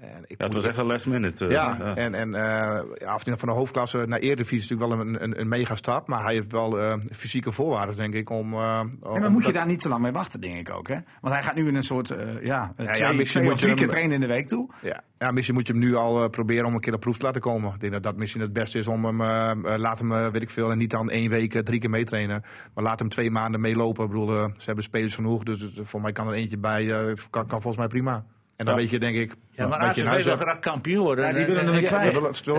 En 0.00 0.24
ik 0.26 0.38
Ja, 0.40 0.44
het 0.44 0.54
was 0.54 0.64
echt 0.64 0.78
een 0.78 0.86
last 0.86 1.06
minute. 1.06 1.44
eh, 1.46 1.50
ja, 1.50 1.76
ja. 1.78 1.96
en, 1.96 2.14
en 2.14 2.34
eh, 2.34 2.80
ja, 2.94 3.14
of 3.14 3.22
van 3.24 3.48
de 3.48 3.54
hoofdklasse 3.54 4.04
naar 4.06 4.18
Eredivisie 4.18 4.56
is 4.58 4.68
natuurlijk 4.68 4.98
wel 4.98 5.06
een, 5.08 5.22
een, 5.22 5.40
een 5.40 5.48
mega 5.48 5.74
stap. 5.76 6.08
Maar 6.08 6.24
hij 6.24 6.34
heeft 6.34 6.52
wel 6.52 6.80
eh, 6.80 6.94
fysieke 7.12 7.52
voorwaarden, 7.52 7.96
denk 7.96 8.14
ik, 8.14 8.30
om... 8.30 8.52
eh, 8.52 8.58
Ja, 8.58 8.80
om 9.00 9.20
maar 9.20 9.30
moet 9.30 9.40
je 9.40 9.46
dat- 9.46 9.54
daar 9.54 9.66
niet 9.66 9.80
te 9.80 9.88
lang 9.88 10.02
mee 10.02 10.12
wachten, 10.12 10.40
denk 10.40 10.68
ik 10.68 10.74
ook. 10.74 10.88
Hè? 10.88 10.98
Want 11.20 11.34
hij 11.34 11.42
gaat 11.42 11.54
nu 11.54 11.68
in 11.68 11.74
een 11.74 11.82
soort 11.82 12.10
uh, 12.10 12.18
ja, 12.44 12.72
ja, 12.76 12.92
twee, 12.92 13.12
misschien 13.12 13.26
twee 13.26 13.42
moet 13.42 13.52
of 13.52 13.58
je 13.58 13.64
drie 13.64 13.68
hem- 13.68 13.76
keer 13.76 13.88
trainen 13.88 14.14
in 14.14 14.20
de 14.20 14.26
week 14.26 14.48
toe. 14.48 14.70
Ja. 14.82 15.00
ja, 15.18 15.30
misschien 15.30 15.54
moet 15.54 15.66
je 15.66 15.72
hem 15.72 15.82
nu 15.82 15.94
al 15.94 16.22
eh, 16.22 16.30
proberen 16.30 16.64
om 16.66 16.74
een 16.74 16.80
keer 16.80 16.94
op 16.94 17.00
proef 17.00 17.18
te 17.18 17.24
laten 17.24 17.40
komen. 17.40 17.74
Ik 17.74 17.80
denk 17.80 17.92
dat 17.92 18.02
dat 18.02 18.16
misschien 18.16 18.40
het 18.42 18.52
beste 18.52 18.78
is 18.78 18.86
om 18.86 19.04
hem, 19.04 19.18
laat 19.78 19.98
hem, 19.98 20.30
weet 20.32 20.42
ik 20.42 20.50
veel, 20.50 20.70
en 20.70 20.78
niet 20.78 20.90
dan 20.90 21.10
één 21.10 21.30
week, 21.30 21.52
drie 21.52 21.80
keer 21.80 21.90
meetrainen. 21.90 22.42
Maar 22.74 22.84
laat 22.84 22.98
hem 22.98 23.08
twee 23.08 23.30
maanden 23.30 23.60
meelopen. 23.60 24.04
Ik 24.04 24.10
bedoel, 24.10 24.28
ze 24.28 24.64
hebben 24.64 24.84
spelers 24.84 25.14
genoeg, 25.14 25.42
dus 25.42 25.70
voor 25.82 26.00
mij 26.00 26.12
kan 26.12 26.26
er 26.28 26.32
eentje 26.34 26.58
bij, 26.58 26.86
kan, 27.30 27.46
kan 27.46 27.60
volgens 27.60 27.76
mij 27.76 27.86
prima. 27.86 28.24
En 28.56 28.64
dan 28.64 28.74
Ja. 28.74 28.80
weet 28.80 28.90
je, 28.90 28.98
denk 28.98 29.16
ik, 29.16 29.34
Ja, 29.50 29.66
maar 29.66 29.78
ACV 29.78 30.24
wil 30.24 30.36
graag 30.36 30.58
kampioen 30.58 31.04
worden. 31.04 31.24
Ja, 31.24 31.30
die 31.32 31.40
En- 31.40 31.46
willen 31.46 31.60
en- 31.62 31.66
hem 31.68 31.76
en- 31.76 31.84
kwijt. 31.84 32.14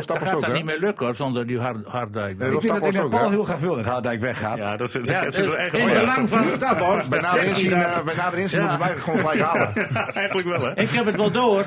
Dat 0.08 0.24
gaat 0.24 0.34
ook, 0.36 0.42
dat 0.42 0.54
niet 0.54 0.66
meer 0.66 0.80
lukken 0.80 1.06
hoor, 1.06 1.16
zonder 1.16 1.48
die 1.48 1.60
Hard- 1.60 1.86
Harddijk. 1.86 2.38
Nee, 2.38 2.48
Ik 2.48 2.54
dat 2.54 2.82
vind 2.82 2.94
dat, 2.94 3.10
Paul 3.10 3.30
heel 3.30 3.44
graag 3.44 3.60
wil 3.60 3.76
dat 3.76 3.86
Hardijk 3.86 4.22
weggaat. 4.22 4.58
Ja, 4.58 4.78
dat 4.78 4.92
Ja, 4.94 5.00
dat 5.24 5.34
zit 5.34 5.46
er 5.46 5.54
echt 5.54 5.74
in 5.74 5.86
wel 5.86 5.96
in. 5.96 6.00
belang 6.00 6.30
van 6.30 6.50
Staphorst. 6.50 7.10
Bij 7.10 7.20
dat 7.22 7.30
nader 7.32 7.44
inzien, 7.48 7.72
eh, 7.74 8.02
bij 8.04 8.16
nader 8.16 8.40
inzien 8.40 8.60
moeten 8.62 8.80
ze 8.80 8.86
mij 8.94 8.98
gewoon 9.02 9.20
gelijk 9.20 9.40
halen. 9.42 9.74
Eigenlijk 10.14 10.48
wel, 10.48 10.62
hè? 10.62 10.78
Ik 10.82 10.90
heb 10.90 11.06
het 11.06 11.16
wel 11.18 11.32
door. 11.32 11.64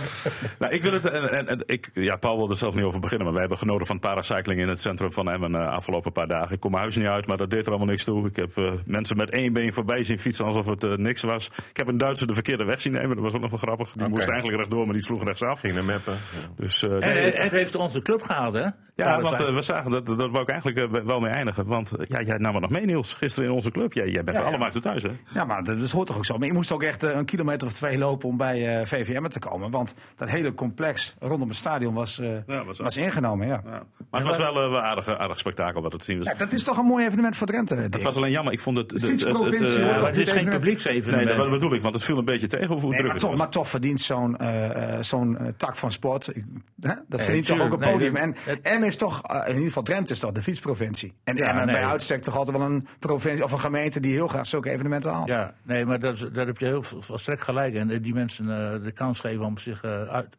Nou, 0.59 0.73
ik 0.73 0.83
wil 0.83 0.93
het, 0.93 1.11
en, 1.11 1.31
en, 1.33 1.49
en 1.49 1.63
ik, 1.67 1.91
ja, 1.95 2.17
Paul 2.17 2.37
wil 2.37 2.51
er 2.51 2.57
zelf 2.57 2.75
niet 2.75 2.85
over 2.85 3.01
beginnen, 3.01 3.25
maar 3.25 3.33
wij 3.35 3.43
hebben 3.47 3.61
genoten 3.61 3.87
van 3.87 3.99
paracycling 3.99 4.61
in 4.61 4.69
het 4.69 4.81
centrum 4.81 5.13
van 5.13 5.31
Emmen 5.31 5.53
uh, 5.53 5.69
afgelopen 5.69 6.13
paar 6.13 6.29
dagen. 6.29 6.55
Ik 6.55 6.61
kom 6.61 6.71
mijn 6.71 6.83
huis 6.83 6.97
niet 6.97 7.07
uit, 7.07 7.27
maar 7.27 7.37
dat 7.37 7.51
deed 7.51 7.63
er 7.65 7.69
allemaal 7.69 7.87
niks 7.89 8.05
toe. 8.05 8.27
Ik 8.27 8.37
heb 8.37 8.57
uh, 8.57 8.71
mensen 8.85 9.17
met 9.17 9.31
één 9.31 9.53
been 9.53 9.73
voorbij 9.73 10.05
zien 10.05 10.19
fietsen 10.19 10.45
alsof 10.45 10.67
het 10.67 10.99
niks 10.99 11.23
was. 11.23 11.51
Ik 11.71 11.77
heb 11.77 11.89
een 11.89 11.99
Duitser 11.99 12.27
de 12.27 12.35
verkeerde 12.35 12.65
weg 12.65 12.81
zien 12.81 12.93
nemen, 12.93 13.09
dat 13.17 13.25
was 13.25 13.35
ook 13.35 13.41
nog 13.41 13.51
wel 13.51 13.59
grappig. 13.59 13.95
Moest 14.21 14.29
eigenlijk 14.33 14.59
rechtdoor, 14.59 14.85
maar 14.85 14.95
die 14.95 15.05
sloeg 15.05 15.25
rechtsaf. 15.25 15.61
Ging 15.61 15.75
naar 15.75 15.85
Meppen. 15.85 16.15
Dus, 16.57 16.83
uh, 16.83 16.93
En 16.93 16.99
nee, 16.99 17.33
het, 17.33 17.53
heeft 17.53 17.75
onze 17.77 18.03
club 18.03 18.23
gehaald, 18.23 18.55
hè? 18.55 18.67
ja, 18.95 19.21
want 19.21 19.41
uh, 19.41 19.55
we 19.55 19.63
zagen 19.63 19.91
dat, 19.91 20.07
dat 20.07 20.31
wou 20.31 20.41
ik 20.41 20.49
eigenlijk 20.49 20.93
uh, 20.95 21.03
wel 21.05 21.21
mee 21.21 21.33
eindigen. 21.33 21.67
Want 21.67 21.93
uh, 22.01 22.07
ja, 22.09 22.23
jij 22.23 22.37
nam 22.39 22.53
het 22.53 22.63
nog 22.63 22.71
mee, 22.71 22.85
Niels, 22.87 23.13
gisteren 23.15 23.49
in 23.49 23.55
onze 23.55 23.71
club. 23.71 23.93
Jij, 23.93 24.09
jij 24.09 24.25
bent 24.25 24.29
Ja, 24.29 24.35
voor 24.35 24.43
alle 24.43 24.53
ja. 24.53 24.59
markten 24.59 24.83
thuis, 24.83 25.03
hè? 25.03 25.11
Ja, 25.35 25.45
maar 25.45 25.65
dat, 25.65 25.81
dat 25.81 25.91
hoort 25.91 26.07
toch 26.07 26.17
ook 26.17 26.25
zo. 26.25 26.39
Maar 26.39 26.47
je 26.47 26.53
moest 26.53 26.73
ook 26.73 26.83
echt 26.83 27.03
eh, 27.03 27.15
een 27.17 27.25
kilometer 27.25 27.67
of 27.69 27.73
twee 27.73 27.99
lopen 27.99 28.29
om 28.29 28.37
bij 28.37 28.79
eh, 28.81 28.87
VVM 28.87 29.25
te 29.29 29.39
komen. 29.39 29.71
Want 29.71 29.95
dat 30.17 30.29
hele 30.31 30.55
complex 30.55 31.15
rondom 31.19 31.49
het 31.49 31.57
stadion 31.57 31.95
was, 31.95 32.19
eh, 32.19 32.29
Ja, 32.47 32.65
was 32.65 32.79
was 32.79 32.97
ingenomen. 32.97 33.47
Ja. 33.47 33.61
Ja. 33.65 33.83
Maar 34.11 34.21
het 34.21 34.29
was 34.29 34.37
wel 34.39 34.57
een 34.57 34.77
aardig, 34.77 35.19
aardig 35.19 35.39
spektakel 35.39 35.83
wat 35.83 35.93
het 35.93 36.01
te 36.01 36.07
zien 36.07 36.19
was. 36.19 36.27
Ja, 36.27 36.35
dat 36.35 36.53
is 36.53 36.65
toch 36.65 36.79
een 36.79 36.85
mooi 36.87 37.07
evenement 37.07 37.37
voor 37.37 37.47
Drenthe. 37.47 37.75
Het 37.75 38.03
was 38.03 38.17
alleen 38.17 38.31
jammer, 38.31 38.53
ik 38.53 38.61
vond 38.61 38.77
het... 38.77 38.91
het- 38.91 39.03
eh, 39.03 39.09
is 39.11 39.23
geen 39.23 39.39
evenement. 39.39 40.35
Nee, 40.35 40.49
publieksevenement. 40.49 41.37
dat 41.37 41.51
bedoel 41.51 41.75
ik, 41.75 41.83
want 41.83 41.95
het 41.95 42.05
viel 42.05 42.19
een 42.19 42.25
beetje 42.25 42.47
tegen 42.47 42.67
hoe 42.69 42.81
Nee, 42.81 42.91
druk 42.91 43.03
maar, 43.03 43.11
het 43.11 43.21
toch, 43.21 43.31
was. 43.31 43.39
maar 43.39 43.49
toch 43.51 43.69
verdient 43.69 44.01
zo'n 44.11 44.37
eh, 44.37 44.97
eh, 44.97 45.03
zo'n 45.03 45.39
eh, 45.39 45.47
tak 45.57 45.77
van 45.77 45.93
sport. 45.93 46.33
Hè? 46.81 46.95
Dat 47.09 47.23
verdient 47.23 47.47
toch 47.47 47.61
ook 47.61 47.73
een 47.73 47.79
podium. 47.79 48.17
en 48.17 48.35
M 48.81 48.83
is 48.83 48.97
toch, 48.97 49.33
uh, 49.33 49.41
in 49.41 49.49
ieder 49.49 49.67
geval 49.67 49.83
Drenthe 49.83 50.13
is 50.13 50.19
toch 50.19 50.33
de 50.33 50.43
fietsprovincie. 50.43 51.15
En 51.25 51.37
ja, 51.37 51.49
Emmen 51.49 51.67
nee. 51.67 51.75
bij 51.75 51.85
uitstek 51.85 52.23
toch 52.23 52.37
altijd 52.37 52.57
wel 52.57 52.67
een 52.67 52.87
provincie 52.99 53.45
of 53.45 53.53
een 53.53 53.61
gemeente 53.61 54.01
die 54.01 54.13
heel 54.13 54.29
graag 54.29 54.47
zulke 54.47 54.71
evenementen 54.71 55.13
haalt. 55.13 55.29
Ja, 55.29 55.55
nee, 55.63 55.85
maar 55.85 56.01
dat, 56.01 56.29
daar 56.33 56.47
heb 56.47 56.59
je 56.59 56.65
heel 56.65 56.83
volstrekt 56.83 57.43
gelijk. 57.43 57.75
En 57.75 58.03
die 58.03 58.15
mensen 58.15 58.47
de 58.83 58.93
kans 58.93 59.21
geven 59.21 59.45
om 59.45 59.59
zich 59.59 59.85
uit, 59.85 60.37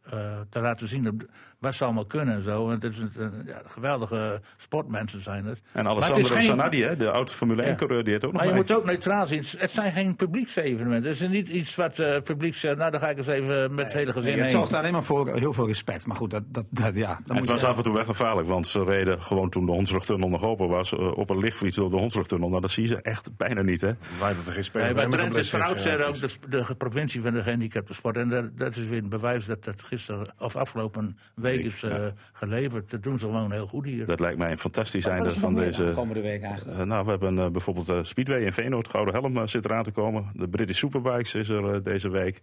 te 0.49 0.59
laten 0.59 0.88
zien 0.88 1.30
wat 1.62 1.76
ze 1.76 1.84
allemaal 1.84 2.05
kunnen 2.05 2.36
en 2.36 2.43
zo. 2.43 2.70
het 2.70 2.84
is 2.84 2.97
een, 2.97 3.12
ja, 3.45 3.62
geweldige 3.68 4.41
sportmensen 4.57 5.20
zijn 5.20 5.45
het. 5.45 5.62
En 5.72 5.88
Alessandro 5.88 6.34
geen... 6.34 6.41
Sanadi, 6.41 6.84
hè, 6.84 6.97
de 6.97 7.12
oude 7.12 7.32
Formule 7.32 7.74
1-coureur, 7.74 8.03
die 8.03 8.14
het 8.14 8.26
ook 8.26 8.32
nog 8.32 8.41
Maar 8.41 8.49
je 8.49 8.55
moet 8.55 8.74
ook 8.74 8.86
neutraal 8.86 9.28
zien. 9.28 9.43
Het 9.57 9.72
zijn 9.72 9.93
geen 9.93 10.16
publieksevenementen. 10.16 11.12
Het 11.12 11.22
is 11.22 11.28
niet 11.28 11.47
iets 11.47 11.76
wat 11.76 11.99
uh, 11.99 12.22
publiek 12.24 12.55
zegt, 12.55 12.78
nou 12.78 12.91
dan 12.91 12.99
ga 12.99 13.09
ik 13.09 13.18
eens 13.18 13.28
even 13.28 13.74
met 13.74 13.86
het 13.86 13.93
hele 13.93 14.14
gezin 14.14 14.32
nee, 14.32 14.41
Het 14.41 14.51
zorgt 14.51 14.74
alleen 14.74 14.91
maar 14.91 15.03
voor 15.03 15.36
heel 15.36 15.53
veel 15.53 15.68
respect. 15.68 16.05
Maar 16.05 16.16
goed, 16.16 16.32
dat, 16.32 16.43
dat, 16.47 16.66
dat 16.70 16.95
ja. 16.95 17.20
het 17.28 17.47
was 17.47 17.64
af 17.64 17.78
en 17.78 17.84
toe 17.84 17.93
wel 17.93 18.05
gevaarlijk, 18.05 18.47
want 18.47 18.68
ze 18.68 18.84
reden 18.84 19.22
gewoon 19.22 19.49
toen 19.49 19.66
de 19.66 19.72
Hondsrugtunnel 19.72 20.30
nog 20.30 20.43
open 20.43 20.68
was, 20.68 20.91
uh, 20.91 21.18
op 21.18 21.30
een 21.30 21.39
lichtfiets 21.39 21.78
door 21.78 21.89
de 21.89 21.97
Hondsrugtunnel. 21.97 22.49
Nou, 22.49 22.62
dat 22.62 22.72
zie 22.72 22.84
je 22.84 22.89
ze 22.89 23.01
echt 23.01 23.38
bijna 23.38 23.62
niet, 23.62 23.82
hè. 23.82 23.91
Wij 24.20 24.36
dat 24.36 24.47
er 24.47 24.53
geen 24.53 24.64
spelen. 24.64 24.86
Nee, 24.86 24.95
bij 24.95 25.07
Drenthe 25.07 25.39
is 25.39 25.49
van 25.49 25.62
oudsher 25.62 26.07
ook 26.07 26.20
de, 26.20 26.30
de, 26.49 26.76
provincie 26.78 27.22
van 27.22 27.34
de 27.34 27.43
gehandicapte 27.43 27.93
sport. 27.93 28.18
En 28.18 28.30
dat, 28.30 28.57
dat 28.57 28.76
is 28.76 28.88
weer 28.88 29.03
een 29.03 29.09
bewijs 29.09 29.45
dat 29.45 29.64
dat 29.64 29.82
gisteren, 29.84 30.34
of 30.39 30.55
afgelopen 30.55 31.18
week 31.36 31.51
is... 31.60 31.84
Uh, 31.84 32.06
geleverd. 32.34 32.89
Dat 32.89 33.04
doen 33.04 33.20
ze 33.20 33.26
gewoon 33.26 33.52
heel 33.52 33.68
goed 33.68 33.86
hier. 33.86 34.06
Dat 34.06 34.20
lijkt 34.20 34.38
mij 34.38 34.52
een 34.52 34.60
fantastisch 34.60 35.06
einde 35.06 35.32
van 35.32 35.56
deze. 35.56 35.91
komende 35.93 36.22
week 36.22 36.43
eigenlijk? 36.43 36.80
Uh, 36.80 36.86
nou, 36.86 37.04
we 37.04 37.10
hebben 37.10 37.38
uh, 37.38 37.47
bijvoorbeeld 37.47 37.89
uh, 37.89 37.99
Speedway 38.02 38.41
in 38.41 38.54
Veenoord, 38.54 38.88
Gouden 38.88 39.14
Helm 39.14 39.47
zit 39.47 39.66
eraan 39.66 39.84
te 39.84 39.91
komen. 39.91 40.32
De 40.34 40.47
British 40.47 40.78
Superbikes 40.78 41.36
is 41.36 41.49
er 41.49 41.84
deze 41.84 42.10
week. 42.10 42.39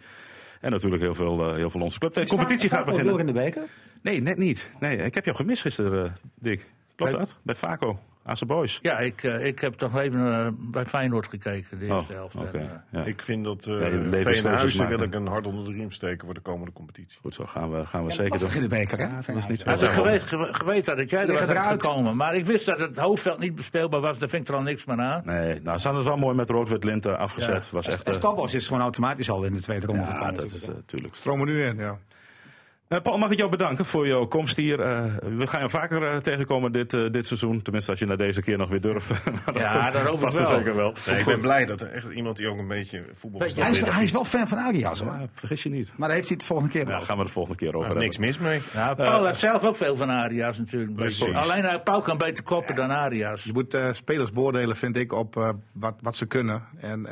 En 0.60 0.70
natuurlijk 0.70 1.02
heel 1.02 1.14
veel, 1.14 1.54
heel 1.54 1.70
veel 1.70 1.80
onze 1.80 1.98
club. 1.98 2.14
De 2.14 2.26
competitie 2.26 2.68
gaat 2.68 2.84
beginnen. 2.84 3.10
door 3.10 3.20
in 3.20 3.26
de 3.26 3.32
beker? 3.32 3.66
Nee, 4.02 4.20
net 4.20 4.36
niet. 4.36 4.70
Nee, 4.80 4.96
ik 4.96 5.14
heb 5.14 5.24
jou 5.24 5.36
gemist 5.36 5.62
gisteren, 5.62 6.14
Dick. 6.34 6.70
Klopt 6.96 7.12
dat? 7.12 7.36
Bij 7.42 7.54
Vaco. 7.54 7.98
AC 8.28 8.46
Boys. 8.46 8.78
Ja, 8.82 8.98
ik, 8.98 9.22
uh, 9.22 9.44
ik 9.44 9.60
heb 9.60 9.74
toch 9.74 9.98
even 9.98 10.20
uh, 10.20 10.46
bij 10.52 10.86
Feyenoord 10.86 11.26
gekeken, 11.26 11.78
de 11.78 11.86
eerste 11.86 12.12
oh, 12.12 12.18
helft. 12.18 12.36
Okay, 12.36 12.60
en, 12.60 12.84
uh, 12.92 13.00
ja. 13.00 13.04
Ik 13.04 13.22
vind 13.22 13.44
dat 13.44 13.66
uh, 13.66 13.80
ja, 13.80 14.22
Veenhuizen 14.22 14.88
wil 14.88 15.02
ik 15.02 15.14
een 15.14 15.26
hart 15.26 15.46
onder 15.46 15.64
de 15.64 15.72
riem 15.72 15.90
steken 15.90 16.24
voor 16.24 16.34
de 16.34 16.40
komende 16.40 16.72
competitie. 16.72 17.18
Goed, 17.20 17.34
zo 17.34 17.44
gaan 17.46 17.72
we, 17.72 17.86
gaan 17.86 18.02
we 18.02 18.08
ja, 18.08 18.14
zeker 18.14 18.38
doen. 18.38 18.52
in 18.52 18.62
de 18.62 18.68
beker, 18.68 18.98
hè? 18.98 19.08
Dat 19.26 19.36
is 19.36 19.46
niet 19.46 19.60
zo. 19.60 19.70
Ik 19.70 19.90
geweten, 19.90 20.54
geweten 20.54 20.96
dat 20.96 21.10
jij 21.10 21.26
er 21.26 21.54
was 21.56 21.66
gekomen. 21.66 22.16
Maar 22.16 22.34
ik 22.34 22.44
wist 22.44 22.66
dat 22.66 22.78
het 22.78 22.96
hoofdveld 22.96 23.38
niet 23.38 23.54
bespeelbaar 23.54 24.00
was. 24.00 24.18
Daar 24.18 24.28
vind 24.28 24.42
ik 24.42 24.48
er 24.48 24.54
al 24.54 24.62
niks 24.62 24.84
meer 24.84 25.00
aan. 25.00 25.22
Nee, 25.24 25.60
nou, 25.62 25.78
ze 25.78 25.86
hadden 25.86 26.06
wel 26.06 26.16
mooi 26.16 26.36
met 26.36 26.50
rood-wit 26.50 26.84
linten 26.84 27.18
afgezet. 27.18 27.64
Ja. 27.64 27.70
Was 27.72 27.86
echt, 27.86 28.08
uh, 28.08 28.54
is 28.54 28.66
gewoon 28.66 28.82
automatisch 28.82 29.30
al 29.30 29.44
in 29.44 29.52
de 29.52 29.60
tweede 29.60 29.86
ronde 29.86 30.02
ja, 30.02 30.32
dat 30.32 30.52
is 30.52 30.66
natuurlijk. 30.66 31.14
Stromen 31.14 31.46
nu 31.46 31.64
in, 31.64 31.76
ja. 31.76 31.98
Uh, 32.88 33.00
Paul, 33.00 33.18
mag 33.18 33.30
ik 33.30 33.38
jou 33.38 33.50
bedanken 33.50 33.84
voor 33.84 34.06
jouw 34.06 34.26
komst 34.26 34.56
hier. 34.56 34.80
Uh, 34.80 35.04
we 35.36 35.46
gaan 35.46 35.62
je 35.62 35.68
vaker 35.68 36.02
uh, 36.02 36.16
tegenkomen 36.16 36.72
dit, 36.72 36.90
dit 36.90 37.26
seizoen. 37.26 37.62
Tenminste, 37.62 37.90
als 37.90 38.00
je 38.00 38.06
naar 38.06 38.16
deze 38.16 38.42
keer 38.42 38.58
nog 38.58 38.68
weer 38.68 38.80
durft. 38.80 39.08
ja, 39.54 39.90
daarover 39.90 40.24
was 40.24 40.34
wel. 40.34 40.46
zeker 40.46 40.74
wel. 40.74 40.94
Nee, 41.06 41.18
ik 41.18 41.24
ben 41.24 41.40
blij 41.40 41.66
dat 41.66 41.80
er 41.80 41.92
echt 41.92 42.08
iemand 42.08 42.36
die 42.36 42.48
ook 42.48 42.58
een 42.58 42.68
beetje 42.68 43.04
voetbal 43.12 43.40
hij, 43.40 43.70
is, 43.70 43.80
hij 43.80 44.02
is 44.02 44.12
wel 44.12 44.24
fan 44.24 44.48
van 44.48 44.58
Arias, 44.58 45.00
hoor. 45.00 45.12
Ja, 45.12 45.26
vergis 45.32 45.62
je 45.62 45.68
niet. 45.68 45.92
Maar 45.96 46.08
daar 46.08 46.16
heeft 46.16 46.28
hij 46.28 46.36
het 46.36 46.46
volgende 46.46 46.72
keer 46.72 46.88
Ja, 46.88 47.00
gaan 47.00 47.18
we 47.18 47.24
de 47.24 47.30
volgende 47.30 47.58
keer 47.58 47.74
over 47.74 47.88
nou, 47.88 48.00
Niks 48.00 48.18
mis 48.18 48.38
mee. 48.38 48.60
Ja, 48.72 48.94
Paul 48.94 49.26
heeft 49.26 49.38
zelf 49.38 49.64
ook 49.64 49.76
veel 49.76 49.96
van 49.96 50.10
Arias 50.10 50.58
natuurlijk. 50.58 51.16
Alleen 51.34 51.82
Paul 51.82 52.00
kan 52.00 52.18
beter 52.18 52.44
koppen 52.44 52.74
dan 52.74 52.90
Arias. 52.90 53.44
Je 53.44 53.52
moet 53.52 53.78
spelers 53.92 54.32
beoordelen, 54.32 54.76
vind 54.76 54.96
ik, 54.96 55.12
op 55.12 55.54
wat, 55.72 55.94
wat 56.00 56.16
ze 56.16 56.26
kunnen. 56.26 56.62
En 56.80 57.06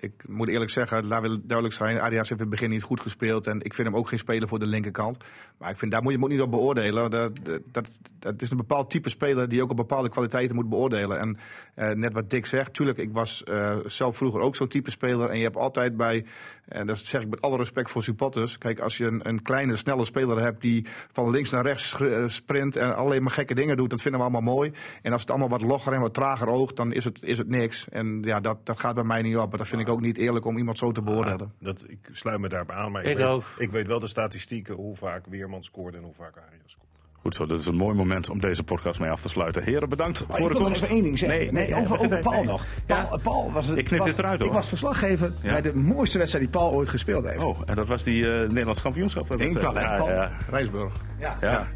ik 0.00 0.12
moet 0.28 0.48
eerlijk 0.48 0.70
zeggen, 0.70 1.06
laat 1.06 1.22
wil 1.22 1.38
duidelijk 1.42 1.76
zijn. 1.76 2.00
Arias 2.00 2.28
heeft 2.28 2.40
in 2.40 2.46
het 2.46 2.48
begin 2.48 2.70
niet 2.70 2.82
goed 2.82 3.00
gespeeld. 3.00 3.46
En 3.46 3.60
ik 3.60 3.74
vind 3.74 3.88
hem 3.88 3.96
ook 3.96 4.08
geen 4.08 4.18
speler 4.18 4.48
voor 4.48 4.58
de 4.58 4.66
linkerkant. 4.66 5.15
Maar 5.58 5.70
ik 5.70 5.78
vind 5.78 5.92
daar 5.92 6.02
moet 6.02 6.12
je 6.12 6.18
moet 6.18 6.30
niet 6.30 6.40
op 6.40 6.50
beoordelen. 6.50 7.10
Dat, 7.10 7.30
dat, 7.72 7.88
dat, 8.18 8.42
is 8.42 8.50
een 8.50 8.56
bepaald 8.56 8.90
type 8.90 9.10
speler 9.10 9.48
die 9.48 9.62
ook 9.62 9.70
op 9.70 9.76
bepaalde 9.76 10.08
kwaliteiten 10.08 10.56
moet 10.56 10.68
beoordelen. 10.68 11.18
En 11.18 11.38
uh, 11.76 11.90
net 11.90 12.12
wat 12.12 12.30
Dick 12.30 12.46
zegt, 12.46 12.74
tuurlijk, 12.74 12.98
ik 12.98 13.12
was 13.12 13.42
uh, 13.48 13.76
zelf 13.84 14.16
vroeger 14.16 14.40
ook 14.40 14.56
zo'n 14.56 14.68
type 14.68 14.90
speler. 14.90 15.30
En 15.30 15.36
je 15.36 15.44
hebt 15.44 15.56
altijd 15.56 15.96
bij, 15.96 16.24
en 16.68 16.86
dat 16.86 16.98
zeg 16.98 17.22
ik 17.22 17.28
met 17.28 17.40
alle 17.40 17.56
respect 17.56 17.90
voor 17.90 18.02
supporters. 18.02 18.58
Kijk, 18.58 18.80
als 18.80 18.96
je 18.96 19.06
een, 19.06 19.28
een 19.28 19.42
kleine, 19.42 19.76
snelle 19.76 20.04
speler 20.04 20.40
hebt 20.40 20.60
die 20.60 20.86
van 21.12 21.30
links 21.30 21.50
naar 21.50 21.64
rechts 21.64 22.00
eh, 22.00 22.24
sprint 22.26 22.76
en 22.76 22.96
alleen 22.96 23.22
maar 23.22 23.32
gekke 23.32 23.54
dingen 23.54 23.76
doet, 23.76 23.90
dat 23.90 24.02
vinden 24.02 24.20
we 24.20 24.26
allemaal 24.26 24.54
mooi. 24.54 24.72
En 25.02 25.12
als 25.12 25.20
het 25.20 25.30
allemaal 25.30 25.48
wat 25.48 25.62
logger 25.62 25.92
en 25.92 26.00
wat 26.00 26.14
trager 26.14 26.48
oogt, 26.48 26.76
dan 26.76 26.92
is 26.92 27.04
het, 27.04 27.22
is 27.22 27.38
het 27.38 27.48
niks. 27.48 27.88
En 27.88 28.22
ja, 28.22 28.40
dat, 28.40 28.66
dat 28.66 28.80
gaat 28.80 28.94
bij 28.94 29.04
mij 29.04 29.22
niet 29.22 29.36
op. 29.36 29.48
Maar 29.48 29.58
dat 29.58 29.68
vind 29.68 29.80
ik 29.80 29.88
ook 29.88 30.00
niet 30.00 30.16
eerlijk 30.16 30.44
om 30.44 30.58
iemand 30.58 30.78
zo 30.78 30.92
te 30.92 31.02
beoordelen. 31.02 31.52
dat, 31.58 31.84
ik 31.86 31.98
sluit 32.12 32.40
me 32.40 32.48
daarbij 32.48 32.76
aan, 32.76 32.92
maar 32.92 33.02
ik, 33.02 33.10
ik 33.10 33.16
weet, 33.16 33.26
ook. 33.26 33.44
ik 33.58 33.70
weet 33.70 33.86
wel 33.86 34.00
de 34.00 34.06
statistieken, 34.06 34.74
hoe 34.74 34.96
vaak 35.06 35.26
Weerman 35.28 35.62
scoort 35.62 35.94
en 35.94 36.02
hoe 36.02 36.14
vaak 36.14 36.36
Arias 36.36 36.70
scoort. 36.70 36.86
Goed 37.12 37.34
zo, 37.34 37.46
dat 37.46 37.60
is 37.60 37.66
een 37.66 37.76
mooi 37.76 37.96
moment 37.96 38.28
om 38.30 38.40
deze 38.40 38.62
podcast 38.62 39.00
mee 39.00 39.10
af 39.10 39.20
te 39.20 39.28
sluiten. 39.28 39.62
Heren, 39.62 39.88
bedankt 39.88 40.26
maar 40.28 40.38
voor 40.38 40.48
de 40.48 40.54
komst. 40.54 40.70
Ik 40.70 40.82
even 40.82 40.94
één 40.94 41.02
ding 41.02 41.18
zeggen. 41.18 41.38
Nee, 41.38 41.52
nee, 41.52 41.70
nee 41.70 41.80
over, 41.80 41.98
over 41.98 42.18
Paul 42.18 42.44
nog. 42.44 42.64
Paul, 42.86 43.00
ja, 43.00 43.18
Paul 43.22 43.52
was 43.52 43.68
het, 43.68 43.78
ik 43.78 43.84
knip 43.84 43.98
was, 43.98 44.08
dit 44.08 44.18
eruit 44.18 44.38
hoor. 44.40 44.48
Ik 44.48 44.54
was 44.54 44.68
verslaggever 44.68 45.32
ja? 45.42 45.50
bij 45.50 45.62
de 45.62 45.74
mooiste 45.74 46.18
wedstrijd 46.18 46.44
die 46.44 46.60
Paul 46.60 46.72
ooit 46.72 46.88
gespeeld 46.88 47.24
heeft. 47.24 47.44
Oh, 47.44 47.58
en 47.66 47.74
dat 47.74 47.88
was 47.88 48.04
die 48.04 48.22
uh, 48.22 48.38
Nederlands 48.40 48.82
kampioenschap? 48.82 49.36
Denk 49.36 49.60
wel, 49.60 49.74
hè, 49.74 49.96
Paul? 49.96 50.08
Ja, 50.08 50.30
Rijsburg. 50.50 50.94
Ja. 51.18 51.36
ja. 51.40 51.66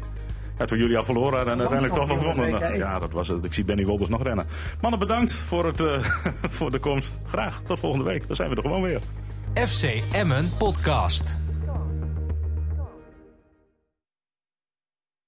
Ja, 0.57 0.65
toen 0.65 0.77
jullie 0.77 0.97
al 0.97 1.03
verloren 1.03 1.39
en 1.39 1.59
uiteindelijk 1.59 1.93
toch 1.93 2.07
nog 2.07 2.23
wonnen. 2.23 2.77
Ja, 2.77 2.99
dat 2.99 3.11
was 3.11 3.27
het. 3.27 3.43
Ik 3.43 3.53
zie 3.53 3.63
Benny 3.63 3.85
Wolbers 3.85 4.09
nog 4.09 4.23
rennen. 4.23 4.45
Mannen, 4.81 4.99
bedankt 4.99 5.33
voor, 5.33 5.65
het, 5.65 5.81
uh, 5.81 6.03
voor 6.57 6.71
de 6.71 6.79
komst. 6.79 7.19
Graag 7.25 7.61
tot 7.61 7.79
volgende 7.79 8.05
week. 8.05 8.27
Dan 8.27 8.35
zijn 8.35 8.49
we 8.49 8.55
er 8.55 8.61
gewoon 8.61 8.81
weer. 8.81 9.01
FC 9.53 10.01
Emmen 10.11 10.45
Podcast. 10.57 11.40